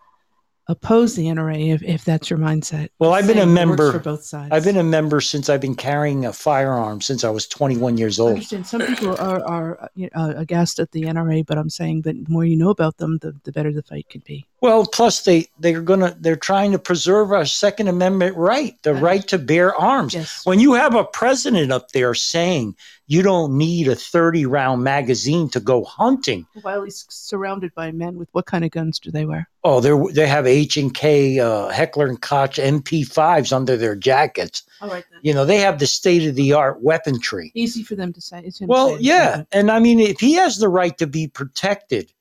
oppose 0.68 1.16
the 1.16 1.26
NRA 1.26 1.74
if, 1.74 1.84
if 1.84 2.06
that's 2.06 2.30
your 2.30 2.40
mindset. 2.40 2.90
Well, 3.00 3.14
I've 3.14 3.28
been 3.28 3.38
a 3.38 3.42
Saying 3.42 3.56
that 3.56 3.68
works 3.68 3.78
member- 3.80 3.92
for 3.92 4.00
both 4.00 4.24
sides. 4.24 4.50
I've 4.52 4.64
been 4.64 4.78
a 4.78 4.84
member 4.84 5.20
since 5.20 5.50
I've 5.50 5.60
been 5.62 5.76
carrying 5.76 6.26
a 6.26 6.32
firearm 6.34 7.02
since 7.02 7.24
I 7.24 7.30
was 7.30 7.48
21 7.48 7.98
years 7.98 8.20
I 8.20 8.24
old. 8.24 8.32
understand 8.34 8.66
some 8.68 8.82
people 8.82 9.10
are 9.18 9.44
are 9.44 9.90
you 9.96 10.10
know, 10.16 10.34
aghast 10.38 10.80
at 10.80 10.92
the 10.92 11.04
NRA, 11.04 11.46
but 11.46 11.58
I'm 11.58 11.70
saying 11.70 12.04
that 12.04 12.14
the 12.26 12.32
more 12.32 12.46
you 12.46 12.56
know 12.56 12.70
about 12.70 12.98
them, 12.98 13.18
the, 13.20 13.36
the 13.44 13.52
better 13.52 13.72
the 13.74 13.84
fight 13.84 14.08
could 14.10 14.24
be. 14.24 14.46
Well, 14.62 14.86
plus 14.86 15.24
they 15.24 15.48
they're 15.60 15.82
gonna 15.82 16.16
they're 16.22 16.38
trying 16.38 16.72
to 16.72 16.80
preserve 16.80 17.34
our 17.34 17.46
Second 17.46 17.90
Amendment 17.90 18.38
right, 18.38 18.76
the 18.84 18.94
Right. 18.94 19.04
right 19.04 19.28
to 19.28 19.38
bear 19.38 19.76
arms. 19.76 20.14
Yes. 20.14 20.46
When 20.46 20.60
you 20.62 20.74
have 20.74 20.96
a 20.96 21.04
president 21.04 21.74
up 21.74 21.92
there 21.92 22.14
saying 22.16 22.76
you 23.08 23.22
don't 23.22 23.58
need 23.58 23.88
a 23.88 23.96
30 23.96 24.46
round 24.46 24.84
magazine 24.84 25.50
to 25.50 25.60
go 25.60 25.84
hunting, 25.84 26.46
While 26.62 26.84
he's 26.84 27.06
surrounded 27.10 27.74
by 27.76 27.92
men 27.92 28.16
with 28.18 28.30
what 28.32 28.46
kind 28.46 28.64
of 28.64 28.72
guns 28.72 29.00
do 29.00 29.12
they 29.12 29.26
wear? 29.26 29.50
oh, 29.66 29.80
they 29.80 30.14
they 30.14 30.28
have 30.28 30.46
H 30.48 30.78
and 30.78 30.94
K 30.94 31.40
uh, 31.40 31.70
Heckler 31.70 32.08
and 32.08 32.22
Koch 32.22 32.56
MP5s 32.56 33.54
under 33.54 33.78
their 33.78 33.96
jackets. 33.96 34.64
All 34.82 34.90
right 34.90 35.06
then. 35.12 35.20
You 35.22 35.34
know, 35.34 35.46
they 35.46 35.58
have 35.60 35.80
the 35.80 35.88
state 35.88 36.28
of 36.28 36.36
the 36.36 36.54
art 36.54 36.82
weaponry. 36.82 37.52
Easy 37.56 37.84
for 37.84 37.96
them 37.96 38.12
to 38.14 38.22
say. 38.22 38.50
Well, 38.62 38.90
saying 38.90 39.00
yeah, 39.02 39.44
and 39.52 39.70
I 39.72 39.80
mean, 39.80 40.00
if 40.00 40.20
he 40.20 40.34
has 40.34 40.58
the 40.58 40.70
right 40.70 40.98
to 40.98 41.08
be 41.08 41.28
protected, 41.28 42.12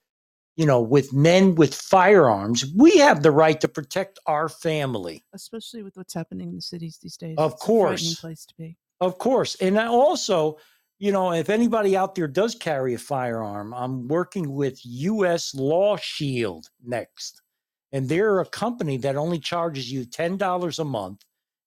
you 0.56 0.66
know, 0.66 0.80
with 0.80 1.12
men 1.12 1.54
with 1.54 1.74
firearms, 1.74 2.64
we 2.76 2.98
have 2.98 3.22
the 3.22 3.30
right 3.32 3.60
to 3.60 3.68
protect 3.68 4.18
our 4.26 4.48
family. 4.48 5.24
especially 5.32 5.82
with 5.82 5.96
what's 5.96 6.14
happening 6.14 6.48
in 6.50 6.54
the 6.56 6.60
cities 6.62 6.98
these 7.02 7.16
days. 7.16 7.36
Of 7.38 7.52
It's 7.52 7.62
a 7.62 7.66
course. 7.66 8.20
place 8.20 8.44
to 8.46 8.54
be. 8.56 8.76
Of 9.02 9.18
course. 9.18 9.56
And 9.56 9.78
I 9.78 9.86
also, 9.88 10.58
you 10.98 11.10
know, 11.12 11.32
if 11.32 11.50
anybody 11.50 11.96
out 11.96 12.14
there 12.14 12.28
does 12.28 12.54
carry 12.54 12.94
a 12.94 12.98
firearm, 12.98 13.74
I'm 13.74 14.06
working 14.06 14.54
with 14.54 14.80
US 14.84 15.54
Law 15.54 15.96
Shield 15.96 16.68
next. 16.84 17.42
And 17.90 18.08
they're 18.08 18.40
a 18.40 18.46
company 18.46 18.96
that 18.98 19.16
only 19.16 19.38
charges 19.40 19.90
you 19.90 20.04
$10 20.06 20.78
a 20.78 20.84
month. 20.84 21.20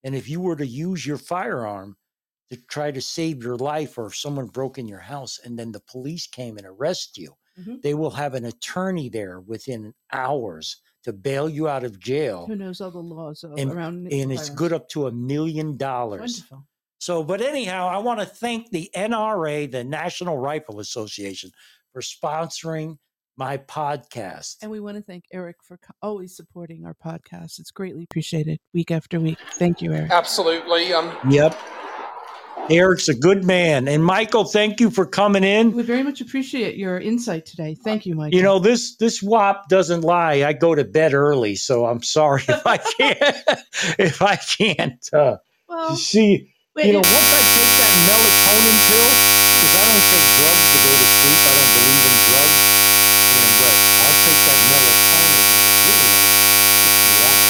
And 0.04 0.16
if 0.16 0.30
you 0.30 0.40
were 0.40 0.56
to 0.56 0.66
use 0.66 1.06
your 1.06 1.18
firearm 1.18 1.98
to 2.52 2.58
try 2.70 2.92
to 2.92 3.02
save 3.02 3.44
your 3.44 3.58
life 3.58 3.98
or 3.98 4.06
if 4.08 4.16
someone 4.16 4.48
broke 4.48 4.78
in 4.78 4.88
your 4.88 5.00
house 5.00 5.40
and 5.44 5.60
then 5.60 5.72
the 5.74 5.82
police 5.82 6.28
came 6.28 6.58
and 6.58 6.66
arrest 6.66 7.18
you, 7.18 7.34
Mhm. 7.60 7.82
they 7.82 7.94
will 7.96 8.12
have 8.12 8.34
an 8.34 8.46
attorney 8.46 9.10
there 9.10 9.40
within 9.42 9.94
hours 10.14 10.78
to 11.04 11.12
bail 11.14 11.50
you 11.50 11.68
out 11.68 11.84
of 11.84 12.00
jail. 12.00 12.46
Who 12.48 12.56
knows 12.56 12.80
all 12.82 12.92
the 12.92 13.00
laws 13.00 13.44
And- 13.44 13.72
around 13.72 14.12
And 14.12 14.32
it's 14.32 14.50
good 14.50 14.74
up 14.74 14.88
to 14.90 15.08
a 15.08 15.12
million 15.12 15.76
dollars. 15.78 16.20
Wonderful. 16.50 16.68
So, 17.06 17.22
but 17.22 17.40
anyhow, 17.40 17.88
I 17.88 18.00
want 18.00 18.20
to 18.20 18.26
thank 18.26 18.72
the 18.72 18.90
NRA, 18.96 19.72
the 19.72 19.84
National 19.84 20.40
Rifle 20.40 20.80
Association, 20.80 21.52
for 21.94 22.02
sponsoring 22.02 22.98
my 23.38 23.58
podcast. 23.58 24.56
And 24.64 24.72
we 24.72 24.80
want 24.80 24.98
to 24.98 25.04
thank 25.04 25.26
Eric 25.32 25.58
for 25.62 25.78
co- 25.78 25.94
always 26.02 26.36
supporting 26.36 26.84
our 26.84 26.96
podcast. 26.96 27.60
It's 27.60 27.70
greatly 27.70 28.06
appreciated 28.06 28.58
week 28.74 28.90
after 28.90 29.20
week. 29.20 29.38
Thank 29.60 29.84
you, 29.84 29.94
Eric. 29.94 30.10
Absolutely. 30.10 30.94
Um, 30.94 31.16
Yep. 31.30 31.56
Eric's 32.72 33.08
a 33.08 33.14
good 33.14 33.44
man. 33.44 33.88
And 33.88 34.04
Michael, 34.04 34.46
thank 34.46 34.80
you 34.80 34.90
for 34.90 35.06
coming 35.06 35.44
in. 35.44 35.74
We 35.74 35.84
very 35.84 36.02
much 36.02 36.22
appreciate 36.22 36.76
your 36.76 37.00
insight 37.00 37.46
today. 37.46 37.76
Thank 37.84 38.08
you, 38.08 38.16
Michael. 38.16 38.36
You 38.36 38.42
know, 38.42 38.58
this 38.58 38.96
this 38.96 39.22
WAP 39.22 39.70
doesn't 39.70 40.02
lie. 40.02 40.44
I 40.44 40.54
go 40.54 40.74
to 40.74 40.84
bed 40.84 41.14
early, 41.14 41.56
so 41.56 41.86
I'm 41.86 42.02
sorry 42.02 42.42
if 42.50 42.66
I 42.66 42.78
can't 42.98 43.20
if 44.00 44.24
I 44.24 44.38
can't 44.38 45.08
uh 45.14 45.38
well, 45.70 45.96
see 45.96 46.52
wait, 46.76 46.88
you 46.88 46.94
know, 46.94 47.00
once 47.00 47.30
I 47.32 47.42
take 47.56 47.74
that 47.80 47.94
melatonin 48.04 48.78
pill, 48.92 49.08
because 49.08 49.74
I 49.80 49.84
don't 49.88 50.06
take 50.12 50.28
drugs 50.36 50.66
to 50.76 50.78
go 50.84 50.92
to 50.92 51.08
sleep, 51.08 51.40
I 51.40 51.54
don't 51.56 51.72
believe 51.72 52.04
in 52.04 52.16
drugs. 52.28 52.60
And 53.36 53.52
but 53.64 53.76
I'll 54.04 54.20
take 54.28 54.42
that 54.44 54.60
melatonin. 54.76 55.40
It's 55.72 55.82
really 55.88 56.08
like 56.12 56.36
puts 56.84 57.00
me 57.00 57.16
out. 57.24 57.42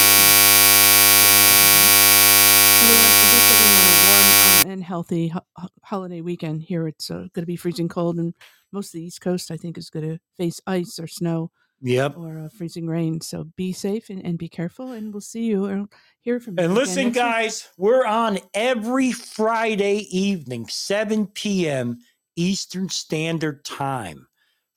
we 2.86 2.94
want 2.94 3.14
to 3.18 3.26
wish 3.34 3.50
a 3.50 3.58
warm 4.06 4.28
um, 4.46 4.72
and 4.72 4.84
healthy 4.84 5.28
ho- 5.30 5.70
holiday 5.84 6.22
weekend. 6.22 6.62
Here 6.62 6.88
it's 6.88 7.10
uh, 7.10 7.26
going 7.34 7.44
to 7.44 7.46
be 7.46 7.56
freezing 7.56 7.90
cold, 7.90 8.18
and 8.18 8.34
most 8.72 8.94
of 8.94 9.00
the 9.00 9.06
East 9.06 9.22
Coast, 9.22 9.50
I 9.50 9.58
think, 9.58 9.78
is 9.78 9.90
going 9.90 10.08
to 10.08 10.20
face 10.38 10.62
ice 10.68 11.00
or 11.00 11.08
snow 11.08 11.52
Yep. 11.82 12.18
or 12.18 12.40
uh, 12.40 12.50
freezing 12.50 12.88
rain. 12.88 13.22
So 13.22 13.46
be 13.56 13.74
safe 13.74 14.10
and, 14.10 14.24
and 14.26 14.38
be 14.38 14.48
careful, 14.48 14.92
and 14.92 15.14
we'll 15.14 15.22
see 15.22 15.44
you 15.44 15.66
or 15.66 15.86
hear 16.22 16.40
from 16.40 16.58
you. 16.58 16.66
And 16.66 16.74
listen, 16.74 17.06
next 17.06 17.16
week. 17.16 17.24
guys, 17.24 17.70
we're 17.78 18.06
on 18.06 18.40
every 18.54 19.12
Friday 19.12 20.08
evening, 20.10 20.68
7 20.68 21.28
p.m. 21.28 22.00
Eastern 22.36 22.90
Standard 22.90 23.64
Time. 23.64 24.28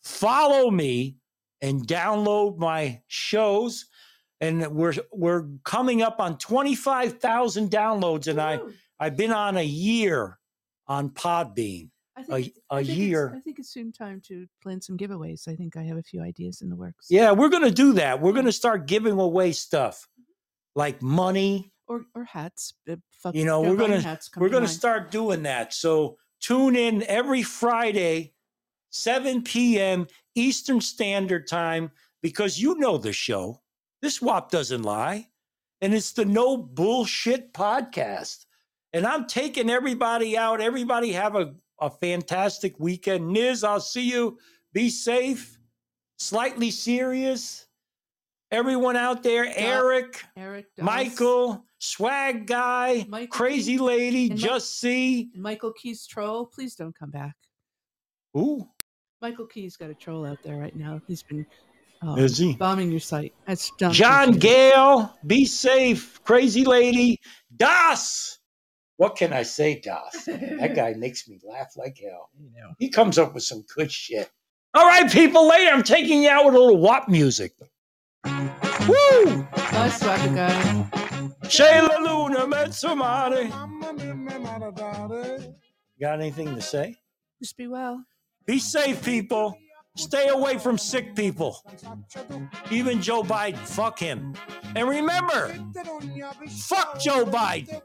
Follow 0.03 0.71
me 0.71 1.17
and 1.61 1.87
download 1.87 2.59
my 2.59 3.01
shows. 3.09 3.87
And 4.41 4.67
we're 4.69 4.95
we're 5.13 5.49
coming 5.65 6.03
up 6.03 6.21
on 6.21 6.39
25,000 6.39 7.71
downloads, 7.71 8.29
and 8.29 8.41
I 8.41 8.61
I've 9.01 9.17
been 9.17 9.33
on 9.33 9.57
a 9.57 9.65
year 9.65 10.39
on 10.87 11.11
Podbean. 11.11 11.91
I 12.19 12.21
a- 12.21 12.25
think, 12.25 12.47
it's- 12.47 12.63
a 12.71 12.75
I 12.75 12.85
think 12.85 12.99
year. 12.99 13.33
I 13.37 13.41
think 13.41 13.59
it's 13.59 13.71
soon 13.71 13.93
time 13.93 14.21
to 14.29 14.47
plan 14.63 14.81
some 14.81 14.97
giveaways. 14.97 15.49
I 15.49 15.55
think 15.57 15.77
I 15.77 15.83
have 15.85 15.97
a 15.97 16.03
few 16.03 16.21
ideas 16.23 16.61
in 16.63 16.69
the 16.69 16.77
works. 16.77 17.07
Yeah, 17.11 17.33
we're 17.33 17.49
gonna 17.49 17.71
do 17.71 17.93
that. 17.95 18.21
We're 18.21 18.33
gonna 18.33 18.53
start 18.53 18.87
giving 18.87 19.19
away 19.19 19.53
stuff 19.53 20.09
like 20.75 21.03
money. 21.03 21.73
Or 21.87 22.05
or 22.15 22.25
hats. 22.25 22.75
uh, 22.89 22.97
You 23.33 23.45
know, 23.45 23.63
we're 23.63 23.77
gonna 23.77 24.01
hats 24.01 24.31
we're 24.37 24.49
gonna 24.51 24.69
start 24.69 25.11
doing 25.11 25.43
that. 25.45 25.73
So 25.73 26.19
tune 26.41 26.77
in 26.77 27.03
every 27.05 27.43
Friday, 27.43 28.35
7 28.91 29.43
p.m. 29.43 30.07
Eastern 30.35 30.81
Standard 30.81 31.47
Time, 31.49 31.91
because 32.23 32.59
you 32.61 32.77
know 32.79 32.99
the 32.99 33.13
show. 33.13 33.63
This 34.03 34.21
WAP 34.23 34.51
doesn't 34.51 34.83
lie. 34.83 35.29
And 35.81 35.95
it's 35.95 36.13
the 36.13 36.25
no 36.25 36.57
bullshit 36.57 37.53
podcast. 37.55 38.45
And 38.93 39.07
I'm 39.07 39.27
taking 39.27 39.71
everybody 39.71 40.37
out. 40.37 40.61
Everybody 40.61 41.13
have 41.13 41.37
a, 41.37 41.55
a 41.81 41.91
fantastic 41.91 42.79
weekend. 42.79 43.35
Niz, 43.35 43.65
I'll 43.65 43.81
see 43.81 44.11
you. 44.11 44.39
Be 44.73 44.91
safe. 44.91 45.59
Slightly 46.19 46.71
serious. 46.71 47.67
Everyone 48.51 48.97
out 48.97 49.23
there, 49.23 49.47
Eric, 49.55 50.25
Eric, 50.35 50.67
Michael, 50.79 51.67
swag 51.79 52.47
guy, 52.47 53.05
Michael 53.07 53.29
crazy 53.29 53.73
Keith, 53.73 53.81
lady, 53.83 54.29
just 54.31 54.81
see. 54.81 55.31
Michael 55.37 55.73
Keys 55.75 56.07
troll. 56.07 56.47
Please 56.47 56.75
don't 56.75 56.99
come 56.99 57.11
back. 57.11 57.37
Ooh, 58.39 58.67
Michael 59.21 59.47
Key's 59.47 59.77
got 59.77 59.91
a 59.91 59.95
troll 59.95 60.25
out 60.25 60.39
there 60.43 60.57
right 60.57 60.75
now. 60.75 60.99
He's 61.07 61.23
been 61.23 61.45
um, 62.01 62.19
is 62.19 62.39
he? 62.39 62.55
bombing 62.55 62.91
your 62.91 63.01
site. 63.01 63.35
That's 63.47 63.71
John. 63.79 63.93
John 63.93 64.33
Gale, 64.33 65.15
be 65.27 65.45
safe, 65.45 66.23
crazy 66.25 66.65
lady. 66.65 67.21
Das. 67.55 68.38
What 68.99 69.17
can 69.17 69.33
I 69.33 69.45
say, 69.45 69.81
Das? 69.81 70.27
That 70.61 70.75
guy 70.77 70.95
makes 70.95 71.29
me 71.29 71.41
laugh 71.45 71.73
like 71.77 71.99
hell. 71.99 72.31
You. 72.39 72.75
He 72.79 72.91
comes 72.91 73.19
up 73.19 73.35
with 73.35 73.45
some 73.45 73.65
good 73.77 73.93
shit. 73.93 74.31
All 74.75 74.87
right, 74.87 75.11
people, 75.11 75.49
later 75.49 75.73
I'm 75.73 75.85
taking 75.85 76.23
you 76.25 76.31
out 76.31 76.47
with 76.47 76.55
a 76.55 76.59
little 76.61 76.79
WAP 76.79 77.09
music. 77.09 77.55
Woo! 78.89 79.47
Bye, 79.55 79.91
swagger 79.91 80.35
guy. 80.35 80.91
Shayla 81.45 82.01
Luna 82.01 82.47
met 82.49 82.75
somebody. 82.75 83.49
Got 86.01 86.21
anything 86.21 86.55
to 86.57 86.63
say? 86.63 86.97
Just 87.43 87.57
be 87.57 87.69
well. 87.69 88.05
Be 88.47 88.59
safe, 88.59 89.05
people. 89.05 89.59
Stay 89.97 90.29
away 90.29 90.59
from 90.59 90.79
sick 90.79 91.17
people. 91.17 91.63
Even 92.71 93.03
Joe 93.03 93.23
Biden, 93.23 93.59
fuck 93.59 93.99
him. 93.99 94.35
And 94.77 94.89
remember, 94.89 95.55
fuck 96.69 97.01
Joe 97.01 97.25
Biden. 97.27 97.81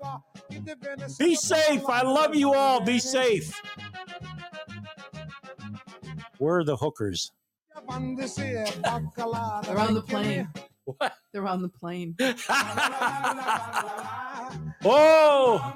Be 1.19 1.35
safe. 1.35 1.83
I 1.87 2.01
love 2.03 2.35
you 2.35 2.53
all. 2.53 2.81
Be 2.81 2.99
safe. 2.99 3.59
Where 6.37 6.57
are 6.57 6.63
the 6.63 6.75
hookers? 6.75 7.31
They're 9.63 9.79
on 9.79 9.93
the 9.93 10.03
plane. 10.07 10.49
What? 10.85 11.13
They're 11.31 11.47
on 11.47 11.61
the 11.61 11.69
plane. 11.69 12.15
oh! 14.83 15.73